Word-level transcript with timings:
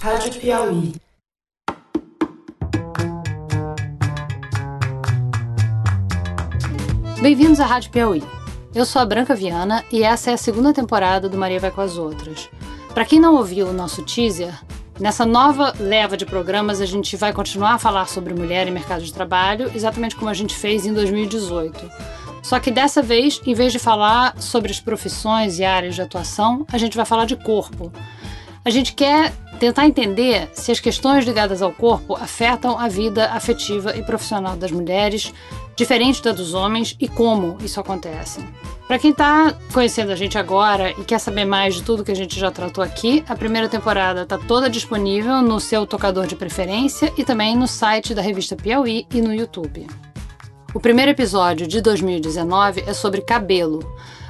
Rádio 0.00 0.40
Piauí. 0.40 0.92
Bem-vindos 7.20 7.58
à 7.58 7.66
Rádio 7.66 7.90
Piauí. 7.90 8.22
Eu 8.74 8.84
sou 8.84 9.00
a 9.00 9.06
Branca 9.06 9.34
Viana 9.34 9.84
e 9.90 10.02
essa 10.02 10.30
é 10.30 10.34
a 10.34 10.38
segunda 10.38 10.72
temporada 10.72 11.28
do 11.28 11.38
Maria 11.38 11.58
Vai 11.58 11.70
com 11.70 11.80
as 11.80 11.96
Outras. 11.96 12.48
Para 12.92 13.04
quem 13.04 13.18
não 13.18 13.36
ouviu 13.36 13.68
o 13.68 13.72
nosso 13.72 14.02
teaser, 14.02 14.54
nessa 15.00 15.24
nova 15.24 15.74
leva 15.80 16.16
de 16.16 16.26
programas 16.26 16.80
a 16.80 16.86
gente 16.86 17.16
vai 17.16 17.32
continuar 17.32 17.72
a 17.72 17.78
falar 17.78 18.06
sobre 18.06 18.34
mulher 18.34 18.68
e 18.68 18.70
mercado 18.70 19.02
de 19.02 19.12
trabalho, 19.12 19.72
exatamente 19.74 20.14
como 20.14 20.30
a 20.30 20.34
gente 20.34 20.54
fez 20.54 20.86
em 20.86 20.92
2018. 20.92 21.90
Só 22.42 22.60
que 22.60 22.70
dessa 22.70 23.02
vez, 23.02 23.40
em 23.44 23.54
vez 23.54 23.72
de 23.72 23.78
falar 23.80 24.40
sobre 24.40 24.70
as 24.70 24.78
profissões 24.78 25.58
e 25.58 25.64
áreas 25.64 25.96
de 25.96 26.02
atuação, 26.02 26.64
a 26.70 26.78
gente 26.78 26.96
vai 26.96 27.04
falar 27.04 27.24
de 27.24 27.34
corpo. 27.34 27.92
A 28.66 28.70
gente 28.70 28.94
quer 28.94 29.32
tentar 29.60 29.86
entender 29.86 30.50
se 30.52 30.72
as 30.72 30.80
questões 30.80 31.24
ligadas 31.24 31.62
ao 31.62 31.70
corpo 31.70 32.16
afetam 32.16 32.76
a 32.76 32.88
vida 32.88 33.30
afetiva 33.30 33.96
e 33.96 34.02
profissional 34.02 34.56
das 34.56 34.72
mulheres, 34.72 35.32
diferente 35.76 36.20
da 36.20 36.32
dos 36.32 36.52
homens, 36.52 36.96
e 36.98 37.06
como 37.06 37.58
isso 37.60 37.78
acontece. 37.78 38.40
Para 38.88 38.98
quem 38.98 39.12
está 39.12 39.56
conhecendo 39.72 40.10
a 40.10 40.16
gente 40.16 40.36
agora 40.36 40.90
e 40.90 41.04
quer 41.04 41.20
saber 41.20 41.44
mais 41.44 41.76
de 41.76 41.84
tudo 41.84 42.02
que 42.02 42.10
a 42.10 42.16
gente 42.16 42.40
já 42.40 42.50
tratou 42.50 42.82
aqui, 42.82 43.22
a 43.28 43.36
primeira 43.36 43.68
temporada 43.68 44.22
está 44.22 44.36
toda 44.36 44.68
disponível 44.68 45.40
no 45.42 45.60
seu 45.60 45.86
tocador 45.86 46.26
de 46.26 46.34
preferência 46.34 47.12
e 47.16 47.22
também 47.22 47.56
no 47.56 47.68
site 47.68 48.16
da 48.16 48.20
revista 48.20 48.56
Piauí 48.56 49.06
e 49.14 49.22
no 49.22 49.32
YouTube. 49.32 49.86
O 50.74 50.80
primeiro 50.80 51.12
episódio 51.12 51.68
de 51.68 51.80
2019 51.80 52.82
é 52.84 52.92
sobre 52.92 53.20
cabelo. 53.20 53.78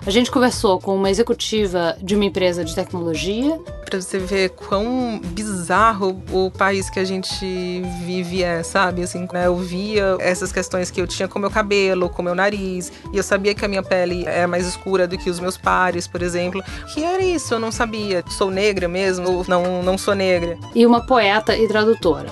A 0.06 0.10
gente 0.10 0.30
conversou 0.30 0.80
com 0.80 0.94
uma 0.94 1.10
executiva 1.10 1.96
de 2.00 2.14
uma 2.14 2.24
empresa 2.24 2.64
de 2.64 2.72
tecnologia. 2.76 3.58
Para 3.84 4.00
você 4.00 4.20
ver 4.20 4.50
quão 4.50 5.20
bizarro 5.20 6.22
o 6.30 6.48
país 6.48 6.88
que 6.88 7.00
a 7.00 7.04
gente 7.04 7.82
vive 8.04 8.40
é, 8.40 8.62
sabe? 8.62 9.02
Assim, 9.02 9.26
né? 9.32 9.48
Eu 9.48 9.56
via 9.56 10.16
essas 10.20 10.52
questões 10.52 10.92
que 10.92 11.00
eu 11.00 11.08
tinha 11.08 11.26
com 11.26 11.40
meu 11.40 11.50
cabelo, 11.50 12.08
com 12.08 12.22
meu 12.22 12.36
nariz, 12.36 12.92
e 13.12 13.16
eu 13.16 13.22
sabia 13.24 13.52
que 13.52 13.64
a 13.64 13.68
minha 13.68 13.82
pele 13.82 14.24
é 14.26 14.46
mais 14.46 14.64
escura 14.64 15.08
do 15.08 15.18
que 15.18 15.28
os 15.28 15.40
meus 15.40 15.56
pares, 15.56 16.06
por 16.06 16.22
exemplo. 16.22 16.62
Que 16.94 17.02
era 17.02 17.24
isso, 17.24 17.54
eu 17.54 17.58
não 17.58 17.72
sabia. 17.72 18.22
Sou 18.28 18.48
negra 18.48 18.86
mesmo 18.86 19.28
ou 19.28 19.44
não, 19.48 19.82
não 19.82 19.98
sou 19.98 20.14
negra. 20.14 20.56
E 20.72 20.86
uma 20.86 21.04
poeta 21.04 21.56
e 21.56 21.66
tradutora. 21.66 22.30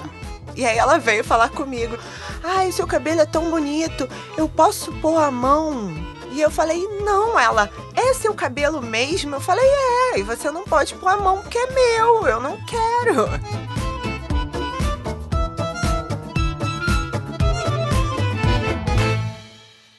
E 0.55 0.65
aí 0.65 0.79
ela 0.79 0.97
veio 0.99 1.25
falar 1.25 1.49
comigo: 1.49 1.99
Ai, 2.45 2.71
seu 2.71 2.87
cabelo 2.87 3.23
é 3.23 3.27
tão 3.27 3.51
bonito, 3.51 4.09
eu 4.39 4.49
posso 4.49 4.93
pôr 4.93 5.19
a 5.19 5.29
mão 5.29 6.14
e 6.35 6.41
eu 6.41 6.51
falei, 6.51 6.85
não, 7.05 7.39
ela, 7.39 7.71
é 7.95 8.13
seu 8.13 8.35
cabelo 8.35 8.83
mesmo? 8.83 9.37
Eu 9.37 9.41
falei, 9.41 9.65
é, 9.65 10.19
e 10.19 10.23
você 10.25 10.51
não 10.51 10.65
pode 10.65 10.93
pôr 10.97 11.09
a 11.09 11.17
mão 11.17 11.41
porque 11.41 11.57
é 11.57 11.67
meu, 11.71 12.27
eu 12.27 12.41
não 12.41 12.59
quero. 12.67 13.29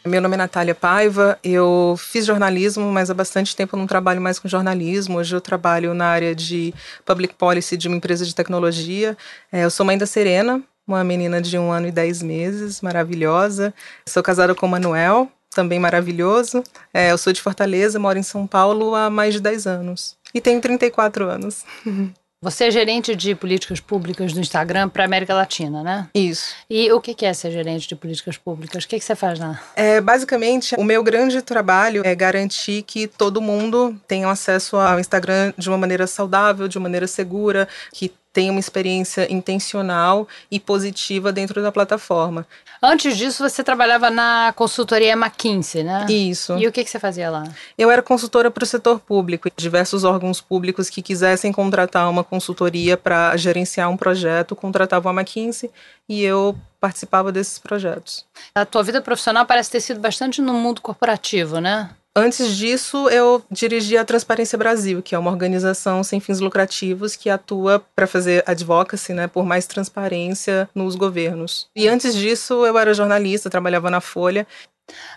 Meu 0.05 0.21
nome 0.21 0.35
é 0.35 0.37
Natália 0.37 0.75
Paiva, 0.75 1.39
eu 1.41 1.95
fiz 1.97 2.25
jornalismo, 2.25 2.91
mas 2.91 3.09
há 3.09 3.13
bastante 3.13 3.55
tempo 3.55 3.77
não 3.77 3.87
trabalho 3.87 4.21
mais 4.21 4.37
com 4.37 4.47
jornalismo. 4.47 5.17
Hoje 5.17 5.33
eu 5.33 5.41
trabalho 5.41 5.93
na 5.93 6.05
área 6.05 6.35
de 6.35 6.73
public 7.05 7.33
policy 7.35 7.77
de 7.77 7.87
uma 7.87 7.97
empresa 7.97 8.25
de 8.25 8.35
tecnologia. 8.35 9.17
É, 9.51 9.63
eu 9.63 9.71
sou 9.71 9.85
mãe 9.85 9.97
da 9.97 10.05
Serena, 10.05 10.61
uma 10.85 11.03
menina 11.03 11.41
de 11.41 11.57
um 11.57 11.71
ano 11.71 11.87
e 11.87 11.91
dez 11.91 12.21
meses, 12.21 12.81
maravilhosa. 12.81 13.73
Sou 14.05 14.21
casada 14.21 14.53
com 14.53 14.65
o 14.65 14.69
Manuel, 14.69 15.31
também 15.55 15.79
maravilhoso. 15.79 16.61
É, 16.93 17.11
eu 17.11 17.17
sou 17.17 17.33
de 17.33 17.41
Fortaleza, 17.41 17.97
moro 17.97 18.19
em 18.19 18.23
São 18.23 18.45
Paulo 18.45 18.93
há 18.93 19.09
mais 19.09 19.33
de 19.33 19.39
10 19.39 19.65
anos. 19.65 20.17
E 20.33 20.41
tenho 20.41 20.61
34 20.61 21.27
anos. 21.27 21.63
Você 22.41 22.65
é 22.65 22.71
gerente 22.71 23.15
de 23.15 23.33
políticas 23.33 23.79
públicas 23.79 24.31
do 24.31 24.39
Instagram 24.39 24.87
para 24.87 25.03
América 25.03 25.33
Latina, 25.33 25.81
né? 25.81 26.07
Isso. 26.13 26.53
E 26.69 26.91
o 26.91 27.01
que 27.01 27.25
é 27.25 27.33
ser 27.33 27.49
gerente 27.49 27.87
de 27.87 27.95
políticas 27.95 28.37
públicas? 28.37 28.83
O 28.83 28.87
que, 28.87 28.99
você 28.99 29.15
faz 29.15 29.39
lá? 29.39 29.59
É, 29.75 29.99
basicamente, 29.99 30.75
o 30.77 30.83
meu 30.83 31.01
grande 31.01 31.41
trabalho 31.41 32.03
é 32.05 32.13
garantir 32.13 32.83
que 32.83 33.07
todo 33.07 33.41
mundo 33.41 33.99
tenha 34.07 34.29
acesso 34.29 34.75
ao 34.77 34.99
Instagram 34.99 35.53
de 35.57 35.67
uma 35.67 35.77
maneira 35.77 36.05
saudável, 36.05 36.67
de 36.67 36.77
uma 36.77 36.83
maneira 36.83 37.07
segura, 37.07 37.67
que 37.91 38.13
tenha 38.35 38.51
uma 38.51 38.59
experiência 38.59 39.31
intencional 39.31 40.27
e 40.51 40.59
positiva 40.59 41.31
dentro 41.31 41.63
da 41.63 41.71
plataforma. 41.71 42.45
Antes 42.83 43.15
disso, 43.15 43.41
você 43.41 43.63
trabalhava 43.63 44.09
na 44.09 44.51
consultoria 44.57 45.13
McKinsey, 45.13 45.85
né? 45.85 46.05
Isso. 46.09 46.57
E 46.57 46.67
o 46.67 46.71
que, 46.71 46.83
que 46.83 46.89
você 46.89 46.99
fazia 46.99 47.29
lá? 47.29 47.45
Eu 47.77 47.89
era 47.89 48.01
consultora 48.03 48.51
para 48.51 48.65
o 48.65 48.67
setor 48.67 48.99
público. 48.99 49.49
Diversos 49.55 50.03
órgãos 50.03 50.41
públicos 50.41 50.89
que 50.89 51.01
quisessem 51.01 51.53
contratar 51.53 52.09
uma 52.09 52.25
consultoria 52.25 52.97
para 52.97 53.37
gerenciar 53.37 53.89
um 53.89 53.95
projeto 53.95 54.53
contratavam 54.53 55.09
a 55.09 55.15
McKinsey 55.15 55.71
e 56.09 56.21
eu 56.21 56.57
participava 56.81 57.31
desses 57.31 57.57
projetos. 57.57 58.25
A 58.53 58.65
tua 58.65 58.83
vida 58.83 59.01
profissional 59.01 59.45
parece 59.45 59.71
ter 59.71 59.79
sido 59.79 60.01
bastante 60.01 60.41
no 60.41 60.53
mundo 60.53 60.81
corporativo, 60.81 61.61
né? 61.61 61.89
Antes 62.17 62.55
disso, 62.55 63.09
eu 63.09 63.43
dirigi 63.51 63.97
a 63.97 64.05
Transparência 64.05 64.57
Brasil, 64.57 65.03
que 65.03 65.13
é 65.13 65.19
uma 65.19 65.29
organização 65.29 66.01
sem 66.01 66.21
fins 66.21 66.39
lucrativos 66.39 67.13
que 67.13 67.29
atua 67.29 67.85
para 67.93 68.07
fazer 68.07 68.41
advocacy, 68.47 69.13
né, 69.13 69.27
por 69.27 69.45
mais 69.45 69.67
transparência 69.67 70.69
nos 70.73 70.95
governos. 70.95 71.67
E 71.75 71.89
antes 71.89 72.15
disso, 72.15 72.65
eu 72.65 72.77
era 72.77 72.93
jornalista, 72.93 73.49
trabalhava 73.49 73.89
na 73.89 73.99
Folha. 73.99 74.47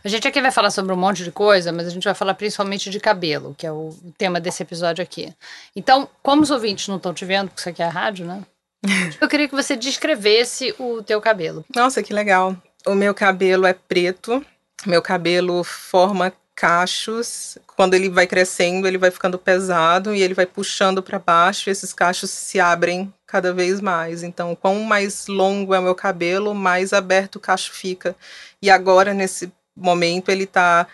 A 0.03 0.09
gente 0.09 0.27
aqui 0.27 0.41
vai 0.41 0.51
falar 0.51 0.71
sobre 0.71 0.93
um 0.93 0.97
monte 0.97 1.23
de 1.23 1.31
coisa, 1.31 1.71
mas 1.71 1.87
a 1.87 1.91
gente 1.91 2.03
vai 2.03 2.15
falar 2.15 2.35
principalmente 2.35 2.91
de 2.91 2.99
cabelo, 2.99 3.55
que 3.57 3.67
é 3.67 3.71
o 3.71 3.95
tema 4.17 4.41
desse 4.41 4.65
episódio 4.65 5.01
aqui. 5.01 5.33
Então, 5.77 6.09
como 6.21 6.43
os 6.43 6.51
ouvintes 6.51 6.89
não 6.89 6.97
estão 6.97 7.15
te 7.15 7.25
vendo, 7.25 7.49
porque 7.49 7.61
isso 7.61 7.69
aqui 7.69 7.83
é 7.83 7.87
a 7.87 7.91
rádio, 7.91 8.27
né? 8.27 8.43
Eu 9.21 9.29
queria 9.29 9.47
que 9.47 9.55
você 9.55 9.77
descrevesse 9.77 10.75
o 10.81 11.01
teu 11.03 11.21
cabelo. 11.21 11.65
Nossa, 11.75 12.03
que 12.03 12.13
legal. 12.13 12.57
O 12.87 12.95
meu 12.95 13.15
cabelo 13.15 13.67
é 13.67 13.73
preto, 13.73 14.45
meu 14.87 15.03
cabelo 15.03 15.63
forma 15.63 16.33
cachos. 16.59 17.57
Quando 17.77 17.95
ele 17.95 18.11
vai 18.11 18.27
crescendo, 18.27 18.89
ele 18.89 18.99
vai 18.99 19.13
ficando 19.13 19.39
pesado 19.39 20.13
e 20.13 20.21
ele 20.21 20.35
vai 20.35 20.45
puxando 20.45 21.01
para 21.01 21.17
baixo 21.17 21.69
e 21.69 21.71
esses 21.71 21.93
cachos 21.93 22.31
se 22.31 22.59
abrem 22.59 23.15
cada 23.25 23.55
vez 23.55 23.81
mais. 23.81 24.25
Então, 24.25 24.57
quanto 24.57 24.81
mais 24.81 25.29
longo 25.29 25.73
é 25.73 25.79
o 25.79 25.83
meu 25.83 25.95
cabelo, 25.95 26.53
mais 26.57 26.93
aberto 26.93 27.37
o 27.37 27.41
cacho 27.41 27.73
fica. 27.73 28.17
E 28.61 28.69
agora, 28.69 29.15
nesse 29.15 29.53
momento, 29.77 30.31
ele 30.31 30.45
está 30.45 30.89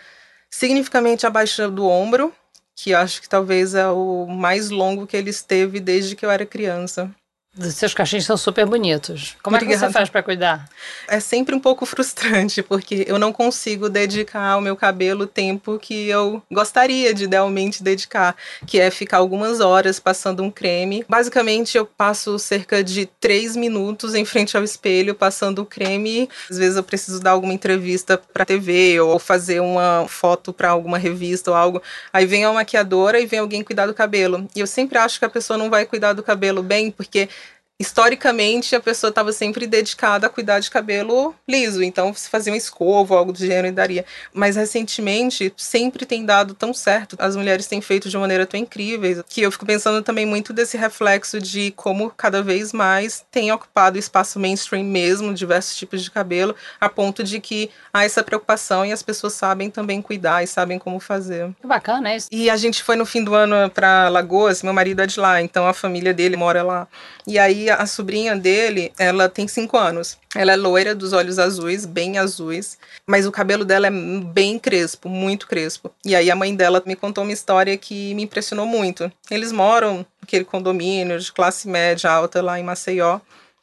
significativamente 0.51 1.25
abaixo 1.25 1.67
do 1.71 1.87
ombro, 1.87 2.31
que 2.75 2.93
acho 2.93 3.19
que 3.19 3.27
talvez 3.27 3.73
é 3.73 3.87
o 3.87 4.27
mais 4.27 4.69
longo 4.69 5.07
que 5.07 5.17
ele 5.17 5.31
esteve 5.31 5.79
desde 5.79 6.15
que 6.15 6.23
eu 6.23 6.29
era 6.29 6.45
criança. 6.45 7.09
Os 7.57 7.75
seus 7.75 7.93
cachinhos 7.93 8.25
são 8.25 8.35
super 8.35 8.65
bonitos. 8.65 9.37
Como 9.41 9.55
Obrigada. 9.55 9.75
é 9.75 9.79
que 9.79 9.87
você 9.87 9.93
faz 9.93 10.09
para 10.09 10.21
cuidar? 10.21 10.69
É 11.07 11.21
sempre 11.21 11.55
um 11.55 11.59
pouco 11.59 11.85
frustrante, 11.87 12.61
porque 12.61 13.05
eu 13.07 13.17
não 13.17 13.31
consigo 13.31 13.89
dedicar 13.89 14.51
ao 14.51 14.61
meu 14.61 14.75
cabelo 14.75 15.23
o 15.23 15.27
tempo 15.27 15.79
que 15.79 16.09
eu 16.09 16.43
gostaria 16.51 17.13
de 17.13 17.23
idealmente 17.23 17.81
dedicar, 17.81 18.35
que 18.67 18.79
é 18.79 18.91
ficar 18.91 19.17
algumas 19.17 19.61
horas 19.61 19.99
passando 20.01 20.43
um 20.43 20.51
creme. 20.51 21.05
Basicamente, 21.07 21.77
eu 21.77 21.85
passo 21.85 22.37
cerca 22.37 22.83
de 22.83 23.05
três 23.05 23.55
minutos 23.55 24.15
em 24.15 24.25
frente 24.25 24.57
ao 24.57 24.63
espelho 24.63 25.15
passando 25.15 25.59
o 25.59 25.65
creme. 25.65 26.29
Às 26.49 26.57
vezes 26.57 26.75
eu 26.75 26.83
preciso 26.83 27.21
dar 27.21 27.31
alguma 27.31 27.53
entrevista 27.53 28.17
para 28.17 28.45
TV 28.45 28.99
ou 28.99 29.17
fazer 29.17 29.61
uma 29.61 30.05
foto 30.09 30.51
para 30.51 30.71
alguma 30.71 30.97
revista 30.97 31.51
ou 31.51 31.57
algo. 31.57 31.81
Aí 32.11 32.25
vem 32.25 32.43
a 32.43 32.51
maquiadora 32.51 33.17
e 33.17 33.25
vem 33.25 33.39
alguém 33.39 33.63
cuidar 33.63 33.85
do 33.85 33.93
cabelo. 33.93 34.45
E 34.53 34.59
eu 34.59 34.67
sempre 34.67 34.97
acho 34.97 35.19
que 35.19 35.25
a 35.25 35.29
pessoa 35.29 35.57
não 35.57 35.69
vai 35.69 35.85
cuidar 35.85 36.11
do 36.11 36.21
cabelo 36.21 36.61
bem, 36.61 36.91
porque 36.91 37.29
historicamente 37.77 38.75
a 38.75 38.79
pessoa 38.79 39.09
estava 39.09 39.33
sempre 39.33 39.67
dedicada 39.67 40.27
a 40.27 40.29
cuidar 40.29 40.59
de 40.59 40.71
cabelo 40.71 41.35
liso, 41.47 41.83
então 41.83 42.13
se 42.13 42.29
fazia 42.29 42.53
uma 42.53 42.57
escova 42.57 43.13
ou 43.13 43.19
algo 43.19 43.33
do 43.33 43.39
gênero 43.39 43.67
e 43.67 43.71
daria. 43.71 44.05
Mas 44.33 44.55
recentemente 44.55 45.53
sempre 45.57 46.05
tem 46.05 46.25
dado 46.25 46.53
tão 46.53 46.73
certo, 46.73 47.17
as 47.19 47.35
mulheres 47.35 47.67
têm 47.67 47.81
feito 47.81 48.09
de 48.09 48.17
maneira 48.17 48.45
tão 48.45 48.59
incrível, 48.59 49.23
que 49.27 49.41
eu 49.41 49.51
fico 49.51 49.65
pensando 49.65 50.01
também 50.01 50.25
muito 50.25 50.53
desse 50.53 50.77
reflexo 50.77 51.39
de 51.41 51.71
como 51.71 52.09
cada 52.09 52.41
vez 52.41 52.71
mais 52.71 53.25
tem 53.29 53.51
ocupado 53.51 53.97
espaço 53.97 54.39
mainstream 54.39 54.85
mesmo, 54.85 55.33
diversos 55.33 55.75
tipos 55.75 56.01
de 56.01 56.09
cabelo, 56.09 56.55
a 56.79 56.87
ponto 56.87 57.23
de 57.23 57.41
que 57.41 57.69
há 57.93 58.05
essa 58.05 58.23
preocupação 58.23 58.85
e 58.85 58.91
as 58.93 59.03
pessoas 59.03 59.33
sabem 59.33 59.69
também 59.69 60.01
cuidar 60.01 60.43
e 60.43 60.47
sabem 60.47 60.79
como 60.79 60.99
fazer. 60.99 61.53
Que 61.59 61.67
bacana 61.67 62.15
isso. 62.15 62.29
E 62.31 62.49
a 62.49 62.55
gente 62.55 62.81
foi 62.81 62.95
no 62.95 63.05
fim 63.05 63.23
do 63.23 63.35
ano 63.35 63.69
para 63.69 64.07
Lagoas, 64.07 64.63
meu 64.63 64.73
marido 64.73 65.01
é 65.01 65.07
de 65.07 65.19
lá, 65.19 65.41
então 65.41 65.67
a 65.67 65.73
família 65.73 66.13
dele 66.13 66.37
mora 66.37 66.63
lá. 66.63 66.87
E 67.27 67.37
aí 67.37 67.64
a 67.69 67.85
sobrinha 67.85 68.35
dele, 68.35 68.91
ela 68.97 69.29
tem 69.29 69.47
cinco 69.47 69.77
anos. 69.77 70.17
Ela 70.35 70.53
é 70.53 70.55
loira, 70.55 70.93
dos 70.93 71.13
olhos 71.13 71.39
azuis, 71.39 71.85
bem 71.85 72.17
azuis, 72.17 72.77
mas 73.07 73.25
o 73.25 73.31
cabelo 73.31 73.63
dela 73.63 73.87
é 73.87 73.91
bem 73.91 74.59
crespo, 74.59 75.07
muito 75.07 75.47
crespo. 75.47 75.91
E 76.03 76.15
aí 76.15 76.29
a 76.29 76.35
mãe 76.35 76.55
dela 76.55 76.83
me 76.85 76.95
contou 76.95 77.23
uma 77.23 77.33
história 77.33 77.77
que 77.77 78.13
me 78.15 78.23
impressionou 78.23 78.65
muito. 78.65 79.11
Eles 79.29 79.51
moram 79.51 80.05
naquele 80.21 80.45
condomínio 80.45 81.19
de 81.19 81.31
classe 81.31 81.67
média 81.67 82.11
alta 82.11 82.41
lá 82.41 82.59
em 82.59 82.63
Maceió. 82.63 83.19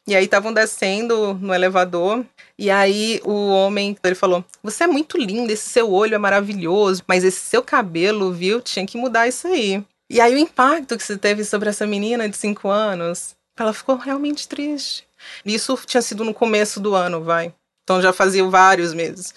E 0.07 0.17
aí 0.17 0.25
estavam 0.25 0.53
descendo 0.53 1.35
no 1.35 1.55
elevador 1.55 2.25
e 2.59 2.71
aí 2.71 3.21
o 3.25 3.49
homem, 3.49 3.97
ele 4.05 4.15
falou: 4.15 4.45
"Você 4.63 4.85
é 4.85 4.87
muito 4.87 5.17
linda, 5.19 5.53
esse 5.53 5.69
seu 5.69 5.91
olho 5.93 6.15
é 6.15 6.19
maravilhoso, 6.19 7.03
mas 7.07 7.25
esse 7.25 7.41
seu 7.41 7.63
cabelo, 7.63 8.33
viu? 8.33 8.61
Tinha 8.61 8.87
que 8.87 8.97
mudar 8.99 9.29
isso 9.29 9.47
aí". 9.49 9.83
E 10.11 10.21
aí 10.21 10.35
o 10.35 10.39
impacto 10.39 10.97
que 10.97 11.03
você 11.03 11.17
teve 11.17 11.45
sobre 11.45 11.69
essa 11.71 11.87
menina 11.87 12.29
de 12.29 12.37
cinco 12.37 12.69
anos 12.69 13.35
Ela 13.57 13.73
ficou 13.73 13.97
realmente 13.97 14.49
triste. 14.49 15.07
Isso 15.45 15.79
tinha 15.87 16.03
sido 16.03 16.25
no 16.25 16.35
começo 16.35 16.81
do 16.81 16.95
ano, 16.95 17.23
vai. 17.23 17.55
Então 17.85 18.01
já 18.01 18.13
fazia 18.13 18.45
vários 18.45 18.95
meses. 18.95 19.35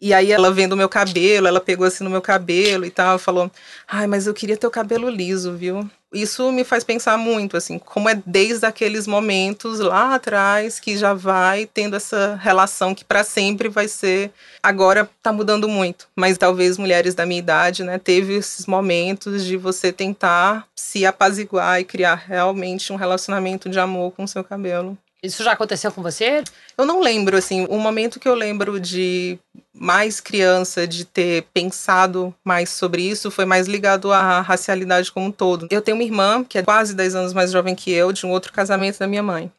E 0.00 0.14
aí 0.14 0.30
ela 0.32 0.52
vendo 0.52 0.72
o 0.72 0.76
meu 0.76 0.88
cabelo, 0.88 1.46
ela 1.48 1.60
pegou 1.60 1.86
assim 1.86 2.04
no 2.04 2.10
meu 2.10 2.22
cabelo 2.22 2.84
e 2.84 2.90
tal, 2.90 3.18
falou: 3.18 3.50
"Ai, 3.86 4.06
mas 4.06 4.26
eu 4.26 4.34
queria 4.34 4.56
ter 4.56 4.66
o 4.66 4.70
cabelo 4.70 5.08
liso, 5.08 5.52
viu?" 5.54 5.88
Isso 6.12 6.50
me 6.50 6.64
faz 6.64 6.84
pensar 6.84 7.18
muito 7.18 7.54
assim, 7.54 7.78
como 7.78 8.08
é 8.08 8.18
desde 8.24 8.64
aqueles 8.64 9.06
momentos 9.06 9.78
lá 9.78 10.14
atrás 10.14 10.80
que 10.80 10.96
já 10.96 11.12
vai 11.12 11.66
tendo 11.66 11.96
essa 11.96 12.34
relação 12.40 12.94
que 12.94 13.04
para 13.04 13.22
sempre 13.22 13.68
vai 13.68 13.88
ser. 13.88 14.30
Agora 14.62 15.08
tá 15.22 15.30
mudando 15.32 15.68
muito, 15.68 16.08
mas 16.16 16.38
talvez 16.38 16.78
mulheres 16.78 17.14
da 17.14 17.26
minha 17.26 17.38
idade, 17.38 17.84
né, 17.84 17.98
teve 17.98 18.36
esses 18.36 18.64
momentos 18.64 19.44
de 19.44 19.58
você 19.58 19.92
tentar 19.92 20.66
se 20.74 21.04
apaziguar 21.04 21.78
e 21.80 21.84
criar 21.84 22.14
realmente 22.14 22.90
um 22.90 22.96
relacionamento 22.96 23.68
de 23.68 23.78
amor 23.78 24.12
com 24.12 24.24
o 24.24 24.28
seu 24.28 24.42
cabelo. 24.42 24.96
Isso 25.22 25.42
já 25.42 25.52
aconteceu 25.52 25.90
com 25.90 26.00
você? 26.00 26.44
Eu 26.76 26.86
não 26.86 27.00
lembro, 27.00 27.36
assim, 27.36 27.66
o 27.68 27.76
momento 27.76 28.20
que 28.20 28.28
eu 28.28 28.34
lembro 28.34 28.78
de 28.78 29.36
mais 29.78 30.20
criança, 30.20 30.86
de 30.86 31.04
ter 31.04 31.44
pensado 31.54 32.34
mais 32.44 32.70
sobre 32.70 33.02
isso, 33.02 33.30
foi 33.30 33.44
mais 33.44 33.66
ligado 33.66 34.12
à 34.12 34.40
racialidade 34.40 35.12
como 35.12 35.26
um 35.26 35.32
todo. 35.32 35.68
Eu 35.70 35.82
tenho 35.82 35.96
uma 35.96 36.04
irmã, 36.04 36.44
que 36.44 36.58
é 36.58 36.62
quase 36.62 36.94
10 36.94 37.14
anos 37.14 37.32
mais 37.32 37.52
jovem 37.52 37.74
que 37.74 37.90
eu, 37.90 38.12
de 38.12 38.26
um 38.26 38.30
outro 38.30 38.52
casamento 38.52 38.98
da 38.98 39.06
minha 39.06 39.22
mãe. 39.22 39.50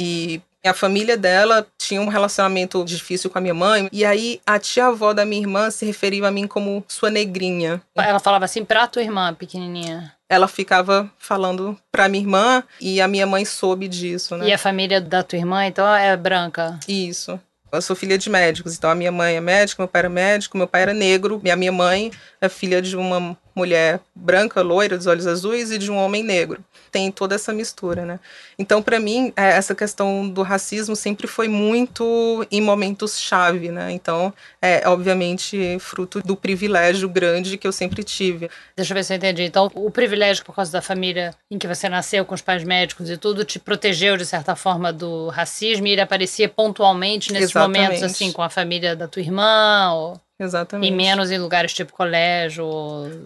E 0.00 0.40
a 0.64 0.74
família 0.74 1.16
dela 1.16 1.66
tinha 1.78 2.00
um 2.00 2.08
relacionamento 2.08 2.84
difícil 2.84 3.30
com 3.30 3.38
a 3.38 3.40
minha 3.40 3.54
mãe. 3.54 3.88
E 3.92 4.04
aí 4.04 4.40
a 4.46 4.58
tia-avó 4.58 5.12
da 5.12 5.24
minha 5.24 5.42
irmã 5.42 5.70
se 5.70 5.84
referia 5.84 6.26
a 6.26 6.30
mim 6.30 6.46
como 6.46 6.84
sua 6.88 7.10
negrinha. 7.10 7.80
Ela 7.94 8.18
falava 8.18 8.44
assim 8.44 8.64
pra 8.64 8.86
tua 8.86 9.02
irmã 9.02 9.32
pequenininha. 9.34 10.12
Ela 10.28 10.46
ficava 10.46 11.10
falando 11.18 11.78
pra 11.90 12.08
minha 12.08 12.22
irmã 12.22 12.62
e 12.80 13.00
a 13.00 13.08
minha 13.08 13.26
mãe 13.26 13.44
soube 13.44 13.88
disso, 13.88 14.36
né? 14.36 14.48
E 14.48 14.52
a 14.52 14.58
família 14.58 15.00
da 15.00 15.22
tua 15.22 15.38
irmã, 15.38 15.64
então, 15.64 15.86
é 15.94 16.14
branca? 16.16 16.78
Isso. 16.86 17.40
Eu 17.70 17.82
sou 17.82 17.94
filha 17.94 18.16
de 18.16 18.30
médicos, 18.30 18.76
então 18.76 18.88
a 18.88 18.94
minha 18.94 19.12
mãe 19.12 19.36
é 19.36 19.40
médica, 19.40 19.82
meu 19.82 19.88
pai 19.88 20.00
era 20.00 20.08
médico, 20.08 20.56
meu 20.56 20.66
pai 20.66 20.82
era 20.82 20.94
negro, 20.94 21.40
e 21.44 21.50
a 21.50 21.56
minha 21.56 21.72
mãe 21.72 22.10
é 22.40 22.48
filha 22.48 22.80
de 22.80 22.96
uma 22.96 23.36
mulher 23.58 24.00
branca, 24.14 24.62
loira, 24.62 24.96
dos 24.96 25.06
olhos 25.06 25.26
azuis, 25.26 25.70
e 25.70 25.78
de 25.78 25.90
um 25.90 25.96
homem 25.96 26.22
negro. 26.22 26.64
Tem 26.90 27.10
toda 27.10 27.34
essa 27.34 27.52
mistura, 27.52 28.06
né? 28.06 28.18
Então, 28.58 28.80
para 28.80 28.98
mim, 28.98 29.32
é, 29.36 29.50
essa 29.50 29.74
questão 29.74 30.28
do 30.28 30.42
racismo 30.42 30.96
sempre 30.96 31.26
foi 31.26 31.48
muito 31.48 32.46
em 32.50 32.62
momentos-chave, 32.62 33.68
né? 33.68 33.92
Então, 33.92 34.32
é 34.62 34.88
obviamente 34.88 35.78
fruto 35.80 36.20
do 36.20 36.34
privilégio 36.34 37.08
grande 37.08 37.58
que 37.58 37.66
eu 37.66 37.72
sempre 37.72 38.02
tive. 38.02 38.48
Deixa 38.76 38.92
eu 38.92 38.94
ver 38.94 39.04
se 39.04 39.12
eu 39.12 39.16
entendi. 39.16 39.42
Então, 39.42 39.70
o 39.74 39.90
privilégio 39.90 40.44
por 40.44 40.54
causa 40.54 40.72
da 40.72 40.80
família 40.80 41.34
em 41.50 41.58
que 41.58 41.66
você 41.66 41.88
nasceu, 41.88 42.24
com 42.24 42.34
os 42.34 42.42
pais 42.42 42.64
médicos 42.64 43.10
e 43.10 43.16
tudo, 43.16 43.44
te 43.44 43.58
protegeu, 43.58 44.16
de 44.16 44.24
certa 44.24 44.56
forma, 44.56 44.92
do 44.92 45.28
racismo, 45.28 45.86
e 45.86 45.92
ele 45.92 46.00
aparecia 46.00 46.48
pontualmente 46.48 47.32
nesses 47.32 47.50
Exatamente. 47.50 47.82
momentos, 47.82 48.02
assim, 48.02 48.32
com 48.32 48.42
a 48.42 48.48
família 48.48 48.94
da 48.94 49.08
tua 49.08 49.20
irmã, 49.20 49.92
ou... 49.92 50.27
Exatamente. 50.38 50.92
E 50.92 50.94
menos 50.94 51.30
em 51.30 51.38
lugares 51.38 51.72
tipo 51.72 51.92
colégio. 51.92 52.66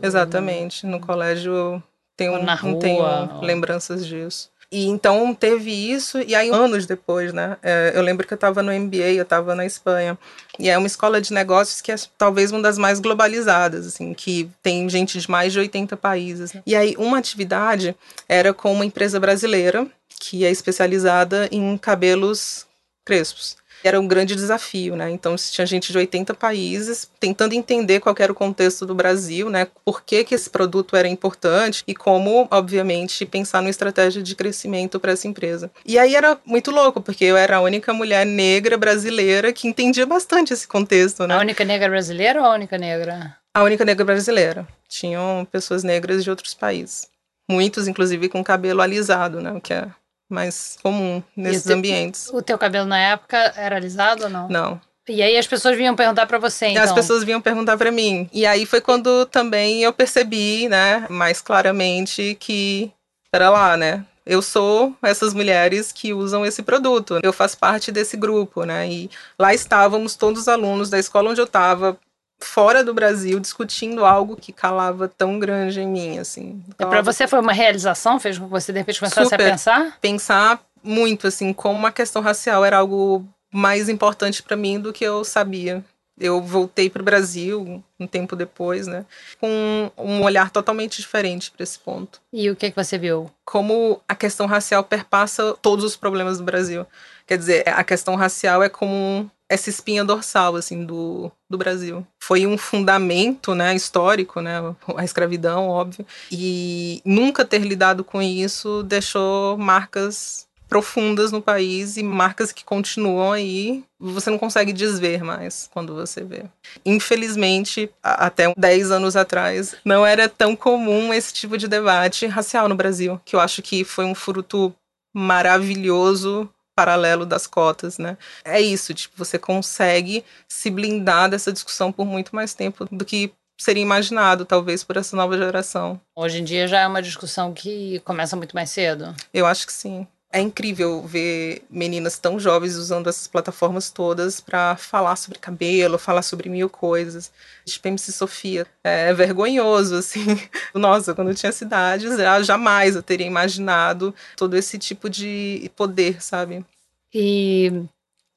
Exatamente. 0.03 0.87
No 0.87 0.99
colégio 0.99 1.83
tenho, 2.17 2.43
na 2.43 2.55
rua, 2.55 2.73
não 2.73 2.79
tenho 2.79 3.03
ou... 3.03 3.41
lembranças 3.43 4.07
disso. 4.07 4.51
E 4.73 4.87
então 4.87 5.35
teve 5.35 5.71
isso, 5.71 6.19
e 6.23 6.35
aí 6.35 6.49
anos 6.49 6.87
depois, 6.87 7.31
né? 7.31 7.59
É, 7.63 7.93
eu 7.95 8.01
lembro 8.01 8.27
que 8.27 8.33
eu 8.33 8.37
estava 8.37 8.63
no 8.63 8.73
MBA, 8.73 9.13
eu 9.13 9.23
estava 9.23 9.55
na 9.55 9.67
Espanha. 9.67 10.19
E 10.59 10.71
é 10.71 10.79
uma 10.79 10.87
escola 10.87 11.21
de 11.21 11.31
negócios 11.31 11.83
que 11.83 11.93
é 11.93 11.97
talvez 12.17 12.51
uma 12.51 12.63
das 12.63 12.79
mais 12.79 12.99
globalizadas, 12.99 13.87
assim, 13.87 14.15
que 14.15 14.49
tem 14.63 14.89
gente 14.89 15.21
de 15.21 15.31
mais 15.31 15.53
de 15.53 15.59
80 15.59 15.95
países. 15.99 16.55
E 16.65 16.75
aí 16.75 16.95
uma 16.97 17.19
atividade 17.19 17.95
era 18.27 18.55
com 18.55 18.73
uma 18.73 18.87
empresa 18.87 19.21
brasileira 19.21 19.87
que 20.19 20.43
é 20.43 20.51
especializada 20.51 21.51
em 21.53 21.77
cabelos 21.77 22.67
crespos 23.05 23.57
era 23.89 24.01
um 24.01 24.07
grande 24.07 24.35
desafio, 24.35 24.97
né? 24.97 25.11
Então 25.11 25.37
tinha 25.37 25.67
gente 25.67 25.93
de 25.93 25.99
80 25.99 26.35
países 26.35 27.11
tentando 27.19 27.55
entender 27.55 28.01
qual 28.01 28.15
era 28.19 28.33
o 28.33 28.35
contexto 28.35 28.87
do 28.87 28.95
Brasil, 28.95 29.51
né? 29.51 29.67
Por 29.85 30.03
que, 30.03 30.25
que 30.25 30.35
esse 30.35 30.51
produto 30.51 30.97
era 30.97 31.09
importante 31.09 31.83
e 31.87 31.95
como, 31.95 32.47
obviamente, 32.51 33.27
pensar 33.27 33.61
numa 33.61 33.71
estratégia 33.71 34.23
de 34.23 34.35
crescimento 34.35 35.01
para 35.01 35.13
essa 35.13 35.29
empresa. 35.29 35.71
E 35.85 35.99
aí 35.99 36.15
era 36.15 36.39
muito 36.45 36.71
louco, 36.71 37.01
porque 37.01 37.25
eu 37.25 37.37
era 37.37 37.57
a 37.57 37.61
única 37.61 37.93
mulher 37.93 38.27
negra 38.27 38.77
brasileira 38.77 39.53
que 39.53 39.69
entendia 39.69 40.07
bastante 40.07 40.53
esse 40.53 40.67
contexto, 40.67 41.27
né? 41.27 41.35
A 41.35 41.41
única 41.41 41.65
negra 41.65 41.89
brasileira 41.89 42.41
ou 42.41 42.47
a 42.47 42.55
única 42.55 42.79
negra? 42.79 43.37
A 43.55 43.63
única 43.63 43.85
negra 43.85 44.05
brasileira. 44.05 44.67
Tinham 44.89 45.47
pessoas 45.51 45.83
negras 45.83 46.25
de 46.25 46.31
outros 46.31 46.55
países. 46.55 47.09
Muitos, 47.51 47.89
inclusive, 47.89 48.29
com 48.29 48.43
cabelo 48.43 48.81
alisado, 48.81 49.41
né? 49.41 49.53
O 49.53 49.61
que 49.61 49.75
é 49.75 49.89
mais 50.33 50.79
comum 50.83 51.23
nesses 51.37 51.65
te, 51.65 51.73
ambientes. 51.73 52.29
O 52.33 52.43
teu 52.43 52.59
cabelo 52.59 52.87
na 52.87 52.99
época 52.99 53.37
era 53.57 53.77
alisado 53.77 54.25
ou 54.25 54.31
não? 54.31 54.49
Não. 54.49 54.81
E 55.09 55.21
aí 55.21 55.37
as 55.37 55.47
pessoas 55.47 55.77
vinham 55.77 55.97
perguntar 55.97 56.27
para 56.27 56.39
você, 56.39 56.67
então? 56.67 56.83
As 56.83 56.93
pessoas 56.93 57.25
vinham 57.25 57.41
perguntar 57.41 57.77
para 57.77 57.91
mim. 57.91 58.29
E 58.33 58.47
aí 58.47 58.65
foi 58.65 58.81
quando 58.81 59.27
também 59.27 59.83
eu 59.83 59.93
percebi, 59.93 60.69
né, 60.69 61.07
mais 61.11 61.41
claramente 61.41 62.37
que 62.39 62.93
era 63.33 63.51
lá, 63.51 63.77
né? 63.77 64.05
Eu 64.25 64.41
sou 64.41 64.95
essas 65.03 65.35
mulheres 65.35 65.91
que 65.91 66.15
usam 66.15 66.47
esse 66.47 66.63
produto. 66.63 67.19
Eu 67.23 67.33
faço 67.33 67.59
parte 67.59 67.91
desse 67.91 68.17
grupo, 68.17 68.65
né? 68.65 68.89
E 68.89 69.11
lá 69.37 69.53
estávamos 69.53 70.15
todos 70.15 70.43
os 70.43 70.49
alunos 70.49 70.89
da 70.89 70.99
escola 70.99 71.31
onde 71.31 71.41
eu 71.41 71.47
estava, 71.47 71.99
fora 72.45 72.83
do 72.85 72.93
Brasil 72.93 73.39
discutindo 73.41 74.05
algo 74.05 74.37
que 74.37 74.53
calava 74.53 75.09
tão 75.09 75.39
grande 75.39 75.81
em 75.81 75.89
mim, 75.89 76.19
assim. 76.19 76.63
E 76.79 76.87
para 76.87 77.03
você 77.03 77.27
foi 77.27 77.41
uma 77.41 77.53
realização? 77.53 78.19
Fez 78.21 78.39
com 78.39 78.45
que 78.45 78.51
você 78.51 78.73
de 78.73 78.79
repente 78.79 78.99
começasse 78.99 79.35
a 79.35 79.39
pensar? 79.39 79.99
Pensar 80.01 80.61
muito, 80.83 81.27
assim, 81.27 81.53
como 81.53 81.87
a 81.87 81.93
questão 81.93 82.23
racial 82.23 82.65
era 82.65 82.79
algo 82.79 83.27
mais 83.53 83.89
importante 83.89 84.43
para 84.43 84.57
mim 84.57 84.81
do 84.81 84.93
que 84.93 85.05
eu 85.05 85.25
sabia. 85.25 85.85
Eu 86.23 86.41
voltei 86.41 86.89
para 86.89 87.03
o 87.03 87.05
Brasil 87.05 87.83
um 87.99 88.07
tempo 88.07 88.35
depois, 88.37 88.87
né, 88.87 89.05
com 89.41 89.91
um 89.97 90.23
olhar 90.23 90.51
totalmente 90.51 91.01
diferente 91.01 91.51
para 91.51 91.63
esse 91.63 91.79
ponto. 91.79 92.21
E 92.33 92.51
o 92.51 92.57
que, 92.57 92.71
que 92.71 92.77
você 92.77 92.99
viu? 92.99 93.31
Como 93.45 94.01
a 94.09 94.15
questão 94.15 94.47
racial 94.47 94.85
perpassa 94.85 95.55
todos 95.61 95.85
os 95.85 95.97
problemas 95.97 96.39
do 96.39 96.45
Brasil. 96.45 96.87
Quer 97.27 97.39
dizer, 97.39 97.69
a 97.69 97.85
questão 97.85 98.15
racial 98.15 98.63
é 98.63 98.69
como 98.69 99.31
essa 99.49 99.69
espinha 99.69 100.03
dorsal 100.03 100.57
assim 100.57 100.85
do, 100.85 101.31
do 101.49 101.59
Brasil. 101.59 102.07
Foi 102.23 102.47
um 102.47 102.57
fundamento, 102.57 103.55
né, 103.55 103.75
histórico, 103.75 104.41
né, 104.41 104.59
a 104.97 105.05
escravidão, 105.05 105.69
óbvio, 105.69 106.07
e 106.31 107.03
nunca 107.05 107.45
ter 107.45 107.59
lidado 107.59 108.03
com 108.03 108.23
isso 108.23 108.83
deixou 108.83 109.59
marcas 109.59 110.47
profundas 110.73 111.31
no 111.31 111.43
país 111.43 111.99
e 111.99 112.03
marcas 112.03 112.51
que 112.51 112.65
continuam 112.65 113.31
aí, 113.31 113.85
você 114.01 114.31
não 114.31 114.39
consegue 114.39 114.73
desver 114.73 115.23
mais 115.23 115.69
quando 115.71 115.95
você 115.95 116.25
vê. 116.25 116.45
Infelizmente, 116.83 117.91
até 118.03 118.51
10 118.57 118.91
anos 118.91 119.15
atrás, 119.15 119.75
não 119.85 120.07
era 120.07 120.31
tão 120.31 120.57
comum 120.57 121.13
esse 121.13 121.31
tipo 121.31 121.59
de 121.59 121.69
debate 121.69 122.25
racial 122.25 122.71
no 122.71 122.75
Brasil, 122.75 123.21
que 123.23 123.37
eu 123.37 123.41
acho 123.41 123.61
que 123.61 123.85
foi 123.85 124.07
um 124.07 124.15
fruto 124.15 124.75
maravilhoso 125.15 126.49
paralelo 126.75 127.27
das 127.27 127.47
cotas, 127.47 127.99
né? 127.99 128.17
É 128.43 128.59
isso, 128.59 128.95
tipo, 128.95 129.15
você 129.19 129.39
consegue 129.39 130.25
se 130.49 130.71
blindar 130.71 131.29
dessa 131.29 131.53
discussão 131.53 131.93
por 131.93 132.07
muito 132.07 132.35
mais 132.35 132.55
tempo 132.55 132.89
do 132.91 133.05
que 133.05 133.31
seria 133.61 133.83
imaginado, 133.83 134.47
talvez, 134.47 134.83
por 134.83 134.97
essa 134.97 135.15
nova 135.15 135.37
geração. 135.37 136.01
Hoje 136.17 136.41
em 136.41 136.45
dia 136.45 136.67
já 136.67 136.81
é 136.81 136.87
uma 136.87 137.03
discussão 137.03 137.53
que 137.53 138.01
começa 138.07 138.35
muito 138.37 138.57
mais 138.57 138.71
cedo. 138.71 139.15
Eu 139.35 139.45
acho 139.45 139.67
que 139.67 139.73
sim. 139.75 140.07
É 140.33 140.41
incrível 140.41 141.03
ver 141.03 141.63
meninas 141.71 142.19
tão 142.19 142.41
jovens 142.41 142.77
usando 142.77 143.09
essas 143.09 143.27
plataformas 143.27 143.91
todas 143.91 144.41
para 144.41 144.77
falar 144.77 145.15
sobre 145.17 145.39
cabelo, 145.39 145.99
falar 145.99 146.23
sobre 146.23 146.49
mil 146.49 146.71
coisas. 146.71 147.31
Tipo 147.67 147.89
MC 147.89 148.13
Sofia. 148.13 148.67
É 148.83 149.13
vergonhoso, 149.13 149.97
assim. 149.97 150.25
Nossa, 150.75 151.15
quando 151.15 151.29
eu 151.29 151.35
tinha 151.35 151.53
cidades, 151.53 152.19
eu 152.19 152.45
jamais 152.45 152.97
eu 152.97 153.03
teria 153.03 153.27
imaginado 153.27 154.15
todo 154.37 154.57
esse 154.57 154.79
tipo 154.79 155.11
de 155.11 155.71
poder, 155.77 156.23
sabe? 156.23 156.65
E 157.13 157.85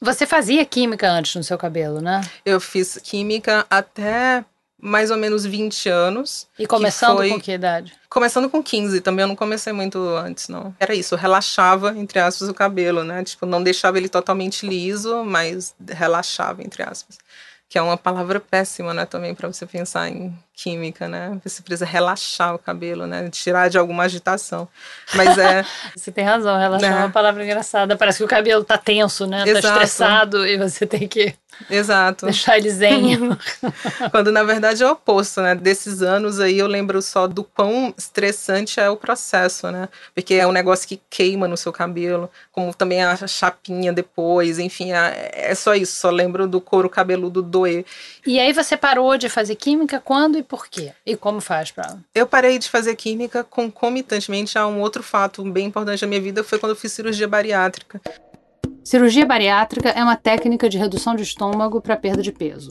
você 0.02 0.26
fazia 0.26 0.66
química 0.66 1.10
antes 1.10 1.34
no 1.36 1.44
seu 1.44 1.58
cabelo, 1.58 2.02
né? 2.02 2.22
Eu 2.46 2.60
fiz 2.60 3.00
química 3.02 3.66
até 3.70 4.44
mais 4.86 5.10
ou 5.10 5.18
menos 5.18 5.46
20 5.46 5.90
anos. 5.90 6.48
E 6.60 6.68
começando 6.68 7.18
foi... 7.18 7.30
com 7.30 7.40
que 7.40 7.52
idade? 7.52 7.92
Começando 8.08 8.50
com 8.50 8.62
15, 8.62 9.02
também 9.02 9.24
eu 9.24 9.28
não 9.28 9.36
comecei 9.36 9.74
muito 9.74 9.98
antes, 10.00 10.48
não. 10.48 10.74
Era 10.80 10.94
isso, 10.94 11.16
eu 11.16 11.20
relaxava, 11.20 11.94
entre 11.98 12.20
aspas, 12.20 12.48
o 12.48 12.54
cabelo, 12.54 13.04
né? 13.04 13.24
Tipo, 13.24 13.46
não 13.46 13.62
deixava 13.62 13.98
ele 13.98 14.08
totalmente 14.08 14.66
liso, 14.66 15.24
mas 15.26 15.74
relaxava, 15.90 16.64
entre 16.64 16.84
aspas. 16.84 17.18
que 17.68 17.78
é 17.78 17.82
uma 17.82 17.98
palavra 17.98 18.40
péssima, 18.40 18.94
né, 18.94 19.06
também 19.06 19.34
para 19.34 19.48
você 19.48 19.66
pensar 19.66 20.08
em 20.10 20.34
química, 20.56 21.08
né? 21.08 21.38
Você 21.44 21.62
precisa 21.62 21.86
relaxar 21.86 22.56
o 22.56 22.60
cabelo, 22.60 23.06
né? 23.06 23.30
Tirar 23.30 23.70
de 23.70 23.78
alguma 23.78 24.04
agitação. 24.04 24.68
Mas 25.14 25.38
é. 25.38 25.66
você 25.96 26.12
tem 26.12 26.24
razão, 26.24 26.58
relaxar 26.58 26.92
é 26.92 26.96
uma 26.96 27.10
palavra 27.10 27.44
engraçada. 27.44 27.98
Parece 27.98 28.20
que 28.20 28.24
o 28.24 28.28
cabelo 28.28 28.64
tá 28.64 28.78
tenso, 28.78 29.28
né? 29.28 29.44
Tá 29.44 29.50
Exato. 29.50 29.62
Tá 29.62 29.70
estressado 29.70 30.48
e 30.48 30.58
você 30.58 30.86
tem 30.86 31.08
que. 31.08 31.36
Exato. 31.70 32.26
Deixar 32.26 32.58
ele 32.58 32.70
zen. 32.70 33.18
Quando 34.12 34.32
na 34.32 34.44
verdade 34.44 34.84
é 34.84 34.88
o 34.88 34.92
oposto, 34.92 35.42
né? 35.42 35.56
Desses 35.56 36.02
anos 36.02 36.40
aí 36.40 36.58
eu 36.60 36.68
lembro 36.68 37.02
só 37.02 37.28
do 37.28 37.44
quão 37.44 37.94
estressante 37.98 38.80
é 38.80 38.90
o 38.90 38.98
processo, 38.98 39.72
né? 39.72 39.88
Porque 40.14 40.34
é 40.36 40.46
um 40.46 40.52
negócio 40.52 40.88
que 40.88 41.02
queima 41.10 41.48
no 41.48 41.56
seu 41.56 41.72
cabelo, 41.72 42.30
como 42.52 42.74
também 42.74 43.04
a 43.04 43.16
chapinha 43.28 43.94
depois, 43.94 44.60
enfim, 44.60 44.92
é, 44.92 45.32
é 45.34 45.56
só 45.56 45.76
isso. 45.76 45.96
Só 45.96 46.10
lembro 46.10 46.48
do 46.48 46.60
couro 46.60 46.90
cabeludo 46.90 47.42
doer. 47.42 47.86
E 48.26 48.40
aí 48.40 48.52
você 48.52 48.76
parou 48.76 49.18
de 49.18 49.30
fazer 49.30 49.56
química 49.56 50.02
quando 50.04 50.38
e 50.38 50.44
por 50.46 50.68
quê? 50.68 50.94
E 51.06 51.18
como 51.18 51.42
faz 51.42 51.72
para? 51.72 51.98
Eu 52.14 52.26
parei 52.26 52.58
de 52.58 52.70
fazer 52.70 52.96
química 52.96 53.44
concomitantemente 53.44 54.58
a 54.58 54.66
um 54.68 54.80
outro 54.80 55.04
fato 55.04 55.44
bem 55.44 55.68
importante 55.68 56.02
da 56.02 56.08
minha 56.08 56.22
vida, 56.22 56.44
foi 56.44 56.60
quando 56.60 56.72
eu 56.72 56.76
fiz 56.76 56.92
cirurgia 56.92 57.28
bariátrica. 57.28 58.00
Cirurgia 58.84 59.26
bariátrica 59.26 59.90
é 59.90 60.04
uma 60.04 60.16
técnica 60.16 60.70
de 60.70 60.78
redução 60.78 61.16
de 61.16 61.24
estômago 61.24 61.82
para 61.82 61.98
perda 61.98 62.22
de 62.22 62.32
peso. 62.32 62.70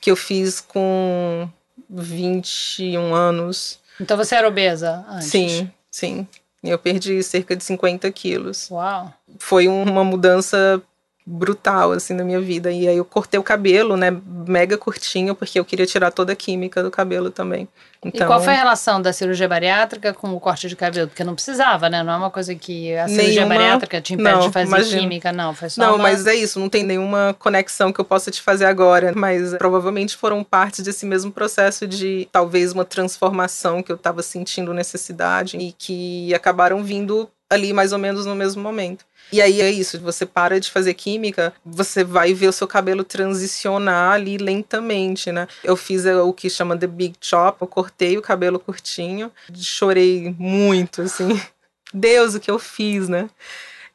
Que 0.00 0.10
eu 0.10 0.16
fiz 0.16 0.60
com 0.60 1.48
21 1.88 3.14
anos. 3.14 3.78
Então 4.00 4.16
você 4.16 4.34
era 4.34 4.48
obesa 4.48 5.04
antes? 5.08 5.28
Sim, 5.28 5.70
sim. 5.90 6.26
Eu 6.62 6.78
perdi 6.78 7.22
cerca 7.22 7.54
de 7.54 7.62
50 7.62 8.10
quilos. 8.10 8.70
Uau! 8.70 9.12
Foi 9.38 9.68
uma 9.68 10.02
mudança 10.02 10.82
brutal, 11.26 11.90
assim, 11.90 12.14
na 12.14 12.22
minha 12.22 12.40
vida. 12.40 12.70
E 12.70 12.86
aí 12.86 12.96
eu 12.96 13.04
cortei 13.04 13.38
o 13.38 13.42
cabelo, 13.42 13.96
né, 13.96 14.16
mega 14.46 14.78
curtinho, 14.78 15.34
porque 15.34 15.58
eu 15.58 15.64
queria 15.64 15.84
tirar 15.84 16.12
toda 16.12 16.32
a 16.32 16.36
química 16.36 16.82
do 16.82 16.90
cabelo 16.90 17.30
também. 17.30 17.68
Então, 18.04 18.24
e 18.24 18.28
qual 18.28 18.40
foi 18.40 18.52
a 18.52 18.56
relação 18.56 19.02
da 19.02 19.12
cirurgia 19.12 19.48
bariátrica 19.48 20.14
com 20.14 20.32
o 20.32 20.38
corte 20.38 20.68
de 20.68 20.76
cabelo? 20.76 21.08
Porque 21.08 21.24
não 21.24 21.34
precisava, 21.34 21.88
né? 21.88 22.04
Não 22.04 22.12
é 22.12 22.16
uma 22.16 22.30
coisa 22.30 22.54
que 22.54 22.94
a 22.94 23.08
cirurgia 23.08 23.40
nenhuma, 23.40 23.54
bariátrica 23.54 24.00
te 24.00 24.14
impede 24.14 24.30
não, 24.30 24.40
de 24.46 24.52
fazer 24.52 24.68
imagina. 24.68 25.00
química, 25.00 25.32
não. 25.32 25.54
Foi 25.54 25.68
só 25.68 25.80
não, 25.80 25.94
uma... 25.96 26.02
mas 26.04 26.24
é 26.26 26.34
isso, 26.34 26.60
não 26.60 26.68
tem 26.68 26.84
nenhuma 26.84 27.34
conexão 27.38 27.92
que 27.92 28.00
eu 28.00 28.04
possa 28.04 28.30
te 28.30 28.40
fazer 28.40 28.66
agora. 28.66 29.12
Mas 29.16 29.54
provavelmente 29.54 30.16
foram 30.16 30.44
partes 30.44 30.84
desse 30.84 31.04
mesmo 31.04 31.32
processo 31.32 31.86
de 31.86 32.28
talvez 32.30 32.72
uma 32.72 32.84
transformação 32.84 33.82
que 33.82 33.90
eu 33.90 33.96
estava 33.96 34.22
sentindo 34.22 34.72
necessidade 34.72 35.56
e 35.56 35.72
que 35.72 36.32
acabaram 36.34 36.84
vindo 36.84 37.28
ali 37.48 37.72
mais 37.72 37.92
ou 37.92 37.98
menos 37.98 38.26
no 38.26 38.34
mesmo 38.34 38.62
momento. 38.62 39.04
E 39.32 39.42
aí 39.42 39.60
é 39.60 39.70
isso, 39.70 39.98
você 40.00 40.24
para 40.24 40.60
de 40.60 40.70
fazer 40.70 40.94
química, 40.94 41.52
você 41.64 42.04
vai 42.04 42.32
ver 42.32 42.48
o 42.48 42.52
seu 42.52 42.66
cabelo 42.66 43.02
transicionar 43.02 44.12
ali 44.12 44.36
lentamente, 44.36 45.32
né? 45.32 45.48
Eu 45.64 45.76
fiz 45.76 46.04
o 46.06 46.32
que 46.32 46.48
chama 46.48 46.76
The 46.76 46.86
Big 46.86 47.16
Chop, 47.20 47.60
eu 47.60 47.66
cortei 47.66 48.16
o 48.16 48.22
cabelo 48.22 48.60
curtinho, 48.60 49.32
chorei 49.54 50.34
muito, 50.38 51.02
assim. 51.02 51.40
Deus, 51.92 52.34
o 52.34 52.40
que 52.40 52.50
eu 52.50 52.58
fiz, 52.58 53.08
né? 53.08 53.28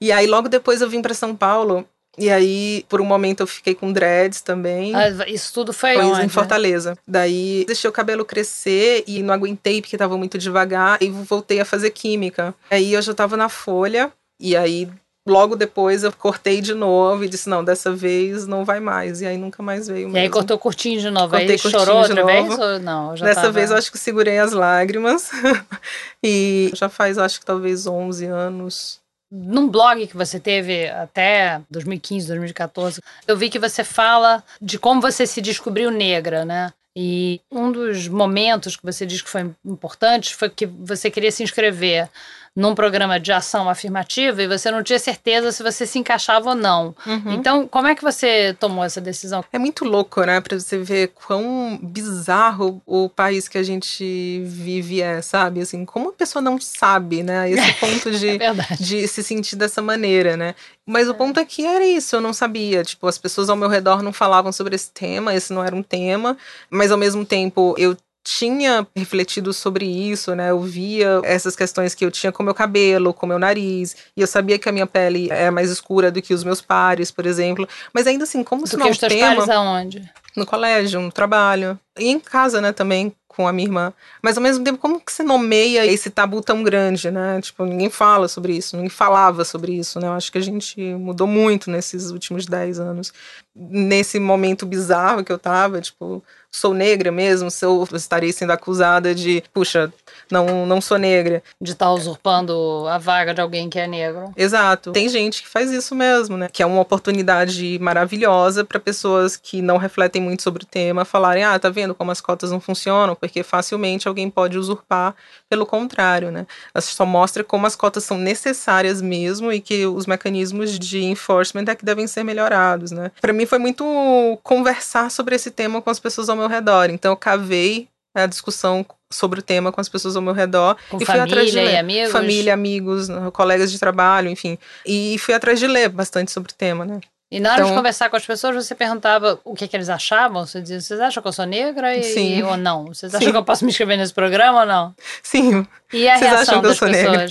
E 0.01 0.11
aí 0.11 0.27
logo 0.27 0.49
depois 0.49 0.81
eu 0.81 0.89
vim 0.89 1.01
para 1.01 1.13
São 1.13 1.35
Paulo 1.35 1.87
e 2.17 2.29
aí, 2.29 2.85
por 2.89 2.99
um 2.99 3.05
momento, 3.05 3.39
eu 3.41 3.47
fiquei 3.47 3.73
com 3.73 3.91
dreads 3.91 4.41
também. 4.41 4.93
Ah, 4.93 5.09
isso 5.27 5.53
tudo 5.53 5.71
foi, 5.71 5.93
foi 5.93 6.05
onde, 6.05 6.25
em 6.25 6.29
Fortaleza. 6.29 6.91
Né? 6.91 6.97
Daí, 7.07 7.63
deixei 7.65 7.89
o 7.89 7.93
cabelo 7.93 8.25
crescer 8.25 9.03
e 9.07 9.23
não 9.23 9.33
aguentei 9.33 9.81
porque 9.81 9.97
tava 9.97 10.17
muito 10.17 10.37
devagar. 10.37 11.01
E 11.01 11.09
voltei 11.09 11.61
a 11.61 11.65
fazer 11.65 11.91
química. 11.91 12.53
Aí, 12.69 12.93
eu 12.93 13.01
já 13.01 13.13
tava 13.13 13.37
na 13.37 13.47
folha. 13.47 14.11
E 14.37 14.57
aí, 14.57 14.89
logo 15.25 15.55
depois, 15.55 16.03
eu 16.03 16.11
cortei 16.11 16.59
de 16.59 16.73
novo 16.73 17.23
e 17.23 17.29
disse: 17.29 17.49
não, 17.49 17.63
dessa 17.63 17.93
vez 17.93 18.45
não 18.45 18.65
vai 18.65 18.81
mais. 18.81 19.21
E 19.21 19.25
aí, 19.25 19.37
nunca 19.37 19.63
mais 19.63 19.87
veio. 19.87 20.01
E 20.01 20.05
mesmo. 20.05 20.17
aí, 20.17 20.29
cortou 20.29 20.59
curtinho 20.59 20.99
de 20.99 21.09
novo. 21.09 21.29
Cortei 21.29 21.51
aí, 21.51 21.57
chorou 21.57 21.99
outra 21.99 22.15
novo. 22.15 22.27
vez? 22.27 22.59
Ou 22.59 22.79
não? 22.79 23.13
Dessa 23.15 23.35
tava... 23.41 23.53
vez, 23.53 23.71
eu 23.71 23.77
acho 23.77 23.89
que 23.89 23.97
segurei 23.97 24.37
as 24.37 24.51
lágrimas. 24.51 25.31
e 26.21 26.71
já 26.75 26.89
faz, 26.89 27.17
acho 27.17 27.39
que 27.39 27.45
talvez 27.45 27.87
11 27.87 28.25
anos 28.25 29.00
num 29.31 29.69
blog 29.69 30.05
que 30.07 30.17
você 30.17 30.39
teve 30.39 30.89
até 30.89 31.61
2015, 31.69 32.27
2014, 32.27 33.01
eu 33.25 33.37
vi 33.37 33.49
que 33.49 33.57
você 33.57 33.83
fala 33.83 34.43
de 34.61 34.77
como 34.77 34.99
você 34.99 35.25
se 35.25 35.39
descobriu 35.39 35.89
negra, 35.89 36.43
né? 36.43 36.73
E 36.93 37.39
um 37.49 37.71
dos 37.71 38.09
momentos 38.09 38.75
que 38.75 38.83
você 38.83 39.05
diz 39.05 39.21
que 39.21 39.29
foi 39.29 39.49
importante 39.65 40.35
foi 40.35 40.49
que 40.49 40.65
você 40.65 41.09
queria 41.09 41.31
se 41.31 41.41
inscrever 41.41 42.09
num 42.55 42.75
programa 42.75 43.17
de 43.17 43.31
ação 43.31 43.69
afirmativa 43.69 44.43
e 44.43 44.47
você 44.47 44.69
não 44.69 44.83
tinha 44.83 44.99
certeza 44.99 45.51
se 45.51 45.63
você 45.63 45.85
se 45.85 45.97
encaixava 45.97 46.49
ou 46.49 46.55
não. 46.55 46.93
Uhum. 47.05 47.33
Então, 47.33 47.67
como 47.67 47.87
é 47.87 47.95
que 47.95 48.03
você 48.03 48.53
tomou 48.59 48.83
essa 48.83 48.99
decisão? 48.99 49.43
É 49.53 49.57
muito 49.57 49.85
louco, 49.85 50.21
né? 50.23 50.41
Pra 50.41 50.59
você 50.59 50.77
ver 50.77 51.09
quão 51.09 51.79
bizarro 51.81 52.81
o 52.85 53.07
país 53.07 53.47
que 53.47 53.57
a 53.57 53.63
gente 53.63 54.41
vive 54.45 55.01
é, 55.01 55.21
sabe? 55.21 55.61
Assim, 55.61 55.85
como 55.85 56.09
a 56.09 56.13
pessoa 56.13 56.41
não 56.41 56.59
sabe, 56.59 57.23
né? 57.23 57.49
Esse 57.49 57.73
ponto 57.79 58.11
de, 58.11 58.29
é 58.31 58.53
de 58.79 59.07
se 59.07 59.23
sentir 59.23 59.55
dessa 59.55 59.81
maneira, 59.81 60.35
né? 60.35 60.53
Mas 60.85 61.07
o 61.07 61.11
é. 61.11 61.13
ponto 61.13 61.39
aqui 61.39 61.65
era 61.65 61.85
isso, 61.85 62.17
eu 62.17 62.21
não 62.21 62.33
sabia. 62.33 62.83
Tipo, 62.83 63.07
as 63.07 63.17
pessoas 63.17 63.49
ao 63.49 63.55
meu 63.55 63.69
redor 63.69 64.03
não 64.03 64.11
falavam 64.11 64.51
sobre 64.51 64.75
esse 64.75 64.91
tema, 64.91 65.33
esse 65.33 65.53
não 65.53 65.63
era 65.63 65.75
um 65.75 65.83
tema, 65.83 66.37
mas 66.69 66.91
ao 66.91 66.97
mesmo 66.97 67.25
tempo 67.25 67.75
eu 67.77 67.95
tinha 68.23 68.87
refletido 68.95 69.53
sobre 69.53 69.85
isso, 69.85 70.35
né? 70.35 70.51
Eu 70.51 70.61
via 70.61 71.21
essas 71.23 71.55
questões 71.55 71.95
que 71.95 72.05
eu 72.05 72.11
tinha 72.11 72.31
com 72.31 72.43
meu 72.43 72.53
cabelo, 72.53 73.13
com 73.13 73.25
meu 73.25 73.39
nariz, 73.39 73.95
e 74.15 74.21
eu 74.21 74.27
sabia 74.27 74.59
que 74.59 74.69
a 74.69 74.71
minha 74.71 74.87
pele 74.87 75.27
é 75.31 75.49
mais 75.49 75.69
escura 75.69 76.11
do 76.11 76.21
que 76.21 76.33
os 76.33 76.43
meus 76.43 76.61
pares, 76.61 77.09
por 77.11 77.25
exemplo. 77.25 77.67
Mas 77.93 78.07
ainda 78.07 78.23
assim, 78.23 78.43
como 78.43 78.67
se 78.67 78.77
não 78.77 78.87
é 78.87 78.91
um 78.91 78.95
tema... 78.95 79.35
pares 79.35 79.49
aonde? 79.49 80.11
No 80.35 80.45
colégio, 80.45 81.01
no 81.01 81.11
trabalho. 81.11 81.77
E 81.99 82.07
em 82.07 82.19
casa, 82.19 82.61
né, 82.61 82.71
também, 82.71 83.13
com 83.27 83.47
a 83.47 83.53
minha 83.53 83.67
irmã. 83.67 83.93
Mas 84.21 84.37
ao 84.37 84.43
mesmo 84.43 84.63
tempo, 84.63 84.77
como 84.77 84.99
que 84.99 85.11
você 85.11 85.23
nomeia 85.23 85.85
esse 85.85 86.09
tabu 86.09 86.41
tão 86.41 86.63
grande, 86.63 87.09
né? 87.09 87.39
Tipo, 87.41 87.65
ninguém 87.65 87.89
fala 87.89 88.27
sobre 88.27 88.55
isso, 88.55 88.75
ninguém 88.75 88.89
falava 88.89 89.43
sobre 89.43 89.73
isso, 89.73 89.99
né? 89.99 90.07
Eu 90.07 90.13
acho 90.13 90.31
que 90.31 90.37
a 90.37 90.41
gente 90.41 90.81
mudou 90.95 91.27
muito 91.27 91.69
nesses 91.69 92.11
últimos 92.11 92.45
dez 92.45 92.79
anos. 92.79 93.13
Nesse 93.55 94.19
momento 94.19 94.65
bizarro 94.65 95.23
que 95.23 95.31
eu 95.31 95.39
tava, 95.39 95.81
tipo, 95.81 96.23
sou 96.51 96.73
negra 96.73 97.11
mesmo, 97.11 97.49
se 97.49 97.65
eu 97.65 97.87
estarei 97.93 98.33
sendo 98.33 98.51
acusada 98.51 99.15
de, 99.15 99.43
puxa, 99.53 99.91
não, 100.29 100.65
não 100.65 100.81
sou 100.81 100.97
negra. 100.97 101.41
De 101.59 101.71
estar 101.71 101.85
tá 101.85 101.91
usurpando 101.91 102.85
a 102.87 102.97
vaga 102.97 103.33
de 103.33 103.41
alguém 103.41 103.69
que 103.69 103.79
é 103.79 103.87
negro. 103.87 104.31
Exato. 104.35 104.91
Tem 104.91 105.07
gente 105.07 105.43
que 105.43 105.47
faz 105.47 105.71
isso 105.71 105.95
mesmo, 105.95 106.37
né? 106.37 106.49
Que 106.51 106.61
é 106.61 106.65
uma 106.65 106.81
oportunidade 106.81 107.79
maravilhosa 107.79 108.63
para 108.63 108.79
pessoas 108.79 109.37
que 109.37 109.61
não 109.61 109.77
refletem 109.77 110.21
muito 110.21 110.43
sobre 110.43 110.63
o 110.63 110.65
tema 110.65 111.05
falarem: 111.05 111.43
ah, 111.43 111.57
tá 111.57 111.69
vendo 111.69 111.95
como 111.95 112.11
as 112.11 112.21
cotas 112.21 112.51
não 112.51 112.59
funcionam? 112.59 113.15
Porque 113.15 113.43
facilmente 113.43 114.07
alguém 114.07 114.29
pode 114.29 114.57
usurpar 114.57 115.15
pelo 115.49 115.65
contrário, 115.65 116.31
né? 116.31 116.45
Só 116.79 117.05
mostra 117.05 117.43
como 117.43 117.67
as 117.67 117.75
cotas 117.75 118.03
são 118.03 118.17
necessárias 118.17 119.01
mesmo 119.01 119.51
e 119.51 119.59
que 119.59 119.85
os 119.85 120.05
mecanismos 120.05 120.77
de 120.79 121.03
enforcement 121.03 121.65
é 121.67 121.75
que 121.75 121.85
devem 121.85 122.07
ser 122.07 122.23
melhorados, 122.23 122.91
né? 122.91 123.11
Para 123.19 123.33
mim 123.33 123.45
foi 123.45 123.59
muito 123.59 124.39
conversar 124.43 125.11
sobre 125.11 125.35
esse 125.35 125.51
tema 125.51 125.81
com 125.81 125.89
as 125.89 125.99
pessoas 125.99 126.29
ao 126.29 126.35
meu 126.41 126.49
redor. 126.49 126.89
Então 126.89 127.11
eu 127.11 127.17
cavei 127.17 127.87
a 128.13 128.25
discussão 128.25 128.85
sobre 129.09 129.39
o 129.39 129.43
tema 129.43 129.71
com 129.71 129.79
as 129.79 129.89
pessoas 129.89 130.15
ao 130.15 130.21
meu 130.21 130.33
redor 130.33 130.77
com 130.89 131.01
e 131.01 131.05
fui 131.05 131.19
atrás 131.19 131.51
de 131.51 131.57
ler. 131.57 131.77
amigos? 131.77 132.11
Família, 132.11 132.53
amigos, 132.53 133.07
colegas 133.33 133.71
de 133.71 133.79
trabalho, 133.79 134.29
enfim. 134.29 134.57
E 134.85 135.17
fui 135.19 135.33
atrás 135.33 135.59
de 135.59 135.67
ler 135.67 135.89
bastante 135.89 136.31
sobre 136.31 136.51
o 136.51 136.55
tema, 136.55 136.85
né? 136.85 136.99
E 137.31 137.39
na 137.39 137.51
hora 137.53 137.61
então, 137.61 137.71
de 137.71 137.77
conversar 137.77 138.09
com 138.09 138.17
as 138.17 138.25
pessoas, 138.25 138.53
você 138.53 138.75
perguntava 138.75 139.39
o 139.45 139.55
que, 139.55 139.65
que 139.65 139.77
eles 139.77 139.87
achavam? 139.87 140.45
Você 140.45 140.59
dizia, 140.59 140.81
vocês 140.81 140.99
acham 140.99 141.23
que 141.23 141.29
eu 141.29 141.31
sou 141.31 141.45
negra 141.45 141.95
e, 141.95 142.03
sim. 142.03 142.43
ou 142.43 142.57
não? 142.57 142.87
Vocês 142.87 143.15
acham 143.15 143.25
sim. 143.25 143.31
que 143.31 143.37
eu 143.37 143.43
posso 143.45 143.63
me 143.63 143.71
inscrever 143.71 143.97
nesse 143.97 144.13
programa 144.13 144.59
ou 144.59 144.65
não? 144.65 144.93
Sim. 145.23 145.65
E 145.93 146.09
a 146.09 146.17
vocês 146.17 146.29
reação 146.29 146.61
das 146.61 146.77
pessoas? 146.77 146.91
Negra? 146.91 147.27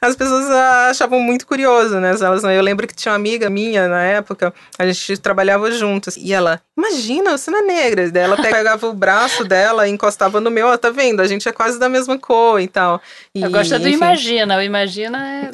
As 0.00 0.16
pessoas 0.16 0.50
achavam 0.88 1.20
muito 1.20 1.46
curioso, 1.46 2.00
né? 2.00 2.14
Elas, 2.18 2.42
eu 2.44 2.62
lembro 2.62 2.86
que 2.86 2.94
tinha 2.94 3.12
uma 3.12 3.16
amiga 3.16 3.50
minha 3.50 3.86
na 3.88 4.02
época, 4.02 4.54
a 4.78 4.86
gente 4.86 5.18
trabalhava 5.18 5.70
juntas, 5.70 6.16
e 6.16 6.32
ela, 6.32 6.58
imagina, 6.74 7.36
você 7.36 7.50
não 7.50 7.58
é 7.58 7.62
negra. 7.62 8.10
Daí 8.10 8.22
ela 8.22 8.36
pegava 8.40 8.86
o 8.86 8.94
braço 8.94 9.44
dela 9.44 9.86
e 9.86 9.90
encostava 9.90 10.40
no 10.40 10.50
meu, 10.50 10.68
ó, 10.68 10.76
tá 10.78 10.88
vendo? 10.88 11.20
A 11.20 11.26
gente 11.26 11.46
é 11.46 11.52
quase 11.52 11.78
da 11.78 11.90
mesma 11.90 12.18
cor 12.18 12.58
e 12.58 12.68
tal. 12.68 13.02
E, 13.34 13.42
eu 13.42 13.50
gosto 13.50 13.78
do 13.78 13.88
imagina, 13.88 14.56
o 14.56 14.62
imagina 14.62 15.18
é... 15.26 15.50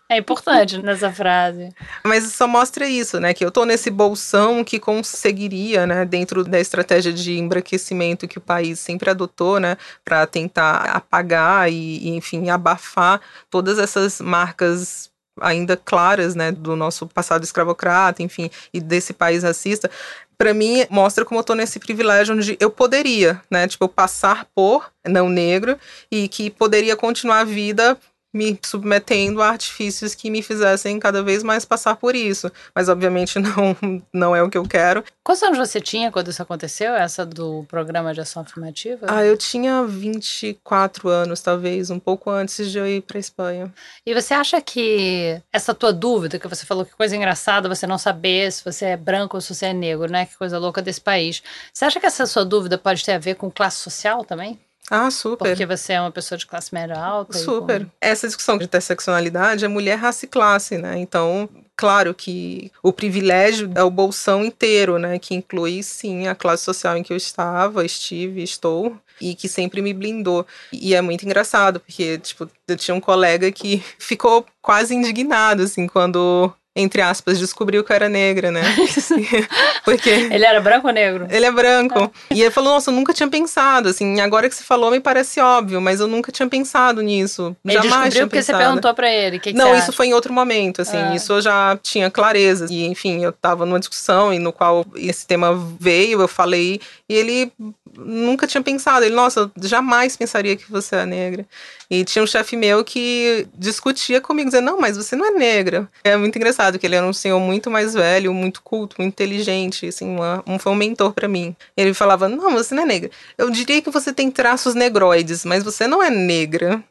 é. 0.14 0.18
Importante 0.18 0.78
nessa 0.78 1.12
frase. 1.12 1.70
Mas 2.04 2.32
só 2.32 2.46
mostra 2.46 2.88
isso, 2.88 3.20
né? 3.20 3.34
Que 3.34 3.44
eu 3.44 3.50
tô 3.50 3.64
nesse 3.64 3.90
bolsão 3.90 4.64
que 4.64 4.78
conseguiria, 4.78 5.86
né, 5.86 6.04
dentro 6.04 6.44
da 6.44 6.60
estratégia 6.60 7.12
de 7.12 7.38
embranquecimento 7.38 8.28
que 8.28 8.38
o 8.38 8.40
país 8.40 8.78
sempre 8.80 9.10
adotou, 9.10 9.60
né, 9.60 9.76
para 10.04 10.26
tentar 10.26 10.76
apagar 10.90 11.70
e, 11.70 12.08
enfim, 12.08 12.50
abafar 12.50 13.20
todas 13.50 13.78
essas 13.78 14.20
marcas 14.20 15.10
ainda 15.40 15.76
claras, 15.76 16.34
né, 16.34 16.52
do 16.52 16.76
nosso 16.76 17.06
passado 17.06 17.42
escravocrata, 17.42 18.22
enfim, 18.22 18.50
e 18.72 18.80
desse 18.80 19.12
país 19.12 19.42
racista, 19.42 19.90
para 20.38 20.54
mim 20.54 20.86
mostra 20.90 21.24
como 21.24 21.40
eu 21.40 21.44
tô 21.44 21.54
nesse 21.54 21.78
privilégio 21.78 22.34
onde 22.34 22.56
eu 22.60 22.70
poderia, 22.70 23.40
né, 23.50 23.66
tipo, 23.66 23.88
passar 23.88 24.46
por 24.54 24.90
não 25.04 25.28
negro 25.28 25.78
e 26.10 26.28
que 26.28 26.50
poderia 26.50 26.96
continuar 26.96 27.40
a 27.40 27.44
vida 27.44 27.98
me 28.34 28.58
submetendo 28.64 29.40
a 29.40 29.48
artifícios 29.48 30.14
que 30.14 30.28
me 30.28 30.42
fizessem 30.42 30.98
cada 30.98 31.22
vez 31.22 31.44
mais 31.44 31.64
passar 31.64 31.94
por 31.94 32.16
isso. 32.16 32.50
Mas, 32.74 32.88
obviamente, 32.88 33.38
não, 33.40 34.02
não 34.12 34.36
é 34.36 34.42
o 34.42 34.50
que 34.50 34.58
eu 34.58 34.64
quero. 34.64 35.04
Quantos 35.22 35.42
anos 35.44 35.58
você 35.58 35.80
tinha 35.80 36.10
quando 36.10 36.28
isso 36.28 36.42
aconteceu, 36.42 36.94
essa 36.94 37.24
do 37.24 37.64
programa 37.68 38.12
de 38.12 38.20
ação 38.20 38.42
afirmativa? 38.42 39.06
Ah, 39.08 39.24
eu 39.24 39.36
tinha 39.36 39.84
24 39.84 41.08
anos, 41.08 41.40
talvez, 41.40 41.90
um 41.90 41.98
pouco 42.00 42.28
antes 42.28 42.70
de 42.70 42.78
eu 42.78 42.86
ir 42.86 43.02
para 43.02 43.18
Espanha. 43.18 43.72
E 44.04 44.12
você 44.12 44.34
acha 44.34 44.60
que 44.60 45.40
essa 45.52 45.72
tua 45.72 45.92
dúvida, 45.92 46.38
que 46.38 46.48
você 46.48 46.66
falou 46.66 46.84
que 46.84 46.94
coisa 46.96 47.14
engraçada 47.16 47.68
você 47.68 47.86
não 47.86 47.98
saber 47.98 48.50
se 48.50 48.64
você 48.64 48.86
é 48.86 48.96
branco 48.96 49.36
ou 49.36 49.40
se 49.40 49.54
você 49.54 49.66
é 49.66 49.72
negro, 49.72 50.10
né? 50.10 50.26
Que 50.26 50.36
coisa 50.36 50.58
louca 50.58 50.82
desse 50.82 51.00
país. 51.00 51.42
Você 51.72 51.84
acha 51.84 52.00
que 52.00 52.06
essa 52.06 52.26
sua 52.26 52.44
dúvida 52.44 52.76
pode 52.76 53.04
ter 53.04 53.12
a 53.12 53.18
ver 53.18 53.36
com 53.36 53.50
classe 53.50 53.78
social 53.78 54.24
também? 54.24 54.58
Ah, 54.90 55.10
super. 55.10 55.48
Porque 55.48 55.64
você 55.64 55.94
é 55.94 56.00
uma 56.00 56.10
pessoa 56.10 56.38
de 56.38 56.46
classe 56.46 56.74
média 56.74 56.98
alta. 56.98 57.38
Super. 57.38 57.84
Com... 57.84 57.90
Essa 58.00 58.26
discussão 58.26 58.58
de 58.58 58.64
interseccionalidade 58.64 59.64
é 59.64 59.68
mulher, 59.68 59.96
raça 59.96 60.24
e 60.26 60.28
classe, 60.28 60.76
né? 60.76 60.98
Então, 60.98 61.48
claro 61.74 62.14
que 62.14 62.70
o 62.82 62.92
privilégio 62.92 63.70
é 63.74 63.82
o 63.82 63.90
bolsão 63.90 64.44
inteiro, 64.44 64.98
né? 64.98 65.18
Que 65.18 65.34
inclui, 65.34 65.82
sim, 65.82 66.28
a 66.28 66.34
classe 66.34 66.64
social 66.64 66.96
em 66.96 67.02
que 67.02 67.12
eu 67.12 67.16
estava, 67.16 67.84
estive, 67.84 68.42
estou, 68.42 68.96
e 69.20 69.34
que 69.34 69.48
sempre 69.48 69.80
me 69.80 69.94
blindou. 69.94 70.46
E 70.70 70.94
é 70.94 71.00
muito 71.00 71.24
engraçado, 71.24 71.80
porque, 71.80 72.18
tipo, 72.18 72.48
eu 72.68 72.76
tinha 72.76 72.94
um 72.94 73.00
colega 73.00 73.50
que 73.50 73.82
ficou 73.98 74.44
quase 74.60 74.94
indignado, 74.94 75.62
assim, 75.62 75.86
quando 75.86 76.52
entre 76.76 77.00
aspas, 77.00 77.38
descobriu 77.38 77.84
que 77.84 77.92
eu 77.92 77.96
era 77.96 78.08
negra, 78.08 78.50
né? 78.50 78.62
Porque. 79.84 80.10
Ele 80.10 80.44
era 80.44 80.60
branco 80.60 80.86
ou 80.88 80.92
negro? 80.92 81.26
Ele 81.30 81.46
é 81.46 81.50
branco. 81.50 82.12
É. 82.30 82.34
E 82.34 82.40
ele 82.42 82.50
falou: 82.50 82.74
Nossa, 82.74 82.90
eu 82.90 82.94
nunca 82.94 83.12
tinha 83.12 83.28
pensado, 83.28 83.88
assim, 83.88 84.20
agora 84.20 84.48
que 84.48 84.54
você 84.54 84.64
falou 84.64 84.90
me 84.90 85.00
parece 85.00 85.40
óbvio, 85.40 85.80
mas 85.80 86.00
eu 86.00 86.08
nunca 86.08 86.32
tinha 86.32 86.48
pensado 86.48 87.00
nisso. 87.00 87.56
Ele 87.64 87.74
Jamais 87.74 87.90
descobriu 87.90 88.26
porque 88.26 88.38
pensado. 88.38 88.58
você 88.58 88.64
perguntou 88.64 88.94
pra 88.94 89.12
ele. 89.12 89.38
Que 89.38 89.52
que 89.52 89.58
Não, 89.58 89.74
isso 89.76 89.92
foi 89.92 90.08
em 90.08 90.14
outro 90.14 90.32
momento, 90.32 90.82
assim, 90.82 90.96
ah. 90.96 91.14
isso 91.14 91.32
eu 91.32 91.40
já 91.40 91.78
tinha 91.82 92.10
clareza. 92.10 92.66
E, 92.70 92.84
enfim, 92.86 93.22
eu 93.22 93.32
tava 93.32 93.64
numa 93.64 93.78
discussão 93.78 94.32
e 94.32 94.38
no 94.38 94.52
qual 94.52 94.84
esse 94.96 95.26
tema 95.26 95.54
veio, 95.78 96.20
eu 96.20 96.28
falei, 96.28 96.80
e 97.08 97.14
ele 97.14 97.52
nunca 97.96 98.46
tinha 98.46 98.62
pensado. 98.62 99.04
Ele, 99.04 99.14
nossa, 99.14 99.50
jamais 99.60 100.16
pensaria 100.16 100.56
que 100.56 100.70
você 100.70 100.96
é 100.96 101.06
negra. 101.06 101.46
E 101.90 102.04
tinha 102.04 102.22
um 102.22 102.26
chefe 102.26 102.56
meu 102.56 102.84
que 102.84 103.46
discutia 103.54 104.20
comigo, 104.20 104.48
dizendo, 104.50 104.66
não, 104.66 104.80
mas 104.80 104.96
você 104.96 105.14
não 105.14 105.26
é 105.26 105.30
negra. 105.30 105.88
É 106.02 106.16
muito 106.16 106.36
engraçado, 106.36 106.78
que 106.78 106.86
ele 106.86 106.96
era 106.96 107.06
um 107.06 107.12
senhor 107.12 107.38
muito 107.40 107.70
mais 107.70 107.94
velho, 107.94 108.32
muito 108.32 108.62
culto, 108.62 108.96
muito 108.98 109.12
inteligente, 109.12 109.86
assim, 109.86 110.16
uma, 110.16 110.42
um, 110.46 110.58
foi 110.58 110.72
um 110.72 110.76
mentor 110.76 111.12
para 111.12 111.28
mim. 111.28 111.54
Ele 111.76 111.94
falava, 111.94 112.28
não, 112.28 112.52
você 112.52 112.74
não 112.74 112.82
é 112.82 112.86
negra. 112.86 113.10
Eu 113.36 113.50
diria 113.50 113.82
que 113.82 113.90
você 113.90 114.12
tem 114.12 114.30
traços 114.30 114.74
negroides, 114.74 115.44
mas 115.44 115.62
você 115.62 115.86
não 115.86 116.02
é 116.02 116.10
negra. 116.10 116.82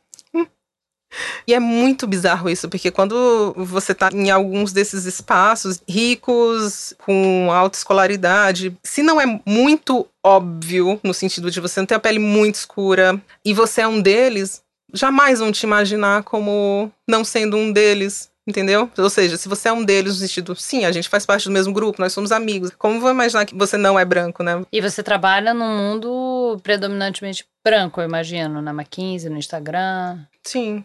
E 1.47 1.53
é 1.53 1.59
muito 1.59 2.07
bizarro 2.07 2.49
isso, 2.49 2.69
porque 2.69 2.91
quando 2.91 3.53
você 3.57 3.93
tá 3.93 4.09
em 4.13 4.29
alguns 4.29 4.71
desses 4.71 5.05
espaços 5.05 5.81
ricos, 5.87 6.93
com 7.05 7.49
alta 7.51 7.77
escolaridade, 7.77 8.75
se 8.83 9.03
não 9.03 9.19
é 9.19 9.41
muito 9.45 10.07
óbvio, 10.23 10.99
no 11.03 11.13
sentido 11.13 11.51
de 11.51 11.59
você 11.59 11.79
não 11.79 11.87
ter 11.87 11.95
a 11.95 11.99
pele 11.99 12.19
muito 12.19 12.55
escura, 12.55 13.21
e 13.43 13.53
você 13.53 13.81
é 13.81 13.87
um 13.87 14.01
deles, 14.01 14.61
jamais 14.93 15.39
vão 15.39 15.51
te 15.51 15.63
imaginar 15.63 16.23
como 16.23 16.91
não 17.07 17.23
sendo 17.23 17.57
um 17.57 17.71
deles. 17.71 18.31
Entendeu? 18.45 18.91
Ou 18.97 19.09
seja, 19.09 19.37
se 19.37 19.47
você 19.47 19.69
é 19.69 19.71
um 19.71 19.85
deles 19.85 20.19
no 20.19 20.27
sentido, 20.27 20.53
sim, 20.53 20.83
a 20.83 20.91
gente 20.91 21.07
faz 21.07 21.25
parte 21.25 21.45
do 21.45 21.51
mesmo 21.51 21.71
grupo, 21.71 22.01
nós 22.01 22.11
somos 22.11 22.29
amigos. 22.29 22.71
Como 22.77 22.99
vou 22.99 23.09
imaginar 23.09 23.45
que 23.45 23.55
você 23.55 23.77
não 23.77 23.97
é 23.97 24.03
branco, 24.03 24.43
né? 24.43 24.61
E 24.69 24.81
você 24.81 25.01
trabalha 25.01 25.53
num 25.53 25.77
mundo 25.77 26.59
predominantemente 26.61 27.45
branco, 27.63 28.01
eu 28.01 28.05
imagino, 28.05 28.61
na 28.61 28.71
McKinsey, 28.71 29.29
no 29.29 29.37
Instagram. 29.37 30.19
Sim, 30.43 30.83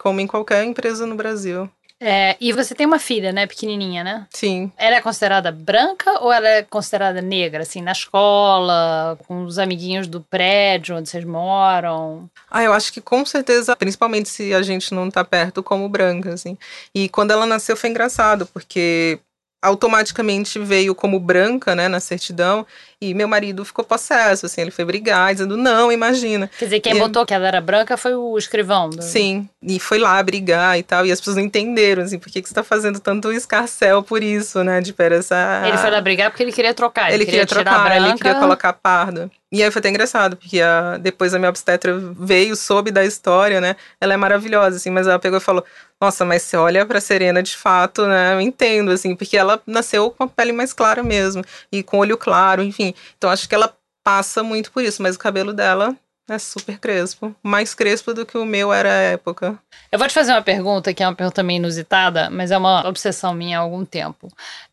como 0.00 0.20
em 0.20 0.26
qualquer 0.26 0.64
empresa 0.64 1.06
no 1.06 1.14
Brasil. 1.14 1.68
É, 2.02 2.34
e 2.40 2.50
você 2.50 2.74
tem 2.74 2.86
uma 2.86 2.98
filha, 2.98 3.30
né, 3.30 3.46
pequenininha, 3.46 4.02
né? 4.02 4.26
Sim. 4.30 4.72
Ela 4.78 4.96
é 4.96 5.02
considerada 5.02 5.52
branca 5.52 6.18
ou 6.22 6.32
ela 6.32 6.48
é 6.48 6.62
considerada 6.62 7.20
negra, 7.20 7.62
assim, 7.62 7.82
na 7.82 7.92
escola, 7.92 9.18
com 9.28 9.44
os 9.44 9.58
amiguinhos 9.58 10.06
do 10.06 10.22
prédio 10.22 10.96
onde 10.96 11.10
vocês 11.10 11.26
moram? 11.26 12.30
Ah, 12.50 12.64
eu 12.64 12.72
acho 12.72 12.90
que 12.90 13.02
com 13.02 13.22
certeza, 13.26 13.76
principalmente 13.76 14.30
se 14.30 14.54
a 14.54 14.62
gente 14.62 14.94
não 14.94 15.10
tá 15.10 15.22
perto, 15.22 15.62
como 15.62 15.90
branca, 15.90 16.32
assim. 16.32 16.56
E 16.94 17.06
quando 17.10 17.32
ela 17.32 17.44
nasceu 17.44 17.76
foi 17.76 17.90
engraçado, 17.90 18.46
porque 18.46 19.20
automaticamente 19.62 20.58
veio 20.58 20.94
como 20.94 21.20
branca, 21.20 21.74
né, 21.74 21.86
na 21.88 22.00
certidão, 22.00 22.66
e 23.00 23.12
meu 23.14 23.28
marido 23.28 23.64
ficou 23.64 23.84
possesso, 23.84 24.46
assim, 24.46 24.62
ele 24.62 24.70
foi 24.70 24.84
brigar, 24.84 25.32
dizendo, 25.32 25.56
não, 25.56 25.92
imagina. 25.92 26.50
Quer 26.58 26.64
dizer, 26.64 26.80
quem 26.80 26.96
e 26.96 26.98
botou 26.98 27.26
que 27.26 27.34
ela 27.34 27.46
era 27.46 27.60
branca 27.60 27.96
foi 27.96 28.14
o 28.14 28.36
escrivão. 28.38 28.88
Do... 28.88 29.02
Sim, 29.02 29.48
e 29.62 29.78
foi 29.78 29.98
lá 29.98 30.22
brigar 30.22 30.78
e 30.78 30.82
tal, 30.82 31.04
e 31.04 31.12
as 31.12 31.18
pessoas 31.20 31.36
não 31.36 31.42
entenderam, 31.42 32.02
assim, 32.02 32.18
por 32.18 32.30
que, 32.30 32.40
que 32.40 32.48
você 32.48 32.54
tá 32.54 32.62
fazendo 32.62 33.00
tanto 33.00 33.30
escarcel 33.32 34.02
por 34.02 34.22
isso, 34.22 34.64
né, 34.64 34.80
de 34.80 34.92
pera 34.92 35.16
essa... 35.16 35.62
Ele 35.66 35.76
foi 35.78 35.90
lá 35.90 36.00
brigar 36.00 36.30
porque 36.30 36.42
ele 36.42 36.52
queria 36.52 36.72
trocar, 36.72 37.08
ele, 37.08 37.16
ele 37.16 37.24
queria, 37.26 37.46
queria 37.46 37.64
trocar, 37.64 37.84
branca... 37.84 38.08
ele 38.08 38.16
queria 38.16 38.34
colocar 38.36 38.72
parda. 38.72 39.30
E 39.52 39.62
aí 39.62 39.70
foi 39.70 39.80
até 39.80 39.88
engraçado, 39.88 40.36
porque 40.36 40.60
a, 40.60 40.96
depois 40.96 41.34
a 41.34 41.38
minha 41.38 41.48
obstetra 41.48 41.98
veio, 41.98 42.54
soube 42.54 42.92
da 42.92 43.04
história, 43.04 43.60
né? 43.60 43.74
Ela 44.00 44.14
é 44.14 44.16
maravilhosa, 44.16 44.76
assim, 44.76 44.90
mas 44.90 45.08
ela 45.08 45.18
pegou 45.18 45.38
e 45.38 45.42
falou: 45.42 45.64
Nossa, 46.00 46.24
mas 46.24 46.42
você 46.42 46.56
olha 46.56 46.86
pra 46.86 47.00
Serena 47.00 47.42
de 47.42 47.56
fato, 47.56 48.06
né? 48.06 48.34
Eu 48.34 48.40
entendo, 48.40 48.92
assim, 48.92 49.16
porque 49.16 49.36
ela 49.36 49.60
nasceu 49.66 50.10
com 50.12 50.24
a 50.24 50.28
pele 50.28 50.52
mais 50.52 50.72
clara 50.72 51.02
mesmo, 51.02 51.44
e 51.72 51.82
com 51.82 51.98
olho 51.98 52.16
claro, 52.16 52.62
enfim. 52.62 52.94
Então 53.18 53.28
acho 53.28 53.48
que 53.48 53.54
ela 53.54 53.74
passa 54.04 54.42
muito 54.42 54.70
por 54.70 54.84
isso, 54.84 55.02
mas 55.02 55.16
o 55.16 55.18
cabelo 55.18 55.52
dela 55.52 55.96
é 56.28 56.38
super 56.38 56.78
crespo. 56.78 57.34
Mais 57.42 57.74
crespo 57.74 58.14
do 58.14 58.24
que 58.24 58.38
o 58.38 58.44
meu 58.44 58.72
era 58.72 58.88
à 58.88 58.98
época. 58.98 59.58
Eu 59.90 59.98
vou 59.98 60.06
te 60.06 60.14
fazer 60.14 60.30
uma 60.30 60.42
pergunta 60.42 60.94
que 60.94 61.02
é 61.02 61.08
uma 61.08 61.14
pergunta 61.14 61.42
meio 61.42 61.58
inusitada, 61.58 62.30
mas 62.30 62.52
é 62.52 62.56
uma 62.56 62.86
obsessão 62.88 63.34
minha 63.34 63.58
há 63.58 63.62
algum 63.62 63.84
tempo. 63.84 64.28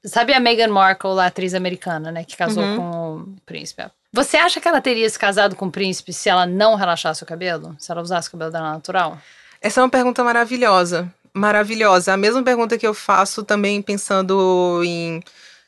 Sabe 0.05 0.33
a 0.33 0.39
Meghan 0.39 0.67
Markle, 0.67 1.19
a 1.19 1.25
atriz 1.25 1.55
americana, 1.55 2.11
né, 2.11 2.23
que 2.23 2.37
casou 2.37 2.63
uhum. 2.63 2.77
com 2.77 3.15
o 3.21 3.35
príncipe? 3.43 3.83
Você 4.11 4.37
acha 4.37 4.59
que 4.59 4.67
ela 4.67 4.81
teria 4.81 5.09
se 5.09 5.19
casado 5.19 5.55
com 5.55 5.67
o 5.67 5.71
príncipe 5.71 6.13
se 6.13 6.29
ela 6.29 6.45
não 6.45 6.75
relaxasse 6.75 7.23
o 7.23 7.25
cabelo? 7.25 7.75
Se 7.79 7.91
ela 7.91 8.01
usasse 8.01 8.29
o 8.29 8.31
cabelo 8.31 8.51
dela 8.51 8.71
natural? 8.71 9.17
Essa 9.61 9.81
é 9.81 9.83
uma 9.83 9.89
pergunta 9.89 10.23
maravilhosa. 10.23 11.11
Maravilhosa. 11.33 12.13
A 12.13 12.17
mesma 12.17 12.41
pergunta 12.41 12.77
que 12.77 12.87
eu 12.87 12.93
faço 12.93 13.43
também 13.43 13.81
pensando 13.81 14.81
em, 14.83 15.21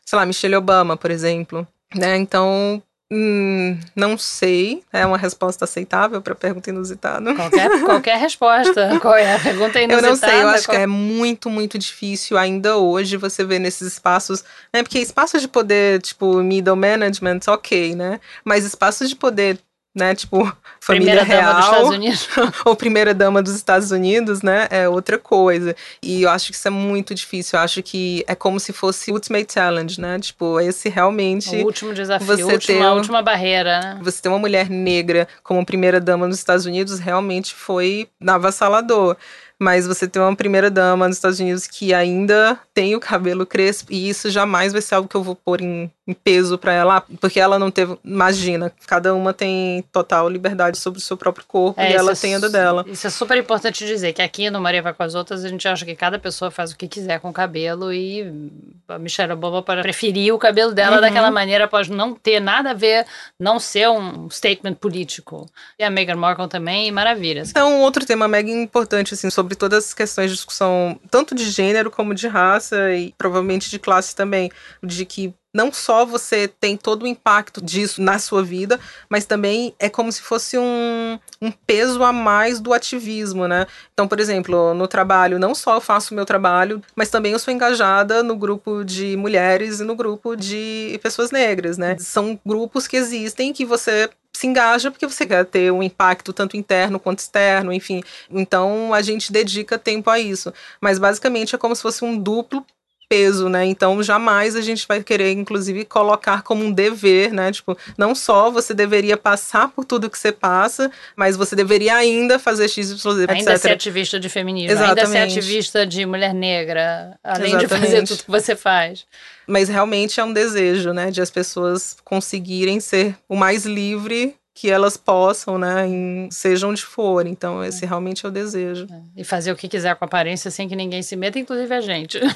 sei 0.06 0.17
lá, 0.17 0.25
Michelle 0.25 0.56
Obama, 0.56 0.95
por 0.97 1.12
exemplo. 1.12 1.67
Né? 1.93 2.17
Então, 2.17 2.82
Hum, 3.12 3.80
não 3.95 4.17
sei. 4.17 4.84
É 4.93 5.04
uma 5.04 5.17
resposta 5.17 5.65
aceitável 5.65 6.22
para 6.22 6.36
pergunta 6.36 6.69
inusitada. 6.69 7.34
Qualquer, 7.34 7.69
qualquer 7.84 8.17
resposta. 8.19 9.00
Qual 9.02 9.15
é 9.15 9.36
a 9.36 9.39
pergunta 9.39 9.82
inusitada? 9.82 10.08
Eu 10.08 10.10
não 10.10 10.15
sei. 10.15 10.43
Eu 10.43 10.48
acho 10.50 10.65
qual... 10.65 10.78
que 10.78 10.84
é 10.84 10.88
muito, 10.88 11.50
muito 11.50 11.80
difícil 11.80 12.38
ainda 12.38 12.78
hoje 12.78 13.17
você 13.17 13.43
ver 13.43 13.58
nesses 13.58 13.93
espaços. 13.93 14.43
Né? 14.72 14.84
Porque 14.84 15.00
espaços 15.00 15.41
de 15.41 15.48
poder, 15.48 16.02
tipo, 16.02 16.43
middle 16.43 16.76
management, 16.76 17.39
ok, 17.48 17.95
né? 17.95 18.19
Mas 18.45 18.63
espaços 18.63 19.10
de 19.10 19.15
poder 19.15 19.60
né? 19.95 20.15
Tipo, 20.15 20.39
família 20.80 21.23
primeira 21.23 21.23
real. 21.23 21.89
Ou 22.65 22.75
primeira 22.75 23.13
dama 23.13 23.41
dos 23.41 23.56
Estados 23.56 23.91
Unidos, 23.91 24.41
né? 24.41 24.67
É 24.69 24.88
outra 24.88 25.17
coisa. 25.17 25.75
E 26.02 26.23
eu 26.23 26.30
acho 26.30 26.47
que 26.47 26.56
isso 26.56 26.67
é 26.67 26.71
muito 26.71 27.13
difícil. 27.13 27.58
Eu 27.58 27.63
acho 27.63 27.84
que 27.84 28.23
é 28.28 28.36
como 28.36 28.60
se 28.60 28.71
fosse 28.71 29.12
Ultimate 29.12 29.54
Challenge, 29.54 29.99
né? 29.99 30.19
Tipo, 30.19 30.60
esse 30.60 30.89
realmente. 30.89 31.56
O 31.58 31.65
último 31.65 31.93
desafio, 31.93 32.28
você 32.28 32.43
última, 32.43 32.80
ter, 32.80 32.86
a 32.86 32.93
última 32.93 33.21
barreira, 33.21 33.80
né? 33.80 33.99
Você 34.04 34.21
ter 34.21 34.30
uma 34.30 34.39
mulher 34.39 34.69
negra 34.69 35.28
como 35.43 35.65
primeira 35.65 35.99
dama 35.99 36.28
dos 36.28 36.38
Estados 36.38 36.65
Unidos 36.65 36.99
realmente 36.99 37.54
foi 37.54 38.08
avassalador 38.25 39.17
mas 39.60 39.86
você 39.86 40.08
tem 40.08 40.21
uma 40.21 40.36
primeira 40.36 40.71
dama 40.71 41.08
nos 41.08 41.17
Estados 41.17 41.39
Unidos 41.39 41.67
que 41.67 41.93
ainda 41.93 42.58
tem 42.73 42.95
o 42.95 42.99
cabelo 42.99 43.45
crespo 43.45 43.91
e 43.91 44.08
isso 44.08 44.30
jamais 44.30 44.71
vai 44.71 44.82
ser 44.82 44.95
algo 44.95 45.10
que 45.10 45.15
eu 45.15 45.23
vou 45.23 45.36
pôr 45.36 45.62
em, 45.62 45.91
em 46.10 46.13
peso 46.13 46.58
para 46.58 46.74
ela, 46.74 47.02
porque 47.22 47.39
ela 47.39 47.60
não 47.60 47.69
teve, 47.69 47.95
imagina, 48.04 48.72
cada 48.88 49.13
uma 49.13 49.32
tem 49.32 49.84
total 49.91 50.28
liberdade 50.28 50.78
sobre 50.78 50.98
o 50.98 51.02
seu 51.02 51.15
próprio 51.15 51.45
corpo 51.45 51.80
é, 51.80 51.91
e 51.91 51.93
ela 51.93 52.13
é, 52.13 52.15
tem 52.15 52.34
a 52.34 52.39
dela. 52.39 52.84
Isso 52.88 53.06
é 53.06 53.10
super 53.12 53.38
importante 53.38 53.86
dizer 53.86 54.13
que 54.13 54.22
aqui 54.22 54.50
no 54.50 54.60
Maria 54.60 54.82
vai 54.82 54.93
com 54.93 55.04
as 55.04 55.13
outras 55.13 55.45
a 55.45 55.50
gente 55.50 55.67
acha 55.67 55.86
que 55.86 55.95
cada 55.95 56.17
pessoa 56.17 56.50
faz 56.50 56.72
o 56.72 56.78
que 56.78 56.88
quiser 56.88 57.19
com 57.19 57.30
o 57.30 57.34
cabelo 57.34 57.93
e 57.93 58.50
a 58.88 58.98
Michelle 58.98 59.34
Obama 59.34 59.62
pode 59.62 59.84
preferir 59.84 60.34
o 60.34 60.39
cabelo 60.39 60.74
dela 60.74 60.95
uhum. 60.95 61.02
daquela 61.02 61.30
maneira, 61.30 61.67
pode 61.67 61.91
não 61.91 62.15
ter 62.15 62.39
nada 62.39 62.72
a 62.72 62.74
ver, 62.74 63.06
não 63.39 63.60
ser 63.60 63.88
um 63.89 64.30
statement 64.32 64.76
político. 64.76 65.48
E 65.78 65.84
a 65.84 65.89
Meghan 65.91 66.15
Markle 66.15 66.48
também, 66.48 66.91
maravilhas. 66.91 67.54
É 67.56 67.63
um 67.63 67.82
outro 67.82 68.04
tema 68.04 68.28
mega 68.28 68.50
importante 68.50 69.13
assim 69.13 69.30
sobre 69.30 69.56
todas 69.56 69.86
as 69.86 69.93
questões 69.93 70.32
de 70.32 70.36
discussão, 70.38 71.00
tanto 71.12 71.36
de 71.36 71.50
gênero 71.52 71.91
como 71.91 72.15
de 72.15 72.28
raça 72.28 72.91
e 72.95 73.13
provavelmente 73.17 73.69
de 73.69 73.78
classe 73.78 74.15
também, 74.15 74.52
de 74.82 75.06
que 75.06 75.34
não 75.53 75.71
só 75.73 76.05
você 76.05 76.47
tem 76.47 76.77
todo 76.77 77.03
o 77.03 77.07
impacto 77.07 77.62
disso 77.62 78.01
na 78.01 78.19
sua 78.19 78.43
vida, 78.43 78.79
mas 79.09 79.25
também 79.25 79.73
é 79.79 79.89
como 79.89 80.12
se 80.12 80.21
fosse 80.21 80.57
um, 80.57 81.19
um 81.41 81.51
peso 81.51 82.03
a 82.03 82.13
mais 82.13 82.59
do 82.59 82.73
ativismo, 82.73 83.47
né? 83.47 83.65
Então, 83.93 84.07
por 84.07 84.19
exemplo, 84.19 84.73
no 84.73 84.88
trabalho, 84.88 85.39
não 85.39 85.55
só 85.55 85.75
eu 85.75 85.81
faço 85.81 86.13
o 86.13 86.15
meu 86.15 86.25
trabalho, 86.25 86.81
mas 86.95 87.09
também 87.09 87.31
eu 87.33 87.39
sou 87.39 87.53
engajada 87.53 88.21
no 88.21 88.35
grupo 88.35 88.83
de 88.83 89.17
mulheres 89.17 89.79
e 89.79 89.83
no 89.83 89.95
grupo 89.95 90.35
de 90.35 90.99
pessoas 91.01 91.31
negras, 91.31 91.77
né? 91.77 91.95
São 91.99 92.39
grupos 92.45 92.88
que 92.88 92.97
existem 92.97 93.51
que 93.51 93.65
você 93.65 94.09
se 94.39 94.47
engaja 94.47 94.89
porque 94.89 95.05
você 95.05 95.25
quer 95.25 95.45
ter 95.45 95.71
um 95.71 95.83
impacto 95.83 96.31
tanto 96.31 96.55
interno 96.55 96.99
quanto 96.99 97.19
externo, 97.19 97.73
enfim. 97.73 98.01
Então 98.29 98.93
a 98.93 99.01
gente 99.01 99.33
dedica 99.33 99.77
tempo 99.77 100.09
a 100.09 100.19
isso. 100.19 100.53
Mas 100.79 100.97
basicamente 100.97 101.55
é 101.55 101.57
como 101.57 101.75
se 101.75 101.81
fosse 101.81 102.05
um 102.05 102.17
duplo 102.17 102.65
peso, 103.10 103.50
né? 103.50 103.65
Então 103.65 104.02
jamais 104.04 104.56
a 104.56 104.62
gente 104.62 104.88
vai 104.88 105.04
querer, 105.04 105.32
inclusive, 105.32 105.84
colocar 105.84 106.43
como 106.43 106.63
um 106.63 106.72
dever, 106.72 107.34
né? 107.34 107.52
Tipo, 107.52 107.76
não 107.98 108.13
só 108.13 108.52
você 108.52 108.74
deveria 108.74 109.17
passar 109.17 109.69
por 109.69 109.84
tudo 109.84 110.10
que 110.10 110.17
você 110.17 110.32
passa, 110.32 110.91
mas 111.15 111.36
você 111.36 111.56
deveria 111.56 111.95
ainda 111.95 112.38
fazer 112.38 112.69
X, 112.69 112.91
Y, 112.91 112.95
Z, 113.15 113.26
Ainda 113.28 113.34
etc. 113.34 113.58
ser 113.58 113.72
ativista 113.72 114.19
de 114.19 114.30
feminismo, 114.30 114.72
Exatamente. 114.72 115.00
ainda 115.00 115.30
ser 115.32 115.39
ativista 115.39 115.88
de 115.88 116.06
mulher 116.06 116.34
negra, 116.34 117.17
além 117.24 117.58
de 117.58 117.67
fazer 117.67 117.86
Exatamente. 117.86 118.08
tudo 118.10 118.24
que 118.24 118.32
você 118.32 118.56
faz. 118.56 119.06
Mas 119.48 119.67
realmente 119.67 120.19
é 120.19 120.24
um 120.24 120.32
desejo, 120.32 120.93
né? 120.93 121.10
De 121.10 121.22
as 121.22 121.32
pessoas 121.32 121.98
conseguirem 122.06 122.80
ser 122.80 123.17
o 123.28 123.36
mais 123.36 123.65
livre 123.65 124.36
que 124.60 124.69
elas 124.69 124.98
possam, 124.98 125.58
né? 125.58 125.88
Em, 125.88 126.28
seja 126.30 126.67
onde 126.67 126.84
for. 126.84 127.26
Então, 127.26 127.63
esse 127.63 127.86
realmente 127.86 128.26
é 128.26 128.30
o 128.30 128.32
desejo. 128.32 128.88
E 129.15 129.24
fazer 129.24 129.54
o 129.54 129.56
que 129.56 129.69
quiser 129.69 129.95
com 129.95 130.04
a 130.04 130.06
aparência 130.08 130.52
sem 130.52 130.67
que 130.67 130.76
ninguém 130.76 131.02
se 131.02 131.15
meta, 131.15 131.39
inclusive 131.39 131.74
a 131.74 131.80
gente. 131.80 132.17
É. 132.17 132.28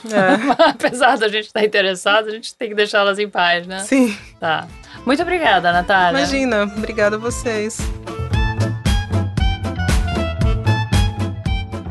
Apesar 0.71 1.17
da 1.17 1.27
gente 1.27 1.47
estar 1.47 1.65
interessado, 1.65 2.29
a 2.29 2.31
gente 2.31 2.55
tem 2.55 2.69
que 2.69 2.75
deixá-las 2.75 3.19
em 3.19 3.27
paz, 3.27 3.67
né? 3.67 3.79
Sim, 3.79 4.17
Tá. 4.39 4.65
Muito 5.05 5.21
obrigada, 5.21 5.73
Natália. 5.73 6.19
imagina. 6.19 6.63
Obrigada 6.63 7.17
a 7.17 7.19
vocês. 7.19 7.77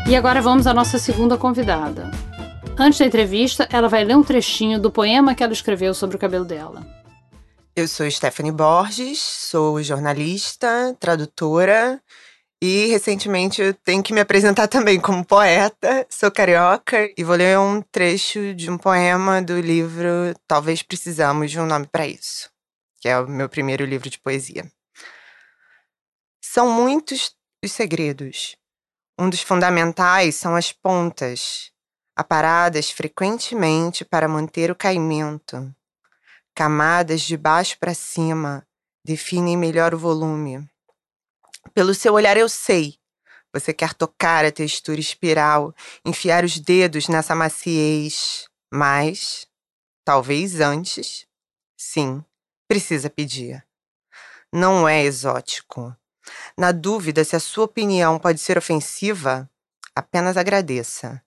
E 0.08 0.16
agora 0.16 0.40
vamos 0.40 0.66
à 0.66 0.72
nossa 0.72 0.98
segunda 0.98 1.36
convidada. 1.36 2.10
Antes 2.78 3.00
da 3.00 3.04
entrevista, 3.04 3.68
ela 3.70 3.86
vai 3.86 4.02
ler 4.02 4.16
um 4.16 4.22
trechinho 4.22 4.80
do 4.80 4.90
poema 4.90 5.34
que 5.34 5.42
ela 5.44 5.52
escreveu 5.52 5.92
sobre 5.92 6.16
o 6.16 6.18
cabelo 6.18 6.46
dela. 6.46 7.01
Eu 7.74 7.88
sou 7.88 8.10
Stephanie 8.10 8.52
Borges, 8.52 9.18
sou 9.18 9.82
jornalista, 9.82 10.94
tradutora 11.00 12.02
e 12.62 12.88
recentemente 12.88 13.62
eu 13.62 13.72
tenho 13.72 14.02
que 14.02 14.12
me 14.12 14.20
apresentar 14.20 14.68
também 14.68 15.00
como 15.00 15.24
poeta. 15.24 16.06
Sou 16.10 16.30
carioca 16.30 17.10
e 17.16 17.24
vou 17.24 17.34
ler 17.34 17.58
um 17.58 17.80
trecho 17.80 18.54
de 18.54 18.70
um 18.70 18.76
poema 18.76 19.40
do 19.40 19.58
livro 19.58 20.34
Talvez 20.46 20.82
Precisamos 20.82 21.50
de 21.50 21.58
um 21.58 21.64
Nome 21.64 21.86
para 21.86 22.06
Isso, 22.06 22.50
que 23.00 23.08
é 23.08 23.18
o 23.18 23.26
meu 23.26 23.48
primeiro 23.48 23.86
livro 23.86 24.10
de 24.10 24.18
poesia. 24.18 24.70
São 26.44 26.70
muitos 26.70 27.34
os 27.64 27.72
segredos. 27.72 28.54
Um 29.18 29.30
dos 29.30 29.40
fundamentais 29.40 30.34
são 30.34 30.54
as 30.54 30.72
pontas, 30.72 31.70
aparadas 32.14 32.90
frequentemente 32.90 34.04
para 34.04 34.28
manter 34.28 34.70
o 34.70 34.76
caimento. 34.76 35.74
Camadas 36.54 37.22
de 37.22 37.36
baixo 37.36 37.78
para 37.78 37.94
cima 37.94 38.66
definem 39.04 39.56
melhor 39.56 39.94
o 39.94 39.98
volume. 39.98 40.68
Pelo 41.72 41.94
seu 41.94 42.12
olhar 42.12 42.36
eu 42.36 42.48
sei. 42.48 42.98
Você 43.54 43.72
quer 43.72 43.94
tocar 43.94 44.44
a 44.44 44.52
textura 44.52 45.00
espiral, 45.00 45.74
enfiar 46.04 46.44
os 46.44 46.58
dedos 46.58 47.08
nessa 47.08 47.34
maciez, 47.34 48.46
mas 48.72 49.46
talvez 50.04 50.60
antes, 50.60 51.26
sim, 51.76 52.24
precisa 52.68 53.08
pedir. 53.08 53.66
Não 54.52 54.86
é 54.86 55.02
exótico. 55.02 55.96
Na 56.56 56.70
dúvida 56.70 57.24
se 57.24 57.34
a 57.34 57.40
sua 57.40 57.64
opinião 57.64 58.18
pode 58.18 58.40
ser 58.40 58.58
ofensiva, 58.58 59.50
apenas 59.94 60.36
agradeça. 60.36 61.22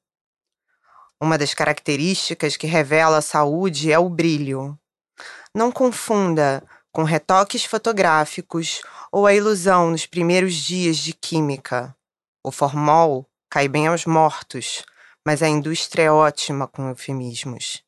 Uma 1.19 1.37
das 1.37 1.53
características 1.53 2.55
que 2.57 2.67
revela 2.67 3.17
a 3.17 3.21
saúde 3.21 3.91
é 3.91 3.97
o 3.97 4.09
brilho. 4.09 4.79
Não 5.55 5.71
confunda 5.71 6.61
com 6.91 7.03
retoques 7.03 7.63
fotográficos 7.63 8.81
ou 9.09 9.25
a 9.25 9.33
ilusão 9.33 9.89
nos 9.89 10.05
primeiros 10.05 10.53
dias 10.53 10.97
de 10.97 11.13
química. 11.13 11.95
O 12.43 12.51
formol 12.51 13.25
cai 13.49 13.69
bem 13.69 13.87
aos 13.87 14.05
mortos, 14.05 14.83
mas 15.25 15.41
a 15.41 15.47
indústria 15.47 16.03
é 16.03 16.11
ótima 16.11 16.67
com 16.67 16.89
eufemismos. 16.89 17.81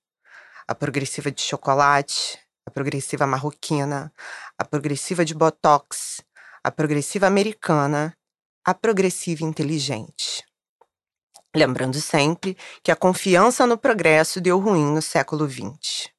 A 0.66 0.74
progressiva 0.74 1.30
de 1.30 1.42
chocolate, 1.42 2.40
a 2.66 2.72
progressiva 2.72 3.28
marroquina, 3.28 4.14
a 4.58 4.64
progressiva 4.64 5.26
de 5.26 5.34
botox, 5.34 6.22
a 6.64 6.72
progressiva 6.72 7.28
americana, 7.28 8.16
a 8.64 8.74
progressiva 8.74 9.44
inteligente. 9.44 10.46
Lembrando 11.54 12.00
sempre 12.00 12.56
que 12.82 12.94
a 12.94 12.96
confiança 12.96 13.68
no 13.68 13.78
progresso 13.78 14.40
deu 14.40 14.58
ruim 14.58 14.86
no 14.94 15.02
século 15.02 15.50
XX. 15.50 16.16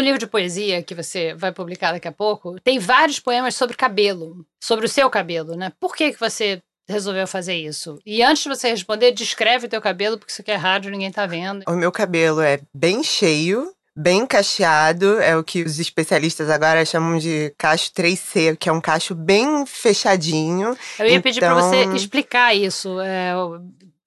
No 0.00 0.04
livro 0.04 0.18
de 0.18 0.26
poesia 0.26 0.82
que 0.82 0.94
você 0.94 1.34
vai 1.34 1.52
publicar 1.52 1.92
daqui 1.92 2.08
a 2.08 2.12
pouco, 2.12 2.58
tem 2.60 2.78
vários 2.78 3.20
poemas 3.20 3.54
sobre 3.54 3.76
cabelo, 3.76 4.46
sobre 4.58 4.86
o 4.86 4.88
seu 4.88 5.10
cabelo, 5.10 5.54
né? 5.54 5.70
Por 5.78 5.94
que, 5.94 6.10
que 6.10 6.18
você 6.18 6.62
resolveu 6.88 7.26
fazer 7.26 7.54
isso? 7.54 7.98
E 8.06 8.22
antes 8.22 8.44
de 8.44 8.48
você 8.48 8.70
responder, 8.70 9.12
descreve 9.12 9.66
o 9.66 9.68
teu 9.68 9.78
cabelo, 9.82 10.16
porque 10.16 10.32
isso 10.32 10.40
aqui 10.40 10.50
é 10.52 10.56
rádio, 10.56 10.90
ninguém 10.90 11.10
tá 11.12 11.26
vendo. 11.26 11.64
O 11.68 11.72
meu 11.72 11.92
cabelo 11.92 12.40
é 12.40 12.60
bem 12.74 13.02
cheio, 13.04 13.70
bem 13.94 14.24
cacheado, 14.24 15.20
é 15.20 15.36
o 15.36 15.44
que 15.44 15.62
os 15.62 15.78
especialistas 15.78 16.48
agora 16.48 16.82
chamam 16.86 17.18
de 17.18 17.52
cacho 17.58 17.90
3C, 17.92 18.56
que 18.56 18.70
é 18.70 18.72
um 18.72 18.80
cacho 18.80 19.14
bem 19.14 19.66
fechadinho. 19.66 20.74
Eu 20.98 21.06
ia 21.08 21.20
pedir 21.20 21.40
pra 21.40 21.52
você 21.52 21.82
Então- 21.82 21.94
explicar 21.94 22.54
isso, 22.56 22.98
é, 23.02 23.32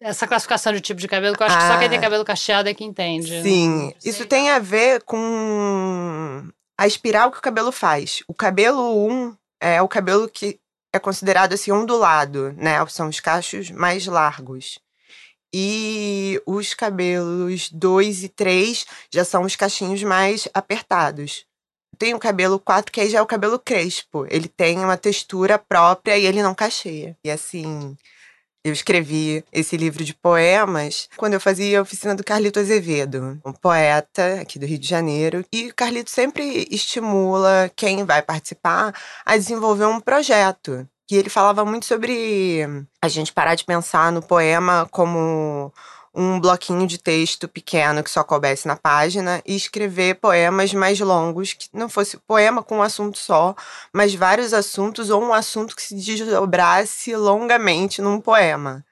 essa 0.04 0.28
classificação 0.28 0.74
de 0.74 0.82
tipo 0.82 1.00
de 1.00 1.08
cabelo, 1.08 1.36
que 1.36 1.42
eu 1.44 1.48
acho 1.48 1.58
que 1.58 1.64
só 1.64 1.74
Ah. 1.74 1.80
quem 1.80 1.90
tem 1.90 2.02
cabelo 2.02 2.26
cacheado 2.26 2.68
é 2.70 2.74
que 2.74 2.84
entende. 2.84 3.42
Sim, 3.42 3.94
isso 4.04 4.26
tem 4.26 4.50
a 4.50 4.60
ver 4.60 5.02
com 5.04 6.48
a 6.78 6.86
espiral 6.88 7.32
que 7.32 7.38
o 7.38 7.42
cabelo 7.42 7.72
faz. 7.72 8.22
O 8.28 8.34
cabelo 8.34 9.08
1 9.08 9.36
é 9.62 9.82
o 9.82 9.88
cabelo 9.88 10.28
que 10.30 10.60
é 10.94 11.00
considerado 11.00 11.54
assim 11.54 11.72
ondulado, 11.72 12.54
né? 12.58 12.86
São 12.88 13.08
os 13.08 13.20
cachos 13.20 13.72
mais 13.72 14.06
largos. 14.06 14.78
E 15.56 16.42
os 16.46 16.74
cabelos 16.74 17.70
2 17.72 18.24
e 18.24 18.30
3 18.30 18.86
já 19.14 19.24
são 19.24 19.44
os 19.44 19.56
cachinhos 19.56 20.02
mais 20.04 20.48
apertados. 20.54 21.46
Tem 21.98 22.16
o 22.16 22.20
cabelo 22.20 22.60
4, 22.60 22.92
que 22.92 23.00
aí 23.00 23.10
já 23.10 23.20
é 23.20 23.22
o 23.22 23.26
cabelo 23.28 23.60
crespo. 23.60 24.26
Ele 24.30 24.48
tem 24.48 24.80
uma 24.80 24.98
textura 24.98 25.60
própria 25.60 26.18
e 26.18 26.26
ele 26.26 26.42
não 26.42 26.56
cacheia. 26.56 27.16
E 27.24 27.30
assim, 27.30 27.96
eu 28.64 28.72
escrevi 28.72 29.44
esse 29.52 29.76
livro 29.76 30.06
de 30.06 30.14
poemas 30.14 31.10
quando 31.18 31.34
eu 31.34 31.42
fazia 31.42 31.80
a 31.80 31.82
oficina 31.82 32.16
do 32.16 32.24
Carlito 32.24 32.60
Azevedo, 32.60 33.40
um 33.46 33.52
poeta 33.52 34.42
aqui 34.42 34.58
do 34.58 34.66
Rio 34.66 34.80
de 34.80 34.88
Janeiro. 34.88 35.46
E 35.52 35.68
o 35.68 35.76
Carlito 35.76 36.10
sempre 36.10 36.66
estimula 36.72 37.70
quem 37.76 38.06
vai 38.06 38.22
participar 38.22 38.96
a 39.26 39.36
desenvolver 39.36 39.86
um 39.86 40.00
projeto. 40.00 40.88
E 41.12 41.16
ele 41.16 41.30
falava 41.30 41.66
muito 41.66 41.86
sobre 41.86 42.66
a 43.02 43.08
gente 43.10 43.34
parar 43.34 43.56
de 43.56 43.66
pensar 43.66 44.12
no 44.12 44.22
poema 44.22 44.88
como 44.90 45.72
um 46.14 46.40
bloquinho 46.40 46.86
de 46.86 46.98
texto 46.98 47.48
pequeno 47.48 48.04
que 48.04 48.10
só 48.12 48.24
coubesse 48.24 48.68
na 48.68 48.76
página 48.76 49.42
e 49.46 49.56
escrever 49.56 50.16
poemas 50.16 50.74
mais 50.74 51.00
longos, 51.00 51.54
que 51.54 51.68
não 51.74 51.90
fosse 51.90 52.18
poema 52.18 52.62
com 52.62 52.78
um 52.78 52.82
assunto 52.84 53.18
só, 53.18 53.56
mas 53.92 54.14
vários 54.14 54.54
assuntos 54.54 55.10
ou 55.10 55.24
um 55.24 55.34
assunto 55.34 55.76
que 55.76 55.82
se 55.82 55.96
desdobrasse 55.96 57.16
longamente 57.16 58.02
num 58.02 58.22
poema. 58.22 58.86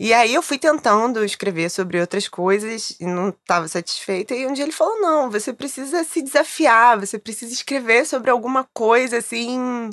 E 0.00 0.14
aí 0.14 0.32
eu 0.32 0.42
fui 0.42 0.58
tentando 0.58 1.24
escrever 1.24 1.68
sobre 1.68 2.00
outras 2.00 2.28
coisas 2.28 2.94
e 3.00 3.04
não 3.04 3.30
estava 3.30 3.66
satisfeita. 3.66 4.32
E 4.32 4.46
um 4.46 4.52
dia 4.52 4.64
ele 4.64 4.70
falou: 4.72 5.00
não, 5.00 5.28
você 5.28 5.52
precisa 5.52 6.04
se 6.04 6.22
desafiar, 6.22 7.00
você 7.00 7.18
precisa 7.18 7.52
escrever 7.52 8.06
sobre 8.06 8.30
alguma 8.30 8.64
coisa 8.72 9.18
assim 9.18 9.90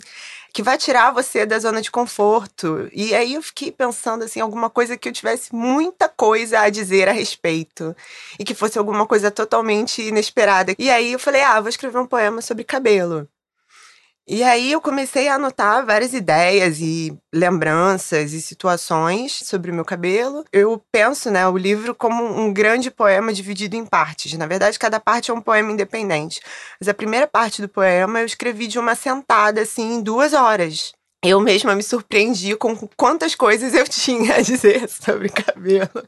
que 0.55 0.63
vai 0.63 0.77
tirar 0.77 1.11
você 1.11 1.45
da 1.45 1.59
zona 1.59 1.81
de 1.81 1.91
conforto. 1.91 2.89
E 2.93 3.13
aí 3.13 3.33
eu 3.33 3.43
fiquei 3.43 3.73
pensando 3.73 4.23
assim, 4.23 4.39
alguma 4.39 4.69
coisa 4.69 4.95
que 4.95 5.09
eu 5.09 5.11
tivesse 5.11 5.53
muita 5.53 6.07
coisa 6.07 6.61
a 6.61 6.69
dizer 6.69 7.09
a 7.09 7.11
respeito 7.11 7.93
e 8.39 8.45
que 8.45 8.55
fosse 8.55 8.79
alguma 8.79 9.05
coisa 9.05 9.29
totalmente 9.29 10.01
inesperada. 10.01 10.73
E 10.79 10.89
aí 10.89 11.11
eu 11.11 11.19
falei: 11.19 11.41
ah, 11.41 11.59
vou 11.59 11.67
escrever 11.67 11.99
um 11.99 12.07
poema 12.07 12.41
sobre 12.41 12.63
cabelo. 12.63 13.27
E 14.27 14.41
aí 14.41 14.71
eu 14.71 14.81
comecei 14.81 15.27
a 15.27 15.35
anotar 15.35 15.85
várias 15.85 16.11
ideias 16.13 16.79
e 16.79 17.15
lembranças 17.31 18.33
e 18.33 18.41
situações 18.41 19.31
sobre 19.45 19.69
o 19.69 19.73
meu 19.73 19.85
cabelo. 19.85 20.43
Eu 20.51 20.81
penso, 20.91 21.29
né, 21.29 21.47
o 21.47 21.55
livro 21.55 21.93
como 21.93 22.23
um 22.23 22.51
grande 22.51 22.89
poema 22.89 23.31
dividido 23.31 23.75
em 23.75 23.85
partes. 23.85 24.33
Na 24.33 24.47
verdade, 24.47 24.79
cada 24.79 24.99
parte 24.99 25.29
é 25.29 25.33
um 25.33 25.41
poema 25.41 25.71
independente. 25.71 26.41
Mas 26.79 26.89
a 26.89 26.93
primeira 26.93 27.27
parte 27.27 27.61
do 27.61 27.69
poema 27.69 28.19
eu 28.19 28.25
escrevi 28.25 28.65
de 28.65 28.79
uma 28.79 28.95
sentada, 28.95 29.61
assim, 29.61 29.93
em 29.93 30.01
duas 30.01 30.33
horas. 30.33 30.93
Eu 31.23 31.39
mesma 31.39 31.75
me 31.75 31.83
surpreendi 31.83 32.55
com 32.55 32.75
quantas 32.97 33.35
coisas 33.35 33.75
eu 33.75 33.85
tinha 33.89 34.37
a 34.37 34.41
dizer 34.41 34.89
sobre 34.89 35.29
cabelo. 35.29 36.03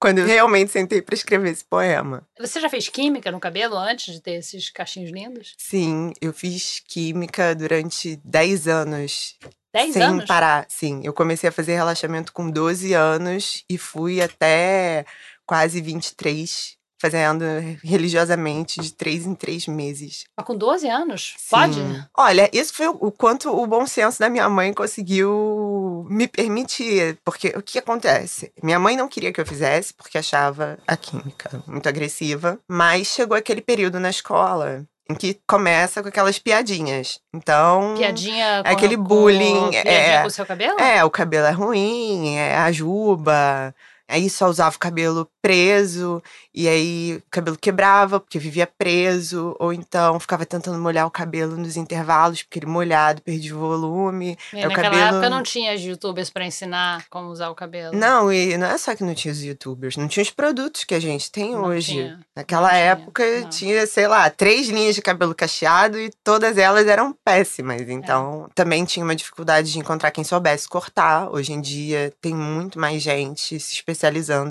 Quando 0.00 0.18
eu 0.18 0.26
realmente 0.26 0.70
sentei 0.70 1.02
para 1.02 1.14
escrever 1.14 1.50
esse 1.50 1.64
poema. 1.64 2.26
Você 2.38 2.60
já 2.60 2.68
fez 2.68 2.88
química 2.88 3.30
no 3.30 3.40
cabelo 3.40 3.76
antes 3.76 4.14
de 4.14 4.20
ter 4.20 4.32
esses 4.32 4.70
cachinhos 4.70 5.10
lindos? 5.10 5.54
Sim, 5.58 6.12
eu 6.20 6.32
fiz 6.32 6.80
química 6.86 7.54
durante 7.54 8.16
10 8.24 8.68
anos. 8.68 9.36
10 9.72 9.92
sem 9.92 10.02
anos? 10.02 10.24
parar, 10.24 10.66
sim. 10.68 11.00
Eu 11.04 11.12
comecei 11.12 11.48
a 11.48 11.52
fazer 11.52 11.74
relaxamento 11.74 12.32
com 12.32 12.50
12 12.50 12.94
anos 12.94 13.64
e 13.68 13.76
fui 13.76 14.22
até 14.22 15.04
quase 15.44 15.80
23 15.80 16.77
fazendo 17.00 17.44
religiosamente 17.82 18.80
de 18.80 18.92
três 18.92 19.26
em 19.26 19.34
três 19.34 19.66
meses. 19.66 20.24
Mas 20.36 20.46
com 20.46 20.56
12 20.56 20.88
anos? 20.88 21.34
Sim. 21.38 21.46
Pode? 21.50 22.08
Olha, 22.16 22.50
isso 22.52 22.74
foi 22.74 22.88
o 22.88 23.10
quanto 23.10 23.50
o 23.50 23.66
bom 23.66 23.86
senso 23.86 24.18
da 24.18 24.28
minha 24.28 24.48
mãe 24.48 24.72
conseguiu 24.72 26.06
me 26.10 26.26
permitir. 26.26 27.18
Porque 27.24 27.48
o 27.56 27.62
que 27.62 27.78
acontece? 27.78 28.52
Minha 28.62 28.78
mãe 28.78 28.96
não 28.96 29.08
queria 29.08 29.32
que 29.32 29.40
eu 29.40 29.46
fizesse, 29.46 29.94
porque 29.94 30.18
achava 30.18 30.78
a 30.86 30.96
química 30.96 31.62
muito 31.66 31.88
agressiva. 31.88 32.58
Mas 32.68 33.06
chegou 33.08 33.36
aquele 33.36 33.60
período 33.60 34.00
na 34.00 34.10
escola 34.10 34.84
em 35.10 35.14
que 35.14 35.40
começa 35.46 36.02
com 36.02 36.08
aquelas 36.08 36.38
piadinhas. 36.38 37.18
Então. 37.34 37.94
Piadinha 37.96 38.62
com, 38.62 38.68
é 38.68 38.72
aquele 38.72 38.96
com- 38.96 39.04
bullying, 39.04 39.70
piadinha 39.70 39.92
é. 39.94 40.20
com 40.20 40.28
o 40.28 40.30
seu 40.30 40.44
cabelo? 40.44 40.78
É, 40.78 41.02
o 41.02 41.10
cabelo 41.10 41.46
é 41.46 41.50
ruim, 41.50 42.36
é 42.36 42.56
a 42.56 42.70
juba. 42.70 43.74
Aí 44.08 44.30
só 44.30 44.48
usava 44.48 44.74
o 44.74 44.78
cabelo 44.78 45.28
preso, 45.42 46.22
e 46.54 46.66
aí 46.66 47.16
o 47.18 47.22
cabelo 47.30 47.58
quebrava, 47.58 48.18
porque 48.18 48.38
vivia 48.38 48.66
preso, 48.66 49.54
ou 49.58 49.72
então 49.72 50.18
ficava 50.18 50.46
tentando 50.46 50.78
molhar 50.78 51.06
o 51.06 51.10
cabelo 51.10 51.56
nos 51.58 51.76
intervalos, 51.76 52.42
porque 52.42 52.58
ele 52.58 52.66
molhado 52.66 53.20
perdia 53.20 53.54
o 53.54 53.58
volume. 53.58 54.38
E 54.52 54.58
é 54.60 54.66
naquela 54.66 54.90
cabelo- 54.90 55.16
época 55.16 55.28
não 55.30 55.42
tinha 55.42 55.74
youtubers 55.74 56.30
pra 56.30 56.46
ensinar 56.46 57.04
como 57.10 57.28
usar 57.28 57.50
o 57.50 57.54
cabelo. 57.54 57.94
Não, 57.94 58.32
e 58.32 58.56
não 58.56 58.66
é 58.66 58.78
só 58.78 58.94
que 58.96 59.04
não 59.04 59.14
tinha 59.14 59.30
os 59.32 59.42
youtubers, 59.42 59.96
não 59.98 60.08
tinha 60.08 60.22
os 60.22 60.30
produtos 60.30 60.84
que 60.84 60.94
a 60.94 61.00
gente 61.00 61.30
tem 61.30 61.52
Não 61.52 61.64
hoje. 61.64 61.92
tinha. 61.92 62.20
Naquela 62.34 62.68
Não 62.68 62.70
tinha, 62.70 62.80
época 62.84 63.40
não. 63.42 63.48
tinha, 63.50 63.86
sei 63.86 64.08
lá, 64.08 64.30
três 64.30 64.68
linhas 64.68 64.94
de 64.94 65.02
cabelo 65.02 65.34
cacheado 65.34 65.98
e 65.98 66.10
todas 66.24 66.56
elas 66.56 66.86
eram 66.86 67.14
péssimas. 67.24 67.82
É. 67.82 67.92
Então, 67.92 68.48
também 68.54 68.84
tinha 68.86 69.04
uma 69.04 69.14
dificuldade 69.14 69.70
de 69.70 69.78
encontrar 69.78 70.10
quem 70.10 70.24
soubesse 70.24 70.66
cortar. 70.68 71.28
Hoje 71.30 71.52
em 71.52 71.60
dia 71.60 72.10
tem 72.22 72.34
muito 72.34 72.78
mais 72.80 73.02
gente 73.02 73.58
se 73.60 73.74
especializando 73.74 73.97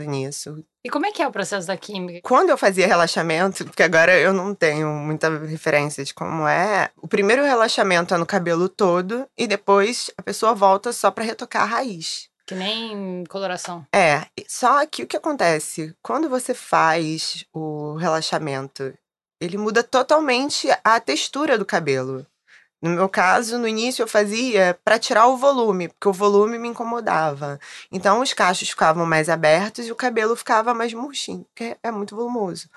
nisso. 0.03 0.63
E 0.83 0.89
como 0.89 1.05
é 1.05 1.11
que 1.11 1.21
é 1.21 1.27
o 1.27 1.31
processo 1.31 1.67
da 1.67 1.75
química? 1.75 2.21
Quando 2.23 2.49
eu 2.49 2.57
fazia 2.57 2.87
relaxamento, 2.87 3.65
porque 3.65 3.83
agora 3.83 4.17
eu 4.17 4.33
não 4.33 4.55
tenho 4.55 4.87
muita 4.89 5.29
referência 5.39 6.03
de 6.03 6.13
como 6.13 6.47
é, 6.47 6.89
o 6.97 7.07
primeiro 7.07 7.43
relaxamento 7.43 8.13
é 8.13 8.17
no 8.17 8.25
cabelo 8.25 8.69
todo 8.69 9.27
e 9.37 9.47
depois 9.47 10.09
a 10.17 10.21
pessoa 10.21 10.53
volta 10.53 10.93
só 10.93 11.11
pra 11.11 11.25
retocar 11.25 11.63
a 11.63 11.65
raiz. 11.65 12.29
Que 12.45 12.55
nem 12.55 13.25
coloração. 13.25 13.85
É, 13.93 14.25
só 14.47 14.85
que 14.85 15.03
o 15.03 15.07
que 15.07 15.17
acontece? 15.17 15.93
Quando 16.01 16.29
você 16.29 16.53
faz 16.53 17.43
o 17.53 17.95
relaxamento, 17.95 18.93
ele 19.41 19.57
muda 19.57 19.83
totalmente 19.83 20.69
a 20.83 20.99
textura 20.99 21.57
do 21.57 21.65
cabelo. 21.65 22.25
No 22.81 22.91
meu 22.91 23.09
caso, 23.09 23.57
no 23.57 23.67
início 23.67 24.03
eu 24.03 24.07
fazia 24.07 24.79
para 24.83 24.99
tirar 24.99 25.27
o 25.27 25.37
volume, 25.37 25.87
porque 25.87 26.07
o 26.07 26.13
volume 26.13 26.59
me 26.59 26.67
incomodava. 26.67 27.59
Então 27.91 28.21
os 28.21 28.33
cachos 28.33 28.69
ficavam 28.69 29.05
mais 29.05 29.29
abertos 29.29 29.87
e 29.87 29.91
o 29.91 29.95
cabelo 29.95 30.35
ficava 30.35 30.73
mais 30.73 30.93
murchinho, 30.93 31.43
porque 31.45 31.75
é 31.81 31.91
muito 31.91 32.15
volumoso. 32.15 32.69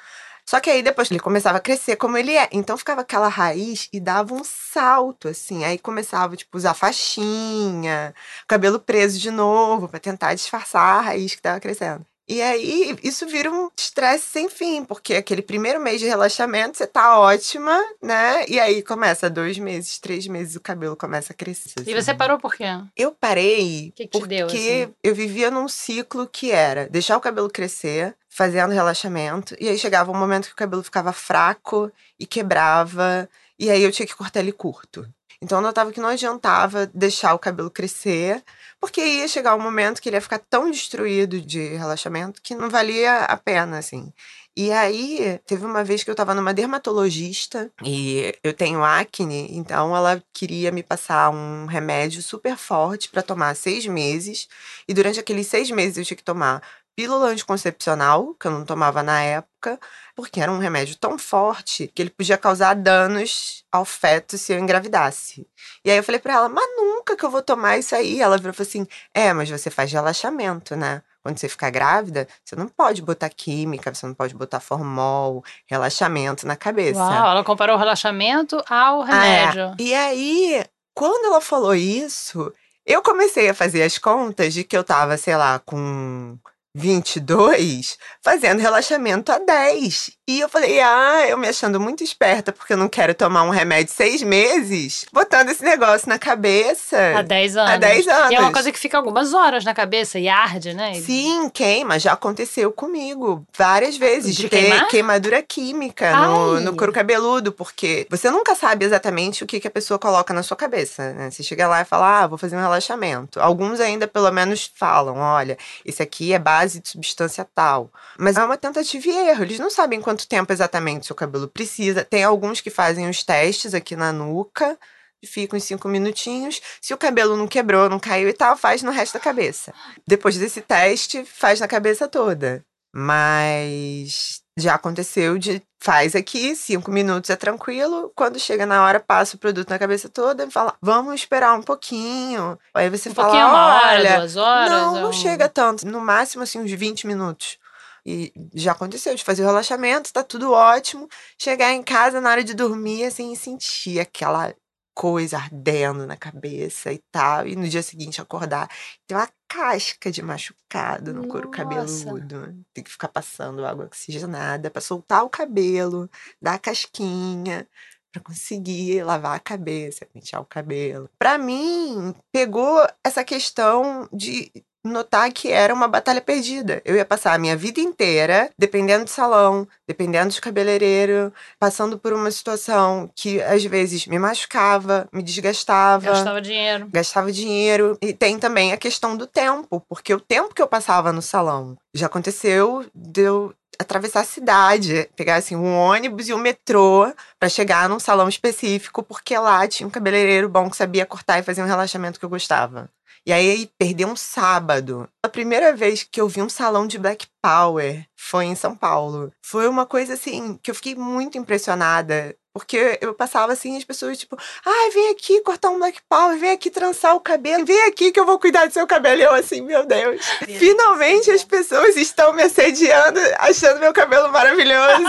Só 0.46 0.58
que 0.58 0.70
aí 0.70 0.82
depois 0.82 1.10
ele 1.10 1.20
começava 1.20 1.58
a 1.58 1.60
crescer 1.60 1.96
como 1.96 2.16
ele 2.16 2.34
é. 2.36 2.48
Então 2.50 2.76
ficava 2.76 3.02
aquela 3.02 3.28
raiz 3.28 3.88
e 3.92 4.00
dava 4.00 4.34
um 4.34 4.42
salto, 4.42 5.28
assim. 5.28 5.64
Aí 5.64 5.78
começava, 5.78 6.36
tipo, 6.36 6.56
usar 6.56 6.74
faixinha, 6.74 8.14
cabelo 8.48 8.80
preso 8.80 9.18
de 9.18 9.30
novo, 9.30 9.88
pra 9.88 10.00
tentar 10.00 10.34
disfarçar 10.34 10.98
a 10.98 11.00
raiz 11.02 11.34
que 11.34 11.42
tava 11.42 11.60
crescendo. 11.60 12.04
E 12.30 12.40
aí, 12.40 12.96
isso 13.02 13.26
vira 13.26 13.50
um 13.50 13.68
estresse 13.76 14.24
sem 14.24 14.48
fim, 14.48 14.84
porque 14.84 15.14
aquele 15.14 15.42
primeiro 15.42 15.80
mês 15.80 16.00
de 16.00 16.06
relaxamento 16.06 16.78
você 16.78 16.86
tá 16.86 17.18
ótima, 17.18 17.76
né? 18.00 18.46
E 18.46 18.60
aí 18.60 18.84
começa 18.84 19.28
dois 19.28 19.58
meses, 19.58 19.98
três 19.98 20.28
meses, 20.28 20.54
o 20.54 20.60
cabelo 20.60 20.94
começa 20.94 21.32
a 21.32 21.36
crescer. 21.36 21.72
E 21.78 21.80
assim. 21.80 21.92
você 21.92 22.14
parou 22.14 22.38
por 22.38 22.54
quê? 22.54 22.66
Eu 22.96 23.10
parei 23.10 23.92
Que 23.96 24.06
que 24.06 24.16
porque 24.16 24.28
deu, 24.28 24.46
assim? 24.46 24.94
eu 25.02 25.12
vivia 25.12 25.50
num 25.50 25.66
ciclo 25.66 26.24
que 26.24 26.52
era 26.52 26.88
deixar 26.88 27.16
o 27.16 27.20
cabelo 27.20 27.50
crescer, 27.50 28.14
fazendo 28.28 28.72
relaxamento, 28.72 29.56
e 29.58 29.68
aí 29.68 29.76
chegava 29.76 30.12
um 30.12 30.16
momento 30.16 30.46
que 30.46 30.52
o 30.52 30.56
cabelo 30.56 30.84
ficava 30.84 31.12
fraco 31.12 31.90
e 32.16 32.24
quebrava, 32.24 33.28
e 33.58 33.68
aí 33.68 33.82
eu 33.82 33.90
tinha 33.90 34.06
que 34.06 34.14
cortar 34.14 34.38
ele 34.38 34.52
curto. 34.52 35.04
Então 35.42 35.58
eu 35.58 35.62
notava 35.62 35.90
que 35.90 36.00
não 36.00 36.10
adiantava 36.10 36.86
deixar 36.94 37.34
o 37.34 37.40
cabelo 37.40 37.70
crescer, 37.72 38.40
porque 38.80 39.00
ia 39.00 39.28
chegar 39.28 39.54
um 39.54 39.60
momento 39.60 40.00
que 40.00 40.08
ele 40.08 40.16
ia 40.16 40.20
ficar 40.20 40.38
tão 40.38 40.70
destruído 40.70 41.40
de 41.40 41.74
relaxamento 41.76 42.40
que 42.42 42.54
não 42.54 42.70
valia 42.70 43.18
a 43.24 43.36
pena, 43.36 43.78
assim. 43.78 44.12
E 44.56 44.72
aí, 44.72 45.38
teve 45.46 45.64
uma 45.64 45.84
vez 45.84 46.02
que 46.02 46.10
eu 46.10 46.14
tava 46.14 46.34
numa 46.34 46.52
dermatologista 46.52 47.70
e 47.84 48.34
eu 48.42 48.52
tenho 48.52 48.82
acne, 48.82 49.46
então 49.50 49.96
ela 49.96 50.22
queria 50.32 50.72
me 50.72 50.82
passar 50.82 51.30
um 51.30 51.66
remédio 51.66 52.22
super 52.22 52.56
forte 52.56 53.08
pra 53.08 53.22
tomar 53.22 53.54
seis 53.54 53.86
meses. 53.86 54.48
E 54.88 54.94
durante 54.94 55.20
aqueles 55.20 55.46
seis 55.46 55.70
meses 55.70 55.98
eu 55.98 56.04
tinha 56.04 56.16
que 56.16 56.24
tomar 56.24 56.62
pílula 56.96 57.29
anticoncepcional, 57.29 58.35
que 58.35 58.46
eu 58.46 58.50
não 58.50 58.64
tomava 58.64 59.03
na 59.03 59.20
época, 59.22 59.79
porque 60.14 60.40
era 60.40 60.50
um 60.53 60.59
remédio 60.59 60.96
tão 60.96 61.18
forte 61.18 61.87
que 61.94 62.03
ele 62.03 62.11
podia 62.11 62.37
causar 62.37 62.74
danos 62.74 63.64
ao 63.72 63.85
feto 63.85 64.37
se 64.37 64.53
eu 64.53 64.59
engravidasse. 64.59 65.46
E 65.85 65.90
aí 65.90 65.96
eu 65.96 66.05
falei 66.05 66.18
pra 66.20 66.35
ela, 66.35 66.48
mas 66.48 66.64
nunca 66.76 67.16
que 67.16 67.24
eu 67.24 67.31
vou 67.31 67.42
tomar 67.42 67.79
isso 67.79 67.94
aí. 67.94 68.20
Ela 68.20 68.37
virou 68.37 68.53
e 68.53 68.57
falou 68.57 68.68
assim: 68.68 68.87
é, 69.14 69.33
mas 69.33 69.48
você 69.48 69.70
faz 69.70 69.90
relaxamento, 69.92 70.76
né? 70.76 71.03
Quando 71.22 71.38
você 71.38 71.48
ficar 71.50 71.68
grávida, 71.70 72.26
você 72.42 72.57
não 72.57 72.66
pode 72.66 73.03
botar 73.03 73.29
química, 73.29 73.94
você 73.94 74.07
não 74.07 74.14
pode 74.14 74.35
botar 74.35 74.59
formol, 74.59 75.44
relaxamento 75.66 76.46
na 76.46 76.57
cabeça. 76.57 76.98
Uau, 76.98 77.31
ela 77.31 77.44
comparou 77.44 77.76
o 77.76 77.79
relaxamento 77.79 78.57
ao 78.68 79.03
Ah, 79.03 79.26
é. 79.26 79.46
remédio. 79.46 79.74
E 79.79 79.94
aí, 79.94 80.64
quando 80.94 81.26
ela 81.26 81.40
falou 81.42 81.74
isso, 81.74 82.50
eu 82.87 83.03
comecei 83.03 83.50
a 83.50 83.55
fazer 83.55 83.83
as 83.83 83.98
contas 83.98 84.55
de 84.55 84.64
que 84.64 84.74
eu 84.76 84.83
tava, 84.83 85.16
sei 85.18 85.37
lá, 85.37 85.59
com 85.59 86.38
22, 86.74 87.98
fazendo 88.22 88.61
relaxamento 88.61 89.33
a 89.33 89.38
10. 89.38 90.12
E 90.28 90.38
eu 90.38 90.48
falei, 90.48 90.80
ah, 90.80 91.26
eu 91.28 91.37
me 91.37 91.48
achando 91.48 91.80
muito 91.80 92.04
esperta, 92.04 92.52
porque 92.52 92.72
eu 92.72 92.76
não 92.76 92.88
quero 92.88 93.12
tomar 93.14 93.42
um 93.42 93.50
remédio 93.50 93.92
seis 93.92 94.22
meses, 94.22 95.04
botando 95.12 95.48
esse 95.48 95.64
negócio 95.64 96.09
na 96.09 96.20
cabeça. 96.20 97.18
Há 97.18 97.22
10 97.22 97.56
anos. 97.56 97.70
Há 97.72 97.76
10 97.78 98.09
anos. 98.09 98.30
E 98.30 98.35
é 98.37 98.40
uma 98.40 98.52
coisa 98.52 98.70
que 98.70 98.78
fica 98.78 98.96
algumas 98.96 99.35
horas 99.35 99.64
na 99.64 99.74
cabeça 99.74 100.20
e 100.20 100.28
arde, 100.28 100.72
né? 100.72 100.94
Sim, 100.94 101.48
queima. 101.48 101.98
Já 101.98 102.12
aconteceu 102.12 102.70
comigo 102.70 103.44
várias 103.59 103.96
vezes 103.96 104.37
de, 104.37 104.48
ter 104.48 104.61
queimar? 104.61 104.87
queimadura 104.87 105.42
química 105.42 106.16
no, 106.16 106.61
no 106.61 106.76
couro 106.76 106.92
cabeludo, 106.92 107.50
porque 107.50 108.06
você 108.09 108.30
nunca 108.30 108.54
sabe 108.54 108.85
exatamente 108.85 109.42
o 109.42 109.46
que, 109.48 109.59
que 109.59 109.66
a 109.66 109.70
pessoa 109.70 109.98
coloca 109.98 110.33
na 110.33 110.44
sua 110.44 110.56
cabeça, 110.56 111.12
né? 111.12 111.30
Você 111.33 111.42
chega 111.42 111.66
lá 111.66 111.80
e 111.83 111.85
fala, 111.85 112.20
ah, 112.22 112.26
vou 112.28 112.38
fazer 112.38 112.56
um 112.56 112.61
relaxamento. 112.61 113.40
Alguns 113.40 113.80
ainda, 113.80 114.06
pelo 114.06 114.30
menos, 114.30 114.70
falam, 114.76 115.16
olha, 115.16 115.59
esse 115.85 116.00
aqui 116.00 116.33
é 116.33 116.38
base 116.38 116.60
de 116.68 116.88
substância 116.88 117.46
tal. 117.55 117.92
Mas 118.18 118.37
é 118.37 118.44
uma 118.44 118.57
tentativa 118.57 119.07
e 119.09 119.29
erro. 119.29 119.42
Eles 119.42 119.59
não 119.59 119.70
sabem 119.70 120.01
quanto 120.01 120.29
tempo 120.29 120.53
exatamente 120.53 121.07
seu 121.07 121.16
cabelo 121.16 121.49
precisa. 121.49 122.05
Tem 122.05 122.25
alguns 122.25 122.61
que 122.61 122.70
fazem 122.70 123.09
os 123.09 123.23
testes 123.23 123.75
aqui 123.75 123.96
na 123.96 124.12
nuca, 124.12 124.79
fica 125.25 125.57
uns 125.57 125.64
cinco 125.64 125.88
minutinhos. 125.88 126.61
Se 126.81 126.94
o 126.94 126.99
cabelo 126.99 127.37
não 127.37 127.49
quebrou, 127.49 127.88
não 127.88 127.99
caiu 127.99 128.29
e 128.29 128.33
tal, 128.33 128.57
faz 128.57 128.83
no 128.83 128.90
resto 128.90 129.14
da 129.14 129.20
cabeça. 129.20 129.73
Depois 130.07 130.37
desse 130.37 130.61
teste, 130.61 131.25
faz 131.25 131.61
na 131.61 131.68
cabeça 131.68 132.09
toda. 132.09 132.64
Mas 132.92 134.42
já 134.57 134.74
aconteceu 134.74 135.38
de 135.38 135.62
faz 135.83 136.14
aqui, 136.14 136.55
cinco 136.55 136.90
minutos 136.90 137.31
é 137.31 137.37
tranquilo. 137.37 138.12
Quando 138.14 138.38
chega 138.38 138.66
na 138.66 138.85
hora, 138.85 139.00
passa 139.00 139.37
o 139.37 139.38
produto 139.38 139.70
na 139.70 139.79
cabeça 139.79 140.09
toda 140.09 140.44
e 140.44 140.50
fala, 140.50 140.74
vamos 140.83 141.14
esperar 141.14 141.55
um 141.59 141.62
pouquinho. 141.62 142.59
Aí 142.74 142.90
você 142.90 143.09
Um 143.09 143.14
fala, 143.14 143.33
hora, 143.53 143.94
olha, 143.98 144.18
duas 144.18 144.37
horas. 144.37 144.70
não, 144.70 144.96
é 144.96 145.00
não 145.03 145.09
um- 145.11 145.12
chega 145.12 145.48
tanto. 145.48 145.87
No 145.87 146.00
máximo, 146.00 146.42
assim, 146.42 146.59
uns 146.61 146.70
20 146.72 147.07
minutos. 147.07 147.59
E 148.05 148.33
já 148.55 148.72
aconteceu 148.72 149.14
de 149.14 149.22
fazer 149.22 149.42
o 149.42 149.46
relaxamento, 149.46 150.12
tá 150.12 150.22
tudo 150.22 150.53
ótimo. 150.53 151.09
Chegar 151.38 151.72
em 151.72 151.83
casa 151.83 152.20
na 152.20 152.31
hora 152.31 152.42
de 152.44 152.55
dormir, 152.55 153.05
assim, 153.05 153.33
e 153.33 153.37
sentir 153.37 154.00
aquela 154.00 154.55
coisa 155.00 155.38
ardendo 155.38 156.06
na 156.06 156.14
cabeça 156.14 156.92
e 156.92 156.98
tal. 157.10 157.46
E 157.46 157.56
no 157.56 157.66
dia 157.66 157.82
seguinte 157.82 158.20
acordar. 158.20 158.68
Tem 159.06 159.16
uma 159.16 159.30
casca 159.48 160.10
de 160.10 160.20
machucado 160.20 161.14
no 161.14 161.26
couro 161.26 161.48
Nossa. 161.48 162.04
cabeludo. 162.04 162.62
Tem 162.74 162.84
que 162.84 162.90
ficar 162.90 163.08
passando 163.08 163.64
água 163.64 163.86
oxigenada 163.86 164.70
pra 164.70 164.82
soltar 164.82 165.24
o 165.24 165.30
cabelo, 165.30 166.10
dar 166.40 166.54
a 166.54 166.58
casquinha. 166.58 167.66
Pra 168.12 168.20
conseguir 168.20 169.02
lavar 169.02 169.36
a 169.36 169.40
cabeça, 169.40 170.04
pentear 170.04 170.42
o 170.42 170.44
cabelo. 170.44 171.08
Pra 171.18 171.38
mim, 171.38 172.14
pegou 172.30 172.86
essa 173.02 173.24
questão 173.24 174.06
de 174.12 174.52
notar 174.84 175.30
que 175.32 175.50
era 175.50 175.72
uma 175.72 175.88
batalha 175.88 176.20
perdida. 176.20 176.80
Eu 176.84 176.96
ia 176.96 177.04
passar 177.04 177.34
a 177.34 177.38
minha 177.38 177.56
vida 177.56 177.80
inteira 177.80 178.50
dependendo 178.58 179.04
de 179.04 179.10
salão, 179.10 179.66
dependendo 179.86 180.30
de 180.30 180.40
cabeleireiro, 180.40 181.32
passando 181.58 181.98
por 181.98 182.12
uma 182.12 182.30
situação 182.30 183.10
que 183.14 183.42
às 183.42 183.64
vezes 183.64 184.06
me 184.06 184.18
machucava, 184.18 185.08
me 185.12 185.22
desgastava. 185.22 186.10
Gastava 186.10 186.40
dinheiro. 186.40 186.88
Gastava 186.92 187.32
dinheiro. 187.32 187.98
E 188.00 188.12
tem 188.12 188.38
também 188.38 188.72
a 188.72 188.76
questão 188.76 189.16
do 189.16 189.26
tempo, 189.26 189.82
porque 189.88 190.14
o 190.14 190.20
tempo 190.20 190.54
que 190.54 190.62
eu 190.62 190.66
passava 190.66 191.12
no 191.12 191.22
salão 191.22 191.76
já 191.94 192.06
aconteceu 192.06 192.84
de 192.94 193.22
eu 193.22 193.54
atravessar 193.80 194.20
a 194.20 194.24
cidade, 194.24 195.08
pegar 195.16 195.36
assim 195.36 195.56
um 195.56 195.74
ônibus 195.74 196.28
e 196.28 196.34
um 196.34 196.38
metrô 196.38 197.10
pra 197.38 197.48
chegar 197.48 197.88
num 197.88 197.98
salão 197.98 198.28
específico, 198.28 199.02
porque 199.02 199.36
lá 199.38 199.66
tinha 199.66 199.86
um 199.86 199.90
cabeleireiro 199.90 200.50
bom 200.50 200.68
que 200.68 200.76
sabia 200.76 201.06
cortar 201.06 201.38
e 201.38 201.42
fazer 201.42 201.62
um 201.62 201.66
relaxamento 201.66 202.18
que 202.18 202.24
eu 202.24 202.28
gostava. 202.28 202.90
E 203.30 203.32
aí 203.32 203.70
perdeu 203.78 204.08
um 204.08 204.16
sábado. 204.16 205.08
A 205.24 205.28
primeira 205.28 205.72
vez 205.72 206.02
que 206.02 206.20
eu 206.20 206.26
vi 206.26 206.42
um 206.42 206.48
salão 206.48 206.84
de 206.84 206.98
Black 206.98 207.28
Power 207.40 208.04
foi 208.16 208.46
em 208.46 208.56
São 208.56 208.74
Paulo. 208.74 209.32
Foi 209.40 209.68
uma 209.68 209.86
coisa 209.86 210.14
assim 210.14 210.58
que 210.60 210.68
eu 210.68 210.74
fiquei 210.74 210.96
muito 210.96 211.38
impressionada. 211.38 212.34
Porque 212.52 212.98
eu 213.00 213.14
passava 213.14 213.52
assim, 213.52 213.76
as 213.76 213.84
pessoas, 213.84 214.18
tipo, 214.18 214.36
ai, 214.66 214.88
ah, 214.88 214.90
vem 214.92 215.10
aqui 215.10 215.40
cortar 215.42 215.70
um 215.70 215.78
black 215.78 216.00
power, 216.08 216.36
vem 216.36 216.50
aqui 216.50 216.68
trançar 216.68 217.14
o 217.14 217.20
cabelo, 217.20 217.64
vem 217.64 217.80
aqui 217.84 218.10
que 218.10 218.18
eu 218.18 218.26
vou 218.26 218.40
cuidar 218.40 218.66
do 218.66 218.72
seu 218.72 218.84
cabelo. 218.84 219.20
E 219.20 219.24
eu 219.24 219.32
assim, 219.32 219.60
meu 219.60 219.86
Deus. 219.86 220.20
Finalmente 220.58 221.30
as 221.30 221.44
pessoas 221.44 221.94
estão 221.96 222.32
me 222.32 222.42
assediando, 222.42 223.20
achando 223.38 223.78
meu 223.78 223.92
cabelo 223.92 224.32
maravilhoso. 224.32 225.04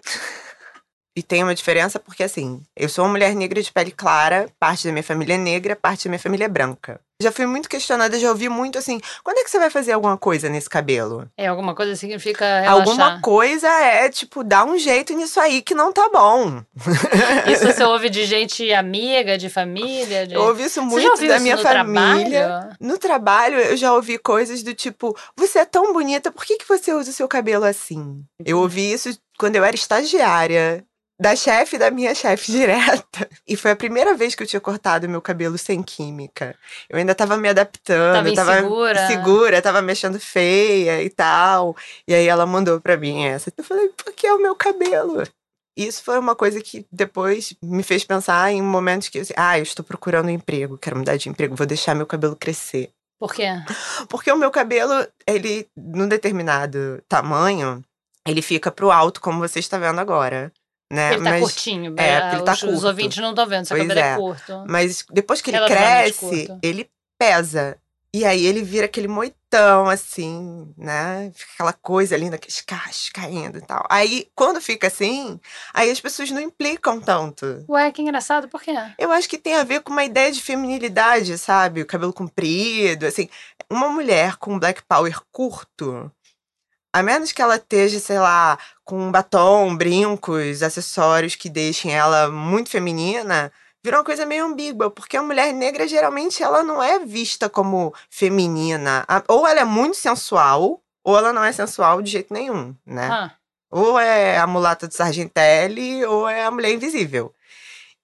E 1.18 1.22
tem 1.24 1.42
uma 1.42 1.52
diferença 1.52 1.98
porque, 1.98 2.22
assim, 2.22 2.62
eu 2.76 2.88
sou 2.88 3.04
uma 3.04 3.10
mulher 3.10 3.34
negra 3.34 3.60
de 3.60 3.72
pele 3.72 3.90
clara, 3.90 4.48
parte 4.56 4.86
da 4.86 4.92
minha 4.92 5.02
família 5.02 5.34
é 5.34 5.36
negra, 5.36 5.74
parte 5.74 6.04
da 6.04 6.10
minha 6.10 6.20
família 6.20 6.44
é 6.44 6.48
branca. 6.48 7.00
Já 7.20 7.32
fui 7.32 7.44
muito 7.44 7.68
questionada, 7.68 8.16
já 8.20 8.28
ouvi 8.28 8.48
muito 8.48 8.78
assim: 8.78 9.00
quando 9.24 9.38
é 9.38 9.42
que 9.42 9.50
você 9.50 9.58
vai 9.58 9.68
fazer 9.68 9.90
alguma 9.90 10.16
coisa 10.16 10.48
nesse 10.48 10.70
cabelo? 10.70 11.28
É, 11.36 11.48
alguma 11.48 11.74
coisa 11.74 11.96
significa 11.96 12.60
relaxar. 12.60 12.72
Alguma 12.72 13.20
coisa 13.20 13.66
é, 13.66 14.08
tipo, 14.08 14.44
dar 14.44 14.64
um 14.64 14.78
jeito 14.78 15.12
nisso 15.12 15.40
aí 15.40 15.60
que 15.60 15.74
não 15.74 15.92
tá 15.92 16.08
bom. 16.08 16.62
Isso 17.52 17.66
você 17.66 17.82
ouve 17.82 18.08
de 18.08 18.22
gente 18.24 18.72
amiga, 18.72 19.36
de 19.36 19.48
família? 19.48 20.24
De... 20.24 20.34
Eu 20.34 20.42
ouvi 20.42 20.62
isso 20.62 20.80
muito 20.80 21.26
da 21.26 21.40
minha 21.40 21.58
família. 21.58 22.46
Trabalho? 22.46 22.76
No 22.78 22.96
trabalho, 22.96 23.58
eu 23.58 23.76
já 23.76 23.92
ouvi 23.92 24.16
coisas 24.18 24.62
do 24.62 24.72
tipo: 24.72 25.18
você 25.36 25.58
é 25.58 25.64
tão 25.64 25.92
bonita, 25.92 26.30
por 26.30 26.44
que, 26.44 26.58
que 26.58 26.68
você 26.68 26.94
usa 26.94 27.10
o 27.10 27.14
seu 27.14 27.26
cabelo 27.26 27.64
assim? 27.64 28.22
Eu 28.46 28.58
uhum. 28.58 28.62
ouvi 28.62 28.92
isso 28.92 29.18
quando 29.36 29.56
eu 29.56 29.64
era 29.64 29.74
estagiária 29.74 30.84
da 31.20 31.34
chefe 31.34 31.76
da 31.76 31.90
minha 31.90 32.14
chefe 32.14 32.52
direta. 32.52 33.28
E 33.46 33.56
foi 33.56 33.72
a 33.72 33.76
primeira 33.76 34.14
vez 34.14 34.34
que 34.34 34.42
eu 34.42 34.46
tinha 34.46 34.60
cortado 34.60 35.08
meu 35.08 35.20
cabelo 35.20 35.58
sem 35.58 35.82
química. 35.82 36.54
Eu 36.88 36.98
ainda 36.98 37.14
tava 37.14 37.36
me 37.36 37.48
adaptando, 37.48 38.34
tava, 38.34 38.60
insegura. 38.60 38.94
tava 38.94 39.06
segura, 39.08 39.62
tava 39.62 39.82
mexendo 39.82 40.20
feia 40.20 41.02
e 41.02 41.10
tal. 41.10 41.76
E 42.06 42.14
aí 42.14 42.26
ela 42.28 42.46
mandou 42.46 42.80
para 42.80 42.96
mim 42.96 43.24
essa. 43.24 43.52
Eu 43.56 43.64
falei, 43.64 43.88
por 43.88 44.12
que 44.12 44.26
é 44.26 44.32
o 44.32 44.40
meu 44.40 44.54
cabelo? 44.54 45.22
Isso 45.76 46.02
foi 46.02 46.18
uma 46.18 46.34
coisa 46.34 46.60
que 46.60 46.84
depois 46.90 47.54
me 47.62 47.84
fez 47.84 48.02
pensar 48.02 48.50
em 48.50 48.60
momentos 48.60 49.08
que, 49.08 49.22
ah, 49.36 49.58
eu 49.58 49.62
estou 49.62 49.84
procurando 49.84 50.26
um 50.26 50.30
emprego, 50.30 50.76
quero 50.76 50.98
mudar 50.98 51.16
de 51.16 51.28
emprego, 51.28 51.54
vou 51.54 51.66
deixar 51.66 51.94
meu 51.94 52.04
cabelo 52.06 52.34
crescer. 52.34 52.90
Por 53.16 53.32
quê? 53.32 53.46
Porque 54.08 54.30
o 54.30 54.36
meu 54.36 54.50
cabelo, 54.50 55.06
ele, 55.24 55.68
num 55.76 56.08
determinado 56.08 57.00
tamanho, 57.08 57.84
ele 58.26 58.42
fica 58.42 58.72
pro 58.72 58.90
alto, 58.90 59.20
como 59.20 59.38
você 59.38 59.60
está 59.60 59.78
vendo 59.78 60.00
agora. 60.00 60.52
Né? 60.90 61.14
Ele 61.14 61.24
tá 61.24 61.30
Mas, 61.30 61.40
curtinho, 61.40 61.94
é, 61.98 62.08
é 62.08 62.32
ele 62.32 62.42
tá 62.42 62.52
os, 62.52 62.60
curto. 62.60 62.74
os 62.74 62.84
ouvintes 62.84 63.18
não 63.18 63.30
estão 63.30 63.46
vendo, 63.46 63.66
seu 63.66 63.76
pois 63.76 63.88
cabelo 63.88 64.06
é. 64.06 64.12
é. 64.12 64.16
curto. 64.16 64.64
Mas 64.66 65.04
depois 65.10 65.42
que 65.42 65.50
ele 65.50 65.66
cresce, 65.66 66.48
ele 66.62 66.90
pesa. 67.18 67.76
E 68.12 68.24
aí 68.24 68.46
ele 68.46 68.62
vira 68.62 68.86
aquele 68.86 69.06
moitão, 69.06 69.86
assim, 69.86 70.72
né? 70.78 71.30
Fica 71.34 71.52
aquela 71.52 71.72
coisa 71.74 72.16
linda, 72.16 72.36
aqueles 72.36 72.62
cachos 72.62 73.10
caindo 73.10 73.58
e 73.58 73.60
tal. 73.60 73.86
Aí, 73.90 74.28
quando 74.34 74.62
fica 74.62 74.86
assim, 74.86 75.38
aí 75.74 75.90
as 75.90 76.00
pessoas 76.00 76.30
não 76.30 76.40
implicam 76.40 77.00
tanto. 77.00 77.66
Ué, 77.68 77.92
que 77.92 78.00
engraçado, 78.00 78.48
por 78.48 78.62
quê? 78.62 78.72
Eu 78.98 79.12
acho 79.12 79.28
que 79.28 79.36
tem 79.36 79.56
a 79.56 79.62
ver 79.62 79.82
com 79.82 79.92
uma 79.92 80.04
ideia 80.04 80.32
de 80.32 80.40
feminilidade, 80.40 81.36
sabe? 81.36 81.82
O 81.82 81.86
cabelo 81.86 82.12
comprido, 82.12 83.04
assim. 83.04 83.28
Uma 83.70 83.90
mulher 83.90 84.36
com 84.36 84.58
black 84.58 84.82
power 84.88 85.20
curto, 85.30 86.10
a 86.92 87.02
menos 87.02 87.32
que 87.32 87.42
ela 87.42 87.56
esteja, 87.56 87.98
sei 88.00 88.18
lá, 88.18 88.58
com 88.84 89.10
batom, 89.10 89.76
brincos, 89.76 90.62
acessórios 90.62 91.34
que 91.34 91.50
deixem 91.50 91.94
ela 91.94 92.30
muito 92.30 92.70
feminina, 92.70 93.52
vira 93.82 93.98
uma 93.98 94.04
coisa 94.04 94.26
meio 94.26 94.46
ambígua, 94.46 94.90
porque 94.90 95.16
a 95.16 95.22
mulher 95.22 95.52
negra 95.52 95.86
geralmente 95.86 96.42
ela 96.42 96.62
não 96.62 96.82
é 96.82 96.98
vista 96.98 97.48
como 97.48 97.94
feminina. 98.10 99.06
Ou 99.28 99.46
ela 99.46 99.60
é 99.60 99.64
muito 99.64 99.96
sensual, 99.96 100.82
ou 101.04 101.16
ela 101.16 101.32
não 101.32 101.44
é 101.44 101.52
sensual 101.52 102.02
de 102.02 102.10
jeito 102.10 102.32
nenhum, 102.32 102.74
né? 102.84 103.08
Ah. 103.10 103.32
Ou 103.70 103.98
é 103.98 104.38
a 104.38 104.46
mulata 104.46 104.88
do 104.88 104.94
Sargentelli, 104.94 106.04
ou 106.04 106.28
é 106.28 106.44
a 106.44 106.50
mulher 106.50 106.72
invisível. 106.72 107.34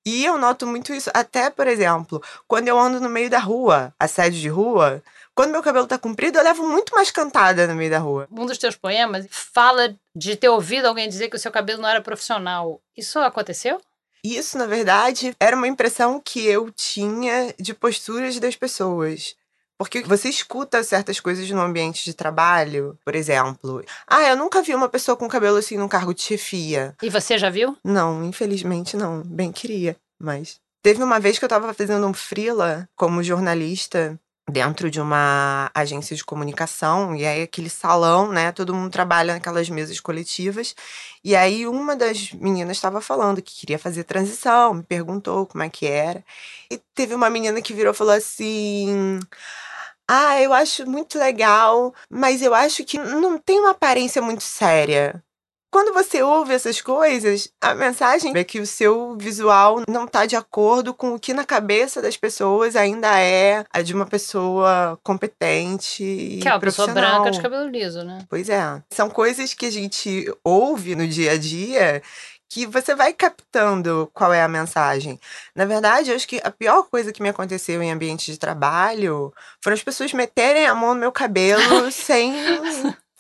E 0.07 0.25
eu 0.25 0.37
noto 0.37 0.67
muito 0.67 0.93
isso, 0.93 1.11
até, 1.15 1.49
por 1.49 1.67
exemplo, 1.67 2.23
quando 2.47 2.69
eu 2.69 2.79
ando 2.79 3.01
no 3.01 3.09
meio 3.09 3.31
da 3.31 3.39
rua, 3.39 3.95
assédio 3.99 4.39
de 4.39 4.49
rua, 4.51 5.03
quando 5.35 5.51
meu 5.51 5.63
cabelo 5.63 5.87
tá 5.87 5.99
comprido, 5.99 6.39
eu 6.39 6.45
levo 6.45 6.67
muito 6.67 6.95
mais 6.95 7.11
cantada 7.11 7.67
no 7.67 7.75
meio 7.75 7.91
da 7.91 7.99
rua. 7.99 8.29
Um 8.31 8.47
dos 8.47 8.59
teus 8.59 8.77
poemas 8.77 9.27
fala 9.31 9.95
de 10.15 10.37
ter 10.37 10.49
ouvido 10.49 10.87
alguém 10.87 11.09
dizer 11.09 11.29
que 11.29 11.37
o 11.37 11.39
seu 11.39 11.51
cabelo 11.51 11.83
não 11.83 11.89
era 11.89 12.01
profissional. 12.01 12.81
Isso 12.97 13.19
aconteceu? 13.19 13.81
Isso, 14.25 14.57
na 14.57 14.67
verdade, 14.67 15.37
era 15.39 15.57
uma 15.57 15.69
impressão 15.69 16.19
que 16.19 16.47
eu 16.47 16.71
tinha 16.71 17.55
de 17.59 17.75
posturas 17.75 18.39
das 18.39 18.57
pessoas. 18.57 19.37
Porque 19.77 20.03
você 20.03 20.29
escuta 20.29 20.83
certas 20.85 21.19
coisas 21.19 21.51
no 21.51 21.61
ambiente 21.61 22.05
de 22.05 22.15
trabalho, 22.15 22.97
por 23.05 23.15
exemplo. 23.15 23.85
Ah, 24.07 24.23
eu 24.23 24.37
nunca 24.37 24.63
vi 24.63 24.75
uma 24.75 24.89
pessoa 24.89 25.17
com 25.17 25.29
cabelo 25.29 25.59
assim 25.59 25.77
num 25.77 25.89
cargo 25.89 26.15
de 26.15 26.23
chefia. 26.23 26.95
E 27.03 27.11
você 27.11 27.37
já 27.37 27.51
viu? 27.51 27.77
Não, 27.85 28.25
infelizmente 28.25 28.97
não. 28.97 29.23
Bem 29.23 29.51
queria, 29.51 29.97
mas. 30.19 30.61
Teve 30.81 31.03
uma 31.03 31.19
vez 31.19 31.39
que 31.39 31.45
eu 31.45 31.49
tava 31.49 31.75
fazendo 31.75 32.07
um 32.07 32.15
freela 32.15 32.89
como 32.95 33.23
jornalista 33.23 34.19
dentro 34.51 34.91
de 34.91 35.01
uma 35.01 35.71
agência 35.75 36.15
de 36.17 36.25
comunicação, 36.25 37.17
e 37.17 37.27
aí 37.27 37.43
aquele 37.43 37.71
salão, 37.71 38.31
né, 38.33 38.53
todo 38.53 38.75
mundo 38.75 38.91
trabalha 38.93 39.35
naquelas 39.35 39.69
mesas 39.71 40.01
coletivas, 40.01 40.75
e 41.25 41.35
aí 41.35 41.67
uma 41.67 41.97
das 41.97 42.33
meninas 42.33 42.77
estava 42.77 43.01
falando 43.01 43.41
que 43.43 43.55
queria 43.61 43.79
fazer 43.79 44.05
transição, 44.05 44.75
me 44.75 44.83
perguntou 44.83 45.47
como 45.47 45.65
é 45.65 45.71
que 45.71 45.87
era, 45.87 46.23
e 46.71 46.79
teve 46.95 47.15
uma 47.15 47.31
menina 47.31 47.63
que 47.63 47.73
virou 47.75 47.93
e 47.95 47.97
falou 47.97 48.13
assim: 48.15 49.19
"Ah, 50.09 50.41
eu 50.43 50.53
acho 50.55 50.87
muito 50.91 51.19
legal, 51.19 51.95
mas 52.11 52.43
eu 52.43 52.55
acho 52.55 52.85
que 52.85 52.99
não 52.99 53.39
tem 53.39 53.61
uma 53.61 53.73
aparência 53.73 54.23
muito 54.23 54.45
séria". 54.45 55.24
Quando 55.75 55.93
você 55.93 56.23
ouve 56.23 56.55
essas 56.55 56.81
coisas, 56.81 57.49
a 57.61 57.75
mensagem 57.75 58.33
é 58.37 58.45
que 58.45 58.61
o 58.61 58.67
seu 58.67 59.17
visual 59.17 59.83
não 59.89 60.05
está 60.05 60.25
de 60.25 60.37
acordo 60.37 60.95
com 60.95 61.15
o 61.15 61.19
que 61.19 61.35
na 61.35 61.45
cabeça 61.45 62.01
das 62.01 62.17
pessoas 62.17 62.77
ainda 62.77 63.19
é 63.19 63.65
a 63.73 63.83
de 63.83 63.93
uma 63.93 64.07
pessoa 64.07 64.97
competente 65.03 66.05
e 66.05 66.39
Que 66.39 66.47
é 66.47 66.53
uma 66.53 66.61
pessoa 66.61 66.87
branca 66.87 67.33
de 67.33 67.43
cabelo 67.43 67.69
liso, 67.69 68.05
né? 68.05 68.21
Pois 68.31 68.49
é. 68.49 68.81
São 68.89 69.11
coisas 69.11 69.53
que 69.53 69.67
a 69.67 69.73
gente 69.73 70.33
ouve 70.45 70.95
no 70.95 71.09
dia 71.09 71.33
a 71.33 71.37
dia 71.37 72.01
que 72.49 72.67
você 72.67 72.95
vai 72.95 73.13
captando 73.13 74.09
qual 74.15 74.33
é 74.33 74.45
a 74.45 74.49
mensagem. 74.49 75.19
Na 75.57 75.65
verdade, 75.65 76.11
eu 76.11 76.15
acho 76.15 76.29
que 76.29 76.41
a 76.45 76.53
pior 76.53 76.85
coisa 76.85 77.13
que 77.13 77.21
me 77.21 77.31
aconteceu 77.31 77.83
em 77.83 77.91
ambiente 77.91 78.31
de 78.31 78.39
trabalho 78.39 79.35
foram 79.61 79.75
as 79.75 79.83
pessoas 79.83 80.13
meterem 80.13 80.67
a 80.67 80.75
mão 80.77 80.95
no 80.95 81.01
meu 81.01 81.11
cabelo 81.11 81.91
sem 81.91 82.33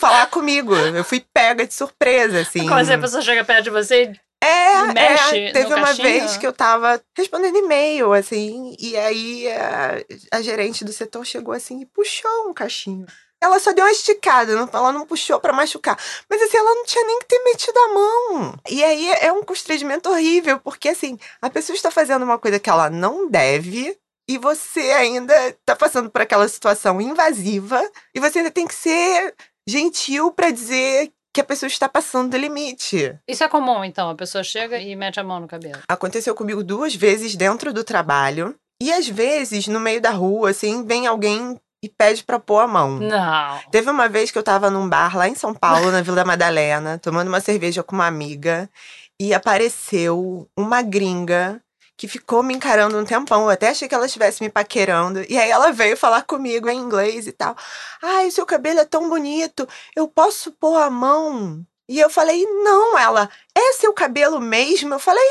falar 0.05 0.27
comigo. 0.27 0.75
Eu 0.75 1.05
fui 1.05 1.25
pega 1.33 1.67
de 1.67 1.75
surpresa, 1.75 2.41
assim. 2.41 2.61
Como 2.61 2.75
assim, 2.75 2.93
a 2.93 2.99
pessoa 2.99 3.23
chega 3.23 3.45
perto 3.45 3.65
de 3.65 3.71
você 3.71 4.13
é, 4.45 4.93
mexe 4.93 5.39
é, 5.39 5.53
teve 5.53 5.73
uma 5.73 5.95
vez 5.95 6.37
que 6.37 6.47
eu 6.47 6.53
tava 6.53 7.01
respondendo 7.17 7.57
e-mail, 7.57 8.13
assim, 8.13 8.77
e 8.79 8.95
aí 8.95 9.49
a, 9.51 10.05
a, 10.33 10.43
gerente 10.43 10.85
do 10.85 10.93
setor 10.93 11.25
chegou 11.25 11.55
assim 11.55 11.81
e 11.81 11.87
puxou 11.87 12.51
um 12.51 12.53
cachinho. 12.53 13.07
Ela 13.43 13.59
só 13.59 13.73
deu 13.73 13.85
uma 13.85 13.91
esticada, 13.91 14.55
não, 14.55 14.69
ela 14.71 14.93
não 14.93 15.07
puxou 15.07 15.41
para 15.41 15.53
machucar. 15.53 15.99
Mas 16.29 16.43
assim, 16.43 16.59
ela 16.59 16.75
não 16.75 16.85
tinha 16.85 17.05
nem 17.07 17.19
que 17.21 17.27
ter 17.27 17.43
metido 17.43 17.79
a 17.79 17.89
mão. 17.89 18.55
E 18.69 18.85
aí 18.85 19.11
é 19.21 19.33
um 19.33 19.43
constrangimento 19.43 20.11
horrível, 20.11 20.61
porque 20.61 20.91
assim, 20.91 21.19
a 21.41 21.49
pessoa 21.49 21.75
está 21.75 21.91
fazendo 21.91 22.23
uma 22.23 22.39
coisa 22.39 22.59
que 22.59 22.69
ela 22.69 22.91
não 22.91 23.31
deve, 23.31 23.97
e 24.29 24.37
você 24.37 24.81
ainda 24.93 25.35
tá 25.65 25.75
passando 25.75 26.11
por 26.11 26.21
aquela 26.21 26.49
situação 26.49 27.01
invasiva, 27.01 27.83
e 28.15 28.21
você 28.21 28.39
ainda 28.39 28.51
tem 28.51 28.67
que 28.67 28.75
ser 28.75 29.35
gentil 29.69 30.31
para 30.31 30.51
dizer 30.51 31.13
que 31.35 31.41
a 31.41 31.45
pessoa 31.45 31.67
está 31.67 31.89
passando 31.89 32.31
do 32.31 32.37
limite. 32.37 33.19
Isso 33.27 33.43
é 33.43 33.49
comum, 33.49 33.85
então? 33.85 34.09
A 34.09 34.15
pessoa 34.15 34.45
chega 34.45 34.79
e 34.79 34.95
mete 34.95 35.19
a 35.19 35.25
mão 35.25 35.41
no 35.41 35.49
cabelo? 35.49 35.81
Aconteceu 35.89 36.35
comigo 36.35 36.63
duas 36.63 36.95
vezes 36.95 37.35
dentro 37.35 37.73
do 37.73 37.83
trabalho. 37.83 38.55
E 38.81 38.93
às 38.93 39.09
vezes, 39.09 39.67
no 39.67 39.81
meio 39.81 40.01
da 40.01 40.11
rua, 40.11 40.51
assim, 40.51 40.85
vem 40.85 41.07
alguém 41.07 41.59
e 41.83 41.89
pede 41.89 42.23
pra 42.23 42.39
pôr 42.39 42.61
a 42.61 42.69
mão. 42.69 42.99
Não. 42.99 43.61
Teve 43.71 43.91
uma 43.91 44.09
vez 44.09 44.31
que 44.31 44.39
eu 44.39 44.43
tava 44.43 44.71
num 44.71 44.89
bar 44.89 45.17
lá 45.17 45.29
em 45.29 45.35
São 45.35 45.53
Paulo, 45.53 45.91
na 45.91 46.03
Vila 46.03 46.25
Madalena, 46.25 46.99
tomando 46.99 47.29
uma 47.29 47.41
cerveja 47.41 47.83
com 47.83 47.95
uma 47.95 48.07
amiga. 48.07 48.71
E 49.21 49.35
apareceu 49.35 50.49
uma 50.57 50.83
gringa 50.83 51.61
que 51.97 52.09
ficou 52.09 52.43
me 52.43 52.55
encarando 52.55 52.99
um 52.99 53.05
tempão. 53.05 53.45
Eu 53.45 53.51
até 53.51 53.71
achei 53.71 53.89
que 53.89 53.95
ela 53.95 54.07
estivesse 54.07 54.43
me 54.43 54.49
paquerando. 54.49 55.25
E 55.29 55.39
aí 55.39 55.51
ela 55.51 55.73
veio 55.73 55.97
falar 55.97 56.23
comigo 56.23 56.69
em 56.69 56.79
inglês 56.79 57.27
e 57.27 57.33
tal. 57.33 57.57
Ai, 58.03 58.31
seu 58.31 58.47
cabelo 58.47 58.81
é 58.81 58.85
tão 58.85 59.09
bonito. 59.09 59.69
Eu 59.95 60.09
posso 60.09 60.53
pôr 60.53 60.77
a 60.77 60.91
mão 60.91 61.65
e 61.87 62.01
eu 62.01 62.09
falei, 62.09 62.47
não, 62.47 62.99
ela, 62.99 63.29
é 63.55 63.73
seu 63.75 63.93
cabelo 63.93 64.41
mesmo? 64.41 64.95
Eu 64.95 64.99
falei, 64.99 65.23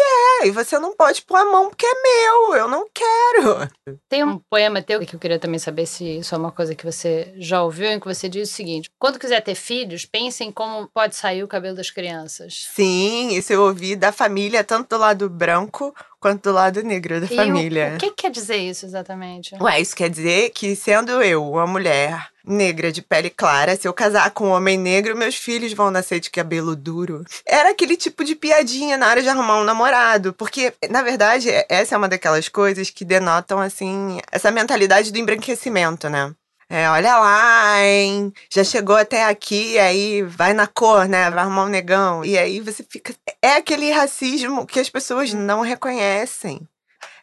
é, 0.41 0.47
e 0.47 0.51
você 0.51 0.77
não 0.77 0.95
pode 0.95 1.23
pôr 1.23 1.37
a 1.37 1.45
mão 1.45 1.69
porque 1.69 1.85
é 1.85 1.93
meu, 2.01 2.55
eu 2.55 2.67
não 2.67 2.87
quero. 2.93 3.67
Tem 4.07 4.23
um 4.23 4.37
poema 4.37 4.79
teu 4.79 4.99
que 4.99 5.15
eu 5.15 5.19
queria 5.19 5.39
também 5.39 5.57
saber 5.57 5.87
se 5.87 6.19
isso 6.19 6.35
é 6.35 6.37
uma 6.37 6.51
coisa 6.51 6.75
que 6.75 6.85
você 6.85 7.33
já 7.37 7.63
ouviu, 7.63 7.87
em 7.87 7.99
que 7.99 8.05
você 8.05 8.29
diz 8.29 8.51
o 8.51 8.53
seguinte: 8.53 8.87
quando 8.99 9.17
quiser 9.17 9.41
ter 9.41 9.55
filhos, 9.55 10.05
pense 10.05 10.43
em 10.43 10.51
como 10.51 10.87
pode 10.93 11.15
sair 11.15 11.43
o 11.43 11.47
cabelo 11.47 11.75
das 11.75 11.89
crianças. 11.89 12.67
Sim, 12.71 13.29
isso 13.29 13.51
eu 13.51 13.63
ouvi 13.63 13.95
da 13.95 14.11
família, 14.11 14.63
tanto 14.63 14.89
do 14.89 14.97
lado 14.99 15.27
branco 15.27 15.91
quanto 16.23 16.43
do 16.43 16.53
lado 16.53 16.81
negro 16.81 17.19
da 17.19 17.25
E 17.25 17.35
família. 17.35 17.89
O, 17.91 17.95
o 17.95 17.99
que 17.99 18.11
quer 18.11 18.31
dizer 18.31 18.55
isso 18.55 18.85
exatamente? 18.85 19.53
Ué, 19.59 19.81
isso 19.81 19.93
quer 19.93 20.09
dizer 20.09 20.51
que 20.51 20.73
sendo 20.73 21.21
eu 21.21 21.45
uma 21.51 21.67
mulher 21.67 22.29
negra 22.45 22.93
de 22.93 23.01
pele 23.01 23.29
clara, 23.29 23.75
se 23.75 23.85
eu 23.85 23.93
casar 23.93 24.31
com 24.31 24.47
um 24.47 24.51
homem 24.51 24.77
negro, 24.77 25.17
meus 25.17 25.35
filhos 25.35 25.73
vão 25.73 25.91
nascer 25.91 26.21
de 26.21 26.29
cabelo 26.29 26.77
duro. 26.77 27.25
Era 27.45 27.71
aquele 27.71 27.97
tipo 27.97 28.23
de 28.23 28.35
piadinha 28.35 28.97
na 28.97 29.09
hora 29.09 29.21
de 29.21 29.27
arrumar 29.27 29.59
um 29.59 29.65
namorado, 29.65 30.31
porque 30.33 30.73
na 30.89 31.01
verdade 31.01 31.49
essa 31.67 31.95
é 31.95 31.97
uma 31.97 32.07
daquelas 32.07 32.47
coisas 32.47 32.89
que 32.89 33.03
denotam 33.03 33.59
assim 33.59 34.19
essa 34.31 34.49
mentalidade 34.49 35.11
do 35.11 35.17
embranquecimento, 35.17 36.09
né? 36.09 36.33
É, 36.75 36.89
olha 36.89 37.19
lá, 37.19 37.83
hein? 37.85 38.33
Já 38.49 38.63
chegou 38.63 38.95
até 38.95 39.25
aqui, 39.25 39.77
aí 39.77 40.23
vai 40.23 40.53
na 40.53 40.65
cor, 40.65 41.07
né? 41.07 41.29
Vai 41.29 41.43
arrumar 41.43 41.65
um 41.65 41.69
negão. 41.69 42.25
E 42.25 42.35
aí 42.35 42.59
você 42.59 42.83
fica. 42.83 43.13
É 43.43 43.57
aquele 43.57 43.91
racismo 43.91 44.65
que 44.65 44.79
as 44.79 44.89
pessoas 44.89 45.31
não 45.35 45.61
reconhecem. 45.61 46.67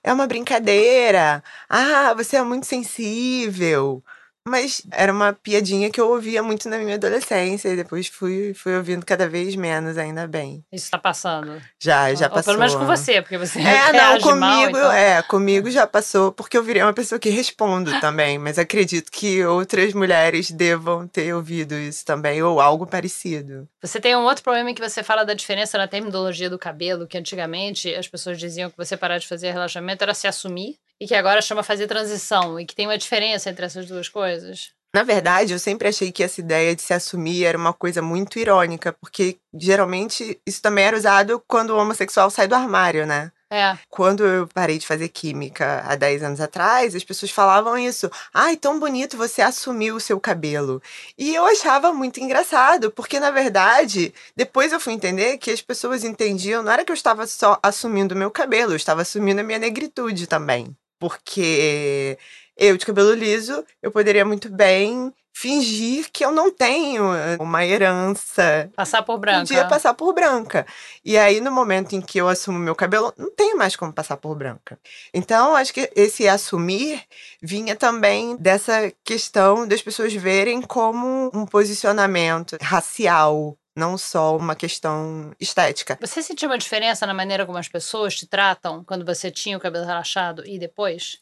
É 0.05 0.12
uma 0.12 0.28
brincadeira. 0.28 1.42
Ah, 1.68 2.14
você 2.14 2.36
é 2.36 2.42
muito 2.44 2.64
sensível. 2.64 4.05
Mas 4.49 4.82
era 4.91 5.12
uma 5.12 5.32
piadinha 5.32 5.91
que 5.91 6.01
eu 6.01 6.09
ouvia 6.11 6.43
muito 6.43 6.68
na 6.68 6.78
minha 6.78 6.95
adolescência 6.95 7.68
e 7.68 7.76
depois 7.76 8.07
fui, 8.07 8.55
fui 8.55 8.74
ouvindo 8.74 9.05
cada 9.05 9.28
vez 9.28 9.55
menos, 9.55 9.99
ainda 9.99 10.26
bem. 10.26 10.64
Isso 10.72 10.91
tá 10.91 10.99
passando. 10.99 11.61
Já, 11.78 12.12
já 12.14 12.26
Ou 12.26 12.32
passou. 12.32 12.55
pelo 12.55 12.59
menos 12.59 12.74
com 12.74 12.86
você, 12.86 13.20
porque 13.20 13.36
você 13.36 13.61
É, 13.61 13.93
não, 13.93 14.01
reage 14.01 14.22
comigo, 14.22 14.41
mal, 14.41 14.68
então. 14.70 14.93
é, 14.93 15.22
comigo 15.22 15.70
já 15.70 15.86
passou, 15.86 16.32
porque 16.32 16.57
eu 16.57 16.62
virei 16.62 16.82
uma 16.82 16.93
pessoa 16.95 17.18
que 17.18 17.28
respondo 17.28 18.01
também, 18.01 18.38
mas 18.38 18.59
acredito 18.59 19.11
que 19.12 19.45
outras 19.45 19.93
mulheres 19.93 20.51
devam 20.51 21.07
ter 21.07 21.34
ouvido 21.34 21.74
isso 21.74 22.05
também, 22.05 22.43
ou 22.43 22.61
algo 22.61 22.86
parecido. 22.86 23.68
Você 23.82 24.01
tem 24.01 24.16
um 24.16 24.22
outro 24.24 24.43
problema 24.43 24.70
em 24.70 24.74
que 24.74 24.80
você 24.86 25.03
fala 25.03 25.22
da 25.24 25.34
diferença 25.34 25.76
na 25.76 25.86
terminologia 25.86 26.49
do 26.49 26.59
cabelo, 26.59 27.07
que 27.07 27.18
antigamente 27.18 27.95
as 27.95 28.09
pessoas 28.09 28.38
diziam 28.38 28.70
que 28.70 28.76
você 28.76 28.97
parar 28.97 29.18
de 29.18 29.28
fazer 29.28 29.51
relaxamento 29.53 30.03
era 30.03 30.14
se 30.14 30.26
assumir, 30.26 30.76
e 31.01 31.07
que 31.07 31.14
agora 31.14 31.40
chama 31.40 31.62
fazer 31.62 31.86
transição, 31.86 32.61
e 32.61 32.66
que 32.66 32.74
tem 32.74 32.86
uma 32.86 32.98
diferença 32.98 33.48
entre 33.48 33.64
essas 33.64 33.86
duas 33.86 34.09
coisas. 34.09 34.72
Na 34.92 35.05
verdade, 35.05 35.53
eu 35.53 35.59
sempre 35.59 35.86
achei 35.86 36.11
que 36.11 36.22
essa 36.22 36.40
ideia 36.40 36.74
de 36.74 36.82
se 36.82 36.92
assumir 36.92 37.44
era 37.44 37.57
uma 37.57 37.72
coisa 37.72 38.03
muito 38.03 38.40
irônica, 38.40 38.92
porque 38.92 39.38
geralmente 39.55 40.40
isso 40.44 40.61
também 40.61 40.84
era 40.84 40.96
usado 40.96 41.40
quando 41.46 41.70
o 41.70 41.78
homossexual 41.78 42.28
sai 42.28 42.48
do 42.48 42.57
armário, 42.57 43.07
né? 43.07 43.30
É. 43.53 43.76
Quando 43.88 44.24
eu 44.24 44.48
parei 44.48 44.78
de 44.78 44.86
fazer 44.86 45.09
química 45.09 45.82
há 45.84 45.94
10 45.96 46.22
anos 46.22 46.40
atrás, 46.40 46.94
as 46.94 47.05
pessoas 47.05 47.30
falavam 47.30 47.78
isso. 47.78 48.11
Ai, 48.34 48.57
tão 48.57 48.78
bonito 48.78 49.16
você 49.16 49.42
assumiu 49.42 49.96
o 49.96 50.01
seu 50.01 50.20
cabelo. 50.20 50.82
E 51.16 51.34
eu 51.34 51.44
achava 51.46 51.92
muito 51.92 52.20
engraçado, 52.20 52.90
porque 52.90 53.18
na 53.18 53.30
verdade, 53.30 54.12
depois 54.36 54.72
eu 54.72 54.80
fui 54.80 54.92
entender 54.92 55.38
que 55.38 55.51
as 55.53 55.61
pessoas 55.61 56.05
entendiam, 56.05 56.62
não 56.62 56.72
era 56.72 56.84
que 56.84 56.92
eu 56.92 56.94
estava 56.94 57.26
só 57.26 57.59
assumindo 57.62 58.14
o 58.14 58.18
meu 58.18 58.30
cabelo, 58.30 58.72
eu 58.72 58.76
estava 58.76 59.03
assumindo 59.03 59.40
a 59.40 59.44
minha 59.44 59.59
negritude 59.59 60.26
também. 60.26 60.76
Porque 61.01 62.16
eu 62.57 62.76
de 62.76 62.86
cabelo 62.86 63.14
liso, 63.14 63.64
eu 63.82 63.90
poderia 63.90 64.24
muito 64.24 64.51
bem 64.51 65.12
fingir 65.32 66.11
que 66.12 66.22
eu 66.22 66.30
não 66.30 66.51
tenho 66.51 67.05
uma 67.38 67.64
herança 67.64 68.70
Passar 68.76 69.03
por 69.03 69.18
branca. 69.18 69.46
podia 69.46 69.64
passar 69.66 69.94
por 69.94 70.12
branca. 70.12 70.66
E 71.03 71.16
aí, 71.16 71.40
no 71.40 71.51
momento 71.51 71.94
em 71.94 72.01
que 72.03 72.18
eu 72.18 72.28
assumo 72.28 72.59
meu 72.59 72.74
cabelo, 72.74 73.14
não 73.16 73.30
tenho 73.30 73.57
mais 73.57 73.74
como 73.74 73.90
passar 73.90 74.18
por 74.18 74.34
branca. 74.36 74.78
Então, 75.14 75.57
acho 75.57 75.72
que 75.72 75.90
esse 75.96 76.28
assumir 76.28 77.03
vinha 77.40 77.74
também 77.74 78.36
dessa 78.36 78.92
questão 79.03 79.66
das 79.66 79.80
pessoas 79.80 80.12
verem 80.12 80.61
como 80.61 81.30
um 81.32 81.46
posicionamento 81.46 82.59
racial. 82.61 83.57
Não 83.77 83.97
só 83.97 84.37
uma 84.37 84.55
questão 84.55 85.33
estética. 85.41 85.99
Você 86.01 86.23
sentiu 86.23 86.49
uma 86.49 86.59
diferença 86.59 87.07
na 87.07 87.14
maneira 87.14 87.47
como 87.47 87.59
as 87.59 87.68
pessoas 87.68 88.14
te 88.14 88.27
tratam 88.27 88.85
quando 88.85 89.05
você 89.05 89.31
tinha 89.31 89.57
o 89.57 89.61
cabelo 89.61 89.87
relaxado 89.87 90.43
e 90.47 90.59
depois? 90.59 91.18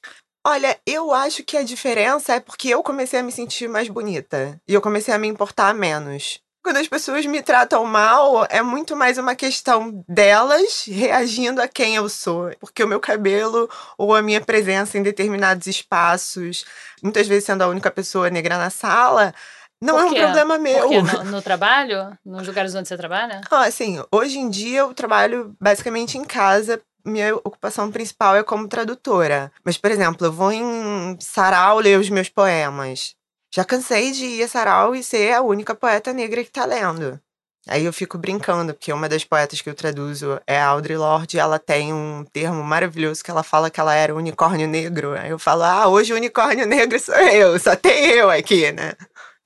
Olha, 0.47 0.79
eu 0.87 1.13
acho 1.13 1.45
que 1.45 1.57
a 1.57 1.63
diferença 1.63 2.35
é 2.35 2.41
porque 2.41 2.69
eu 2.69 2.83
comecei 2.83 3.21
a 3.21 3.23
me 3.23 3.31
sentir 3.31 3.69
mais 3.69 3.89
bonita. 3.89 4.59
E 4.67 4.73
eu 4.73 4.81
comecei 4.81 5.13
a 5.13 5.19
me 5.19 5.29
importar 5.29 5.75
menos. 5.75 6.41
Quando 6.63 6.79
as 6.79 6.89
pessoas 6.89 7.25
me 7.25 7.43
tratam 7.43 7.85
mal, 7.85 8.47
é 8.51 8.63
muito 8.63 8.97
mais 8.97 9.17
uma 9.17 9.35
questão 9.35 10.05
delas 10.09 10.85
reagindo 10.87 11.63
a 11.63 11.69
quem 11.69 11.97
eu 11.97 12.09
sou. 12.09 12.51
Porque 12.61 12.83
o 12.83 12.89
meu 12.89 13.01
cabelo 13.01 13.71
ou 13.97 14.15
a 14.15 14.23
minha 14.23 14.41
presença 14.41 14.99
em 14.99 15.03
determinados 15.03 15.67
espaços, 15.67 16.65
muitas 17.03 17.27
vezes 17.27 17.45
sendo 17.45 17.63
a 17.63 17.69
única 17.69 17.91
pessoa 17.91 18.29
negra 18.29 18.59
na 18.59 18.71
sala, 18.71 19.35
não 19.81 19.99
é 19.99 20.05
um 20.05 20.15
problema 20.15 20.59
meu. 20.59 20.91
No, 21.03 21.25
no 21.31 21.43
trabalho, 21.43 22.17
nos 22.25 22.47
lugares 22.47 22.75
onde 22.75 22.89
você 22.89 22.97
trabalha? 22.97 23.41
Ah, 23.51 23.65
assim, 23.65 24.03
hoje 24.13 24.39
em 24.39 24.51
dia 24.51 24.81
eu 24.81 24.95
trabalho 24.95 25.55
basicamente 25.61 26.19
em 26.19 26.25
casa. 26.25 26.81
Minha 27.05 27.37
ocupação 27.37 27.91
principal 27.91 28.37
é 28.37 28.43
como 28.43 28.69
tradutora. 28.69 29.53
Mas, 29.65 29.79
por 29.79 29.91
exemplo, 29.91 30.27
eu 30.27 30.33
vou 30.33 30.53
em 30.53 31.17
sarau 31.21 31.79
ler 31.79 31.99
os 31.99 32.11
meus 32.11 32.29
poemas. 32.29 33.15
Já 33.55 33.65
cansei 33.65 34.13
de 34.13 34.27
ir 34.27 34.43
a 34.43 34.49
sarau 34.49 34.95
e 34.95 35.03
ser 35.03 35.33
a 35.33 35.41
única 35.41 35.75
poeta 35.75 36.13
negra 36.13 36.45
que 36.45 36.51
tá 36.51 36.67
lendo. 36.67 37.19
Aí 37.67 37.85
eu 37.85 37.93
fico 37.93 38.17
brincando, 38.17 38.73
porque 38.73 38.93
uma 38.93 39.09
das 39.09 39.25
poetas 39.25 39.61
que 39.61 39.69
eu 39.69 39.75
traduzo 39.75 40.41
é 40.47 40.59
a 40.59 40.69
Audre 40.69 40.97
Lorde, 40.97 41.37
e 41.37 41.41
ela 41.41 41.59
tem 41.59 41.93
um 41.93 42.25
termo 42.33 42.65
maravilhoso 42.65 43.23
que 43.23 43.31
ela 43.31 43.43
fala 43.43 43.71
que 43.71 43.79
ela 43.79 43.95
era 43.95 44.15
unicórnio 44.15 44.67
negro. 44.67 45.13
Aí 45.13 45.31
eu 45.31 45.39
falo, 45.39 45.65
ah, 45.65 45.87
hoje 45.87 46.13
o 46.13 46.17
unicórnio 46.17 46.67
negro 46.67 46.99
sou 46.99 47.15
eu, 47.15 47.59
só 47.59 47.77
tem 47.77 48.07
eu 48.07 48.31
aqui, 48.31 48.73
né? 48.73 48.95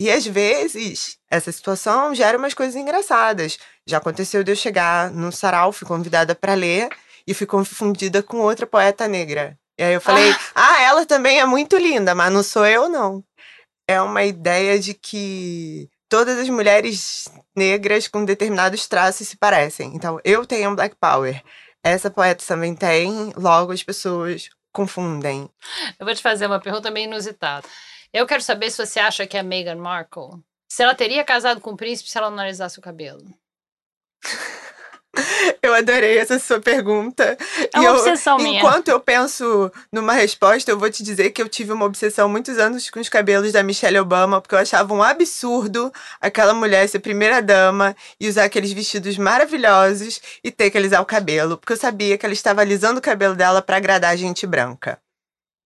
E 0.02 0.10
às 0.10 0.26
vezes, 0.26 1.16
essa 1.30 1.52
situação 1.52 2.12
gera 2.12 2.36
umas 2.36 2.54
coisas 2.54 2.74
engraçadas. 2.74 3.56
Já 3.86 3.98
aconteceu 3.98 4.42
de 4.42 4.50
eu 4.50 4.56
chegar 4.56 5.12
no 5.12 5.30
sarau, 5.30 5.70
fui 5.70 5.86
convidada 5.86 6.34
para 6.34 6.54
ler 6.54 6.88
e 7.24 7.32
fui 7.32 7.46
confundida 7.46 8.20
com 8.20 8.38
outra 8.38 8.66
poeta 8.66 9.06
negra. 9.06 9.56
E 9.78 9.84
aí 9.84 9.94
eu 9.94 10.00
falei: 10.00 10.34
"Ah, 10.56 10.82
ela 10.82 11.06
também 11.06 11.38
é 11.38 11.46
muito 11.46 11.78
linda, 11.78 12.16
mas 12.16 12.32
não 12.32 12.42
sou 12.42 12.66
eu 12.66 12.88
não". 12.88 13.22
É 13.86 14.02
uma 14.02 14.24
ideia 14.24 14.76
de 14.76 14.92
que 14.92 15.88
todas 16.08 16.36
as 16.36 16.48
mulheres 16.48 17.28
negras 17.54 18.08
com 18.08 18.24
determinados 18.24 18.88
traços 18.88 19.28
se 19.28 19.36
parecem. 19.36 19.94
Então, 19.94 20.18
eu 20.24 20.44
tenho 20.44 20.74
Black 20.74 20.96
Power. 21.00 21.40
Essa 21.80 22.10
poeta 22.10 22.44
também 22.44 22.74
tem, 22.74 23.32
logo 23.36 23.70
as 23.70 23.84
pessoas 23.84 24.48
confundem. 24.72 25.48
Eu 25.96 26.04
vou 26.04 26.12
te 26.12 26.22
fazer 26.22 26.46
uma 26.46 26.58
pergunta 26.58 26.90
meio 26.90 27.04
inusitada. 27.04 27.68
Eu 28.12 28.26
quero 28.26 28.42
saber 28.42 28.70
se 28.70 28.84
você 28.84 29.00
acha 29.00 29.26
que 29.26 29.36
a 29.38 29.42
Meghan 29.42 29.76
Markle, 29.76 30.40
se 30.70 30.82
ela 30.82 30.94
teria 30.94 31.24
casado 31.24 31.60
com 31.60 31.70
o 31.70 31.76
príncipe 31.76 32.10
se 32.10 32.18
ela 32.18 32.28
não 32.28 32.34
analisasse 32.38 32.78
o 32.78 32.82
cabelo. 32.82 33.24
Eu 35.62 35.74
adorei 35.74 36.16
essa 36.18 36.38
sua 36.38 36.58
pergunta. 36.58 37.36
É 37.74 37.76
E 37.76 37.80
uma 37.80 37.84
eu- 37.90 37.94
obsessão 37.96 38.38
minha. 38.38 38.58
Enquanto 38.58 38.88
eu 38.88 38.98
penso 38.98 39.70
numa 39.92 40.14
resposta, 40.14 40.70
eu 40.70 40.78
vou 40.78 40.90
te 40.90 41.02
dizer 41.02 41.30
que 41.30 41.42
eu 41.42 41.48
tive 41.48 41.70
uma 41.70 41.84
obsessão 41.84 42.24
há 42.24 42.28
muitos 42.28 42.56
anos 42.58 42.88
com 42.88 42.98
os 42.98 43.10
cabelos 43.10 43.52
da 43.52 43.62
Michelle 43.62 43.98
Obama, 43.98 44.40
porque 44.40 44.54
eu 44.54 44.58
achava 44.58 44.92
um 44.94 45.02
absurdo 45.02 45.92
aquela 46.20 46.54
mulher 46.54 46.88
ser 46.88 47.00
primeira 47.00 47.42
dama 47.42 47.94
e 48.18 48.26
usar 48.26 48.44
aqueles 48.44 48.72
vestidos 48.72 49.18
maravilhosos 49.18 50.20
e 50.42 50.50
ter 50.50 50.70
que 50.70 50.78
alisar 50.78 51.02
o 51.02 51.06
cabelo, 51.06 51.58
porque 51.58 51.74
eu 51.74 51.76
sabia 51.76 52.16
que 52.16 52.24
ela 52.24 52.32
estava 52.32 52.62
alisando 52.62 52.98
o 52.98 53.02
cabelo 53.02 53.34
dela 53.36 53.60
para 53.60 53.76
agradar 53.76 54.12
a 54.12 54.16
gente 54.16 54.46
branca. 54.46 54.98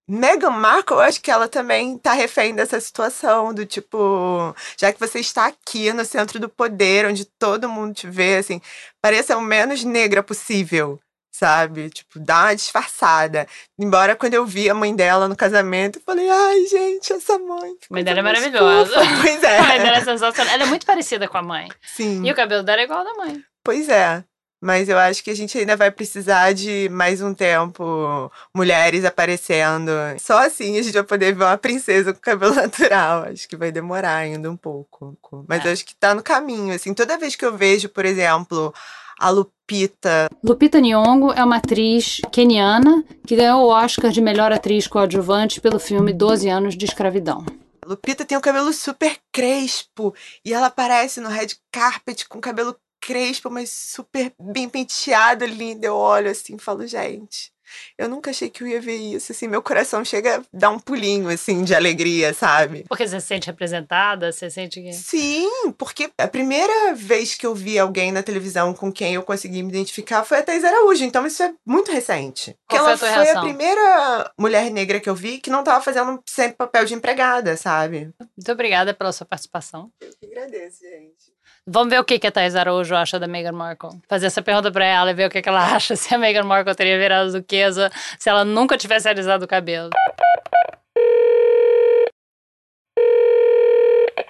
Meghan 0.09 0.51
Markle, 0.51 0.97
eu 0.97 1.01
acho 1.03 1.21
que 1.21 1.31
ela 1.31 1.49
também 1.49 1.99
tá 1.99 2.13
refém 2.13 2.55
dessa 2.55 2.79
situação, 2.81 3.53
do 3.53 3.67
tipo, 3.67 4.55
já 4.79 4.93
que 4.93 5.01
você 5.01 5.19
está 5.19 5.47
aqui 5.47 5.93
no 5.93 6.05
centro 6.05 6.39
do 6.39 6.49
poder, 6.49 7.07
onde 7.07 7.25
todo 7.25 7.69
mundo 7.69 7.93
te 7.95 8.09
vê, 8.09 8.37
assim, 8.37 8.61
pareça 9.03 9.37
o 9.37 9.41
menos 9.41 9.83
negra 9.83 10.23
possível, 10.23 11.01
sabe? 11.33 11.91
Tipo, 11.91 12.21
dá 12.21 12.45
uma 12.45 12.55
disfarçada. 12.55 13.49
Embora 13.77 14.15
quando 14.15 14.35
eu 14.35 14.47
vi 14.47 14.71
a 14.71 14.75
mãe 14.75 14.95
dela 14.95 15.27
no 15.27 15.35
casamento, 15.35 15.99
eu 15.99 16.03
falei, 16.03 16.29
ai, 16.31 16.67
gente, 16.67 17.13
essa 17.13 17.37
mãe. 17.39 17.73
A 17.91 17.95
mãe 17.95 18.05
dela 18.05 18.21
é 18.21 18.23
maravilhosa. 18.23 18.95
fofa." 18.95 19.07
Pois 19.23 19.43
é. 19.43 19.59
A 19.59 19.63
mãe 19.65 19.79
dela 19.79 19.97
é 19.97 20.05
sensacional. 20.05 20.55
Ela 20.55 20.63
é 20.63 20.67
muito 20.67 20.87
parecida 20.87 21.27
com 21.27 21.39
a 21.39 21.43
mãe. 21.43 21.69
Sim. 21.83 22.25
E 22.25 22.31
o 22.31 22.35
cabelo 22.35 22.63
dela 22.63 22.81
é 22.81 22.85
igual 22.85 23.01
ao 23.01 23.05
da 23.05 23.15
mãe. 23.15 23.43
Pois 23.65 23.89
é. 23.89 24.23
Mas 24.67 24.89
eu 24.89 24.99
acho 24.99 25.23
que 25.23 25.31
a 25.31 25.35
gente 25.37 25.57
ainda 25.57 25.77
vai 25.77 25.93
precisar 25.93 26.53
de 26.53 26.89
mais 26.91 27.23
um 27.23 27.33
tempo 27.33 28.29
mulheres 28.53 29.05
aparecendo. 29.05 29.93
Só 30.19 30.45
assim 30.45 30.77
a 30.77 30.83
gente 30.83 30.93
vai 30.95 31.05
poder 31.05 31.33
ver 31.37 31.45
uma 31.45 31.57
princesa 31.57 32.13
com 32.13 32.19
cabelo 32.19 32.53
natural. 32.57 33.27
Acho 33.31 33.49
que 33.49 33.55
vai 33.57 33.71
demorar 33.71 34.17
ainda 34.17 34.51
um 34.51 34.57
pouco. 34.57 35.17
Mas 35.49 35.65
É. 35.65 35.69
eu 35.69 35.73
acho 35.73 35.85
que 35.87 35.95
tá 35.95 36.17
no 36.17 36.23
caminho. 36.23 36.75
Assim, 36.75 36.93
toda 36.93 37.17
vez 37.17 37.37
que 37.37 37.45
eu 37.45 37.57
vejo, 37.57 37.89
por 37.91 38.05
exemplo, 38.05 38.75
a 39.21 39.31
Lupita. 39.31 40.29
Lupita 40.43 40.81
Nyong'o 40.81 41.33
é 41.33 41.45
uma 41.45 41.59
atriz 41.59 42.21
keniana 42.33 43.05
que 43.25 43.37
ganhou 43.37 43.67
o 43.67 43.69
Oscar 43.69 44.11
de 44.11 44.21
melhor 44.21 44.51
atriz 44.51 44.89
coadjuvante 44.89 45.61
pelo 45.61 45.79
filme 45.79 46.13
12 46.13 46.49
anos 46.49 46.77
de 46.77 46.87
escravidão. 46.87 47.47
Lupita 47.87 48.25
tem 48.25 48.37
o 48.37 48.41
cabelo 48.41 48.73
super 48.73 49.17
crespo. 49.33 50.13
E 50.45 50.53
ela 50.53 50.67
aparece 50.67 51.21
no 51.21 51.29
red 51.29 51.51
carpet 51.71 52.29
com 52.29 52.41
cabelo 52.41 52.75
crespo, 53.01 53.51
mas 53.51 53.71
super 53.71 54.33
bem 54.41 54.69
penteado, 54.69 55.45
lindo. 55.47 55.85
Eu 55.85 55.97
olho 55.97 56.31
assim 56.31 56.57
e 56.57 56.59
falo, 56.59 56.87
gente. 56.87 57.53
Eu 57.99 58.09
nunca 58.09 58.31
achei 58.31 58.49
que 58.49 58.63
eu 58.63 58.69
ia 58.69 58.81
ver 58.81 58.97
isso, 58.97 59.33
assim, 59.33 59.49
meu 59.49 59.63
coração 59.63 60.05
chega 60.05 60.39
a 60.39 60.43
dar 60.53 60.71
um 60.71 60.79
pulinho, 60.79 61.29
assim, 61.29 61.65
de 61.65 61.75
alegria, 61.75 62.33
sabe? 62.33 62.85
Porque 62.89 63.07
você 63.07 63.21
se 63.21 63.27
sente 63.27 63.47
representada, 63.47 64.33
você 64.33 64.51
sente 64.51 64.81
que... 64.81 64.93
Sim, 64.93 65.73
porque 65.77 66.11
a 66.19 66.29
primeira 66.29 66.95
vez 66.95 67.35
que 67.35 67.47
eu 67.47 67.55
vi 67.55 67.79
alguém 67.79 68.13
na 68.13 68.23
televisão 68.23 68.75
com 68.75 68.93
quem 68.93 69.15
eu 69.15 69.23
consegui 69.23 69.63
me 69.63 69.71
identificar 69.71 70.25
foi 70.25 70.39
a 70.39 70.43
Thais 70.43 70.65
Araújo, 70.65 71.05
então 71.05 71.27
isso 71.27 71.43
é 71.43 71.53
muito 71.65 71.91
recente. 71.91 72.57
Qual 72.69 72.85
Porque 72.85 72.99
foi 72.99 73.09
a 73.09 73.13
ela 73.13 73.25
foi 73.25 73.35
a 73.37 73.41
primeira 73.41 74.33
mulher 74.39 74.71
negra 74.71 75.01
que 75.01 75.09
eu 75.09 75.15
vi 75.15 75.39
que 75.39 75.51
não 75.51 75.65
tava 75.65 75.83
fazendo 75.83 76.23
sempre 76.27 76.57
papel 76.57 76.85
de 76.85 76.95
empregada, 76.95 77.57
sabe? 77.57 78.11
Muito 78.37 78.53
obrigada 78.53 78.95
pela 78.95 79.13
sua 79.13 79.27
participação. 79.27 79.91
Eu 80.01 80.11
que 80.19 80.27
agradeço, 80.27 80.83
gente. 80.83 81.37
Vamos 81.69 81.91
ver 81.91 81.99
o 81.99 82.05
que, 82.05 82.17
que 82.17 82.29
a 82.29 82.31
Thais 82.31 82.55
Araújo 82.55 82.95
acha 82.95 83.19
da 83.19 83.27
Meghan 83.27 83.51
Markle. 83.51 84.01
Fazer 84.09 84.27
essa 84.27 84.41
pergunta 84.41 84.71
pra 84.71 84.85
ela 84.85 85.11
e 85.11 85.15
ver 85.15 85.27
o 85.27 85.31
que, 85.31 85.43
que 85.43 85.49
ela 85.49 85.65
acha 85.75 85.97
se 85.97 86.15
a 86.15 86.19
Meghan 86.19 86.45
Markle 86.45 86.75
teria 86.77 86.97
virado 86.97 87.43
duquesa 87.57 87.91
se 88.19 88.29
ela 88.29 88.45
nunca 88.45 88.77
tivesse 88.77 89.09
alisado 89.09 89.45
o 89.45 89.49
cabelo. 89.49 89.91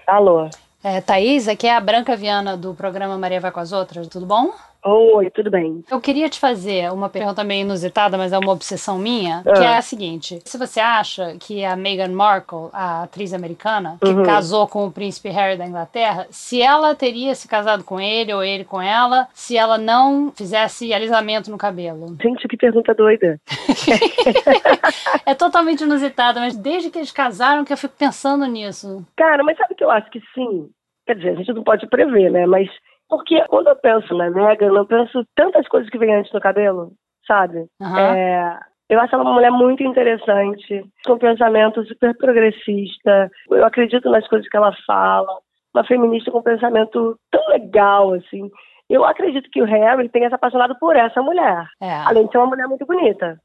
Alô. 0.07 0.49
É, 0.85 1.01
Thaís, 1.01 1.49
aqui 1.49 1.67
é 1.67 1.75
a 1.75 1.81
Branca 1.81 2.15
Viana 2.17 2.57
do 2.57 2.73
programa 2.73 3.19
Maria 3.19 3.41
Vai 3.41 3.51
com 3.51 3.59
as 3.59 3.73
Outras, 3.73 4.07
tudo 4.07 4.25
bom? 4.25 4.53
Oi, 4.89 5.29
tudo 5.31 5.51
bem? 5.51 5.83
Eu 5.91 6.01
queria 6.01 6.29
te 6.29 6.39
fazer 6.39 6.93
uma 6.93 7.09
pergunta 7.09 7.43
meio 7.43 7.63
inusitada, 7.63 8.17
mas 8.17 8.33
é 8.33 8.39
uma 8.39 8.53
obsessão 8.53 8.97
minha, 8.99 9.43
que 9.43 9.51
Ah. 9.65 9.73
é 9.73 9.77
a 9.79 9.83
seguinte: 9.83 10.41
se 10.45 10.57
você 10.57 10.79
acha 10.79 11.37
que 11.41 11.65
a 11.65 11.75
Meghan 11.75 12.13
Markle, 12.13 12.69
a 12.73 13.03
atriz 13.03 13.35
americana, 13.35 13.99
que 14.01 14.07
Uhum. 14.13 14.23
casou 14.23 14.69
com 14.69 14.87
o 14.87 14.93
príncipe 14.93 15.29
Harry 15.29 15.57
da 15.59 15.67
Inglaterra, 15.67 16.29
se 16.31 16.63
ela 16.63 16.95
teria 16.95 17.35
se 17.35 17.49
casado 17.49 17.83
com 17.83 18.01
ele 18.01 18.33
ou 18.33 18.45
ele 18.45 18.65
com 18.65 18.81
ela, 18.81 19.27
se 19.35 19.57
ela 19.57 19.77
não 19.77 20.31
fizesse 20.37 20.95
alisamento 20.95 21.51
no 21.51 21.59
cabelo? 21.59 22.17
Gente, 22.23 22.47
que 22.47 22.57
pergunta 22.57 22.95
doida. 22.95 23.41
É 25.27 25.35
totalmente 25.35 25.83
inusitada, 25.83 26.39
mas 26.39 26.57
desde 26.57 26.91
que 26.91 26.99
eles 26.99 27.11
casaram 27.11 27.65
que 27.65 27.73
eu 27.73 27.77
fico 27.77 27.95
pensando 27.99 28.47
nisso. 28.47 29.05
Cara, 29.17 29.43
mas 29.43 29.57
sabe 29.59 29.75
que 29.75 29.83
eu 29.83 29.91
acho 29.91 30.09
que 30.11 30.21
sim? 30.35 30.69
Quer 31.07 31.17
dizer, 31.17 31.31
a 31.31 31.35
gente 31.35 31.53
não 31.53 31.65
pode 31.65 31.87
prever, 31.89 32.31
né? 32.31 32.47
Mas 32.47 32.69
porque 33.09 33.43
quando 33.49 33.69
eu 33.69 33.77
penso 33.77 34.15
na 34.15 34.31
Megan, 34.31 34.73
eu 34.75 34.87
penso 34.87 35.25
tantas 35.35 35.67
coisas 35.69 35.89
que 35.91 35.99
vêm 35.99 36.15
antes 36.15 36.33
do 36.33 36.41
cabelo, 36.41 36.93
sabe? 37.27 37.67
Aham. 37.81 38.17
É, 38.17 38.59
eu 38.89 39.01
acho 39.01 39.15
ela 39.15 39.25
uma 39.25 39.35
mulher 39.35 39.51
muito 39.51 39.83
interessante, 39.83 40.85
com 41.05 41.15
um 41.15 41.19
pensamento 41.19 41.85
super 41.87 42.17
progressista. 42.17 43.31
Eu 43.51 43.65
acredito 43.65 44.09
nas 44.11 44.27
coisas 44.29 44.49
que 44.49 44.57
ela 44.57 44.73
fala. 44.87 45.41
Uma 45.75 45.85
feminista 45.85 46.31
com 46.31 46.39
um 46.39 46.43
pensamento 46.43 47.19
tão 47.31 47.49
legal, 47.49 48.15
assim. 48.15 48.51
Eu 48.89 49.05
acredito 49.05 49.51
que 49.51 49.61
o 49.61 49.67
Harry 49.67 50.09
tenha 50.09 50.29
se 50.29 50.35
apaixonado 50.35 50.79
por 50.79 50.97
essa 50.97 51.21
mulher. 51.21 51.67
É. 51.83 51.93
além 52.07 52.27
de 52.27 52.33
ser 52.33 52.39
uma 52.39 52.47
mulher 52.47 52.67
muito 52.69 52.87
bonita. 52.87 53.39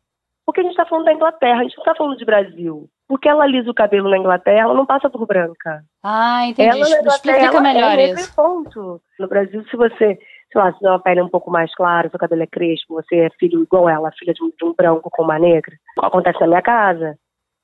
Porque 0.45 0.61
a 0.61 0.63
gente 0.63 0.73
está 0.73 0.85
falando 0.85 1.05
da 1.05 1.13
Inglaterra, 1.13 1.59
a 1.59 1.63
gente 1.63 1.77
não 1.77 1.83
está 1.83 1.95
falando 1.95 2.17
de 2.17 2.25
Brasil. 2.25 2.87
Porque 3.11 3.27
ela 3.27 3.43
alisa 3.43 3.69
o 3.69 3.73
cabelo 3.73 4.09
na 4.09 4.17
Inglaterra, 4.17 4.61
ela 4.61 4.73
não 4.73 4.85
passa 4.85 5.09
por 5.09 5.27
branca. 5.27 5.83
Ah, 6.01 6.45
entendi. 6.47 6.69
Ela 6.79 7.07
Explica 7.09 7.59
melhor 7.59 7.99
é 7.99 8.11
isso. 8.11 8.33
ponto. 8.33 9.01
No 9.19 9.27
Brasil, 9.27 9.65
se 9.69 9.75
você, 9.75 9.97
sei 10.49 10.61
lá, 10.61 10.71
se 10.71 10.79
tem 10.79 10.87
uma 10.89 10.97
pele 10.97 11.21
um 11.21 11.27
pouco 11.27 11.51
mais 11.51 11.75
clara, 11.75 12.09
seu 12.09 12.17
cabelo 12.17 12.43
é 12.43 12.47
crespo, 12.47 12.93
você 12.93 13.17
é 13.17 13.29
filho 13.37 13.63
igual 13.63 13.89
ela, 13.89 14.13
filha 14.17 14.33
de 14.33 14.41
um, 14.41 14.47
de 14.47 14.63
um 14.63 14.73
branco 14.73 15.09
com 15.11 15.23
uma 15.23 15.37
negra, 15.37 15.75
acontece 16.01 16.39
na 16.39 16.47
minha 16.47 16.61
casa. 16.61 17.17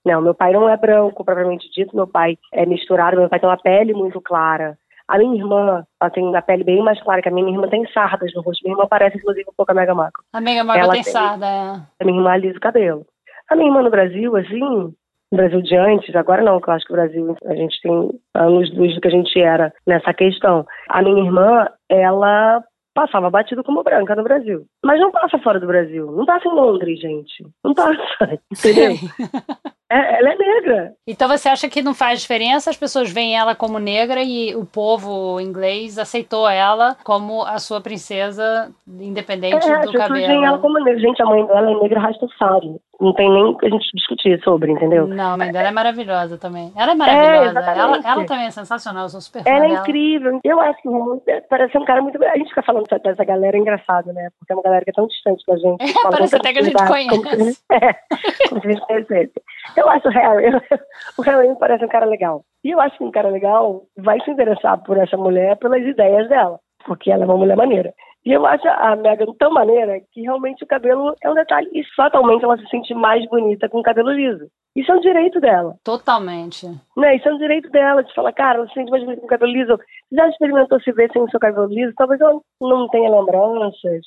Não, 0.06 0.22
meu 0.22 0.34
pai 0.34 0.52
não 0.52 0.68
é 0.68 0.76
branco, 0.76 1.24
propriamente 1.24 1.72
dito, 1.72 1.96
meu 1.96 2.08
pai 2.08 2.38
é 2.54 2.66
misturado, 2.66 3.16
meu 3.16 3.30
pai 3.30 3.40
tem 3.40 3.48
uma 3.48 3.56
pele 3.56 3.94
muito 3.94 4.20
clara. 4.20 4.78
A 5.08 5.18
minha 5.18 5.34
irmã, 5.34 5.86
ela 6.02 6.12
tem 6.12 6.26
uma 6.26 6.42
pele 6.42 6.66
bem 6.66 6.84
mais 6.84 7.02
clara 7.02 7.22
que 7.22 7.30
a 7.30 7.32
minha, 7.32 7.46
minha 7.46 7.56
irmã 7.58 7.70
tem 7.70 7.88
sardas 7.94 8.34
no 8.36 8.42
rosto. 8.42 8.62
Minha 8.66 8.74
irmã 8.74 8.86
parece, 8.86 9.16
inclusive, 9.16 9.50
um 9.50 9.54
pouco 9.56 9.72
a 9.72 9.76
Mega 9.76 9.96
Marco. 9.96 10.24
A 10.34 10.42
Markle 10.42 10.78
Ela 10.78 10.92
tem 10.92 11.04
tem- 11.04 11.14
sarda, 11.14 11.46
é. 11.46 11.70
A 12.02 12.06
minha 12.06 12.18
irmã 12.20 12.32
alisa 12.34 12.58
o 12.58 12.60
cabelo. 12.60 13.06
A 13.50 13.56
minha 13.56 13.70
irmã 13.70 13.82
no 13.82 13.90
Brasil, 13.90 14.36
assim, 14.36 14.94
no 15.32 15.38
Brasil 15.38 15.62
de 15.62 15.76
antes, 15.76 16.16
agora 16.16 16.42
não, 16.42 16.60
que 16.60 16.70
eu 16.70 16.74
acho 16.74 16.86
que 16.86 16.94
o 16.94 16.96
Brasil, 16.96 17.36
a 17.46 17.56
gente 17.56 17.82
tem 17.82 17.92
anos 18.36 18.74
luz 18.76 18.96
do 18.96 19.02
que 19.02 19.08
a 19.08 19.12
gente 19.12 19.40
era 19.40 19.74
nessa 19.86 20.14
questão. 20.14 20.66
A 20.90 21.02
minha 21.02 21.24
irmã, 21.24 21.68
ela 21.90 22.64
passava 22.94 23.30
batido 23.30 23.64
como 23.64 23.84
branca 23.84 24.16
no 24.16 24.24
Brasil. 24.24 24.66
Mas 24.84 25.00
não 25.00 25.12
passa 25.12 25.38
fora 25.40 25.60
do 25.60 25.68
Brasil. 25.68 26.12
Não 26.12 26.26
passa 26.26 26.48
em 26.48 26.52
Londres, 26.52 27.00
gente. 27.00 27.46
Não 27.64 27.74
passa. 27.74 28.40
Entendeu? 28.52 28.96
É- 29.90 30.20
ela 30.20 30.30
é 30.34 30.36
negra. 30.38 30.94
Então 31.08 31.28
você 31.28 31.48
acha 31.48 31.70
que 31.70 31.82
não 31.82 31.94
faz 31.94 32.22
diferença? 32.22 32.70
As 32.70 32.78
pessoas 32.78 33.10
veem 33.12 33.38
ela 33.38 33.56
como 33.56 33.80
negra 33.80 34.22
e 34.22 34.56
o 34.56 34.66
povo 34.66 35.40
inglês 35.40 35.98
aceitou 35.98 36.48
ela 36.50 36.96
como 37.04 37.44
a 37.44 37.58
sua 37.60 37.80
princesa, 37.80 38.70
independente 39.00 39.54
É, 39.68 39.74
as 39.74 39.86
do 39.86 39.92
pessoas 39.92 40.08
cabelo. 40.10 40.28
veem 40.28 40.46
ela 40.46 40.58
como 40.58 40.80
negra. 40.80 41.00
Gente, 41.00 41.22
a 41.22 41.26
mãe 41.26 41.46
dela 41.46 41.72
é 41.72 41.76
negra 41.76 42.00
Rastafari. 42.02 42.76
Não 43.00 43.14
tem 43.14 43.30
nem 43.32 43.56
que 43.58 43.68
a 43.68 43.70
gente 43.70 43.86
discutir 43.94 44.42
sobre, 44.44 44.72
entendeu? 44.72 45.06
Não, 45.06 45.34
a 45.34 45.38
mãe 45.38 45.52
dela 45.52 45.68
é 45.68 45.72
maravilhosa 45.72 46.36
também. 46.38 46.74
Ela 46.76 46.94
é 46.94 46.96
maravilhosa. 46.96 47.50
exatamente. 47.52 47.80
ela, 47.80 47.98
ela 48.14 48.26
também 48.26 48.46
é 48.48 48.52
sensacional. 48.52 49.04
Eu 49.04 49.10
sou 49.10 49.22
super 49.22 49.44
fã 49.44 49.50
Ela 49.52 49.66
é 49.66 49.68
dela. 49.70 49.80
incrível. 49.82 50.40
Eu 50.44 50.60
acho 50.60 50.82
que 50.82 50.90
parece 51.48 51.78
um 51.78 51.86
cara 51.86 52.02
muito. 52.02 52.22
A 52.26 52.36
gente 52.38 52.50
fica 52.50 52.64
falando 52.64 52.86
dessa 53.04 53.24
galera 53.24 53.56
é 53.56 53.60
engraçado, 53.60 54.12
né? 54.12 54.30
Porque 54.40 54.52
é 54.52 54.56
uma 54.56 54.64
galera 54.64 54.84
que 54.84 54.90
é 54.90 54.94
tão 54.94 55.06
distante 55.08 55.44
da 55.48 55.56
gente. 55.58 55.84
É, 55.84 55.94
parece 56.10 56.36
até 56.36 56.52
que 56.54 56.60
a 56.60 56.62
gente 56.64 56.74
tranquilidade, 56.76 57.10
Como 57.10 57.30
se, 57.30 57.38
conhece. 57.38 57.64
é, 57.72 57.94
como 58.50 58.62
se 58.62 58.68
a 58.68 58.72
gente 58.72 58.82
conhecesse. 58.88 59.34
Eu 59.76 59.90
acho 59.90 60.08
o 60.08 60.12
Harry. 60.12 60.46
O 61.18 61.22
Harry 61.22 61.50
me 61.50 61.58
parece 61.58 61.84
um 61.84 61.90
cara 61.90 62.06
legal. 62.06 62.44
E 62.64 62.72
eu 62.72 62.80
acho 62.80 62.98
que 62.98 63.04
um 63.04 63.12
cara 63.12 63.30
legal 63.30 63.84
vai 63.98 64.20
se 64.22 64.32
interessar 64.32 64.82
por 64.84 64.98
essa 64.98 65.18
mulher 65.18 65.58
pelas 65.58 65.82
ideias 65.82 66.28
dela. 66.30 66.60
Porque 66.86 67.12
ela 67.12 67.24
é 67.24 67.26
uma 67.26 67.38
mulher 67.38 67.58
maneira. 67.58 67.94
E 68.26 68.32
eu 68.34 68.46
acho 68.46 68.68
a 68.68 68.96
Megan 68.96 69.34
tão 69.40 69.52
maneira 69.52 70.02
que 70.12 70.22
realmente 70.22 70.64
o 70.64 70.68
cabelo 70.68 71.16
é 71.22 71.30
um 71.30 71.34
detalhe. 71.34 71.70
E 71.74 71.84
fatalmente 71.96 72.44
ela 72.44 72.58
se 72.58 72.68
sente 72.68 72.94
mais 72.94 73.26
bonita 73.30 73.70
com 73.70 73.80
o 73.80 73.84
cabelo 73.84 74.12
liso. 74.12 74.48
Isso 74.76 74.92
é 74.92 74.96
um 74.96 75.00
direito 75.00 75.40
dela. 75.40 75.76
Totalmente. 75.84 76.68
Né? 76.96 77.16
Isso 77.16 77.28
é 77.28 77.34
um 77.34 77.38
direito 77.40 77.70
dela, 77.72 78.04
de 78.04 78.14
falar, 78.14 78.32
cara, 78.32 78.60
ela 78.60 78.68
se 78.68 78.76
sente 78.76 78.92
mais 78.92 79.04
bonita 79.04 79.22
com 79.22 79.28
o 79.28 79.30
cabelo 79.30 79.52
liso. 79.52 79.76
Você 79.78 80.16
já 80.16 80.30
experimentou 80.30 80.80
se 80.82 80.92
ver 80.92 81.12
sem 81.12 81.22
o 81.22 81.30
seu 81.32 81.40
cabelo 81.40 81.68
liso? 81.68 81.94
Talvez 81.96 82.22
ela 82.22 82.40
não 82.62 82.88
tenha 82.90 83.10
lembranças, 83.10 84.02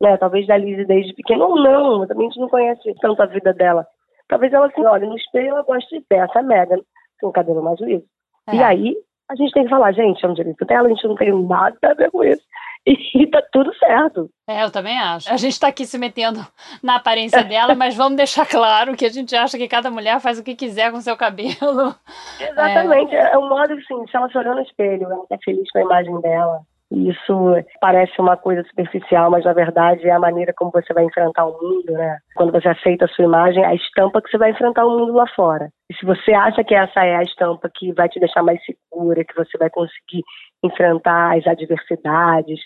né? 0.00 0.16
Talvez 0.16 0.46
da 0.46 0.56
Lizzie 0.56 0.84
desde 0.84 1.14
pequena, 1.14 1.44
ou 1.44 1.54
não, 1.54 2.06
também 2.06 2.26
a 2.26 2.30
gente 2.30 2.40
não 2.40 2.48
conhece 2.48 2.94
tanto 3.00 3.22
a 3.22 3.26
vida 3.26 3.52
dela. 3.52 3.86
Talvez 4.28 4.52
ela 4.52 4.66
assim, 4.66 4.84
olha, 4.84 5.06
no 5.06 5.16
espelho 5.16 5.48
ela 5.48 5.62
goste 5.62 6.04
dessa 6.10 6.42
Megan 6.42 6.80
com 7.20 7.28
o 7.28 7.32
cabelo 7.32 7.62
mais 7.62 7.80
liso. 7.80 8.04
É. 8.48 8.56
E 8.56 8.62
aí, 8.62 8.96
a 9.28 9.34
gente 9.34 9.52
tem 9.52 9.64
que 9.64 9.70
falar, 9.70 9.92
gente, 9.92 10.24
é 10.24 10.28
um 10.28 10.34
direito 10.34 10.64
dela, 10.64 10.86
a 10.86 10.90
gente 10.90 11.06
não 11.06 11.16
tem 11.16 11.32
nada 11.46 11.76
a 11.82 11.94
ver 11.94 12.10
com 12.10 12.22
isso. 12.22 12.42
E 12.86 13.26
tá 13.26 13.42
tudo 13.50 13.74
certo. 13.74 14.30
É, 14.48 14.62
eu 14.62 14.70
também 14.70 14.96
acho. 14.96 15.32
A 15.32 15.36
gente 15.36 15.58
tá 15.58 15.66
aqui 15.66 15.84
se 15.84 15.98
metendo 15.98 16.46
na 16.80 16.96
aparência 16.96 17.42
dela, 17.44 17.74
mas 17.74 17.96
vamos 17.96 18.16
deixar 18.16 18.46
claro 18.46 18.96
que 18.96 19.04
a 19.04 19.08
gente 19.08 19.34
acha 19.34 19.58
que 19.58 19.66
cada 19.66 19.90
mulher 19.90 20.20
faz 20.20 20.38
o 20.38 20.44
que 20.44 20.54
quiser 20.54 20.92
com 20.92 21.00
seu 21.00 21.16
cabelo. 21.16 21.94
Exatamente. 22.38 23.16
É, 23.16 23.36
um 23.36 23.48
modo 23.48 23.72
assim, 23.72 24.06
se 24.08 24.16
ela 24.16 24.28
se 24.28 24.38
olhou 24.38 24.54
no 24.54 24.62
espelho, 24.62 25.10
ela 25.10 25.26
tá 25.26 25.36
feliz 25.44 25.68
com 25.72 25.78
a 25.78 25.82
imagem 25.82 26.20
dela. 26.20 26.60
Isso 26.90 27.54
parece 27.80 28.20
uma 28.20 28.36
coisa 28.36 28.62
superficial, 28.68 29.28
mas 29.28 29.44
na 29.44 29.52
verdade 29.52 30.06
é 30.06 30.12
a 30.12 30.20
maneira 30.20 30.52
como 30.56 30.70
você 30.70 30.94
vai 30.94 31.04
enfrentar 31.04 31.44
o 31.44 31.52
mundo, 31.60 31.92
né? 31.92 32.18
Quando 32.36 32.52
você 32.52 32.68
aceita 32.68 33.06
a 33.06 33.08
sua 33.08 33.24
imagem, 33.24 33.62
é 33.62 33.66
a 33.66 33.74
estampa 33.74 34.22
que 34.22 34.30
você 34.30 34.38
vai 34.38 34.50
enfrentar 34.52 34.86
o 34.86 34.96
mundo 34.96 35.12
lá 35.12 35.26
fora. 35.34 35.68
E 35.90 35.94
se 35.94 36.06
você 36.06 36.32
acha 36.32 36.62
que 36.62 36.74
essa 36.74 37.04
é 37.04 37.16
a 37.16 37.22
estampa 37.22 37.68
que 37.74 37.92
vai 37.92 38.08
te 38.08 38.20
deixar 38.20 38.42
mais 38.42 38.60
segura, 38.64 39.24
que 39.24 39.34
você 39.34 39.58
vai 39.58 39.68
conseguir 39.68 40.22
enfrentar 40.62 41.36
as 41.36 41.46
adversidades, 41.46 42.60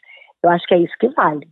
eu 0.45 0.51
acho 0.51 0.67
que 0.67 0.75
é 0.75 0.79
isso 0.79 0.95
que 1.01 1.09
vale. 1.09 1.49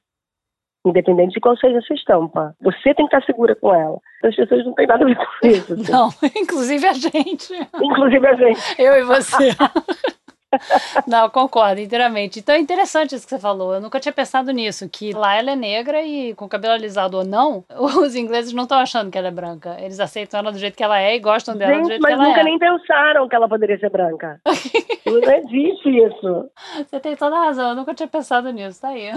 Independente 0.86 1.34
de 1.34 1.40
qual 1.40 1.56
seja 1.56 1.78
a 1.78 1.82
sua 1.82 1.96
estampa. 1.96 2.54
Você 2.60 2.94
tem 2.94 3.06
que 3.08 3.16
estar 3.16 3.22
segura 3.24 3.56
com 3.56 3.74
ela. 3.74 3.98
As 4.22 4.36
pessoas 4.36 4.64
não 4.64 4.74
têm 4.74 4.86
nada 4.86 5.04
a 5.04 5.08
ver 5.08 5.16
com 5.16 5.46
isso. 5.46 5.72
assim. 5.72 5.90
Não, 5.92 6.08
inclusive 6.36 6.86
a 6.86 6.92
gente. 6.92 7.54
Inclusive 7.82 8.26
a 8.26 8.34
gente. 8.34 8.82
Eu 8.82 8.94
e 8.94 9.02
você. 9.04 9.48
Não, 11.06 11.28
concordo 11.30 11.80
inteiramente. 11.80 12.38
Então 12.40 12.54
é 12.54 12.58
interessante 12.58 13.14
isso 13.14 13.26
que 13.26 13.30
você 13.30 13.38
falou. 13.38 13.74
Eu 13.74 13.80
nunca 13.80 14.00
tinha 14.00 14.12
pensado 14.12 14.50
nisso, 14.50 14.88
que 14.88 15.12
lá 15.12 15.34
ela 15.36 15.50
é 15.50 15.56
negra 15.56 16.02
e 16.02 16.34
com 16.34 16.48
cabelo 16.48 16.74
alisado 16.74 17.18
ou 17.18 17.24
não, 17.24 17.64
os 18.02 18.14
ingleses 18.14 18.52
não 18.52 18.62
estão 18.64 18.78
achando 18.78 19.10
que 19.10 19.18
ela 19.18 19.28
é 19.28 19.32
branca. 19.32 19.76
Eles 19.80 20.00
aceitam 20.00 20.40
ela 20.40 20.50
do 20.52 20.58
jeito 20.58 20.76
que 20.76 20.82
ela 20.84 20.98
é 21.00 21.16
e 21.16 21.20
gostam 21.20 21.56
dela 21.56 21.72
do 21.72 21.76
Gente, 21.78 21.88
jeito 21.88 22.02
mas 22.02 22.14
que 22.14 22.20
ela 22.20 22.28
nunca 22.28 22.40
é. 22.40 22.44
nem 22.44 22.58
pensaram 22.58 23.28
que 23.28 23.34
ela 23.36 23.48
poderia 23.48 23.78
ser 23.78 23.90
branca. 23.90 24.40
não 25.06 25.32
existe 25.34 25.88
isso. 25.90 26.50
Você 26.86 27.00
tem 27.00 27.14
toda 27.16 27.36
a 27.36 27.44
razão, 27.46 27.70
eu 27.70 27.76
nunca 27.76 27.94
tinha 27.94 28.08
pensado 28.08 28.50
nisso. 28.50 28.80
Tá 28.80 28.88
aí. 28.88 29.10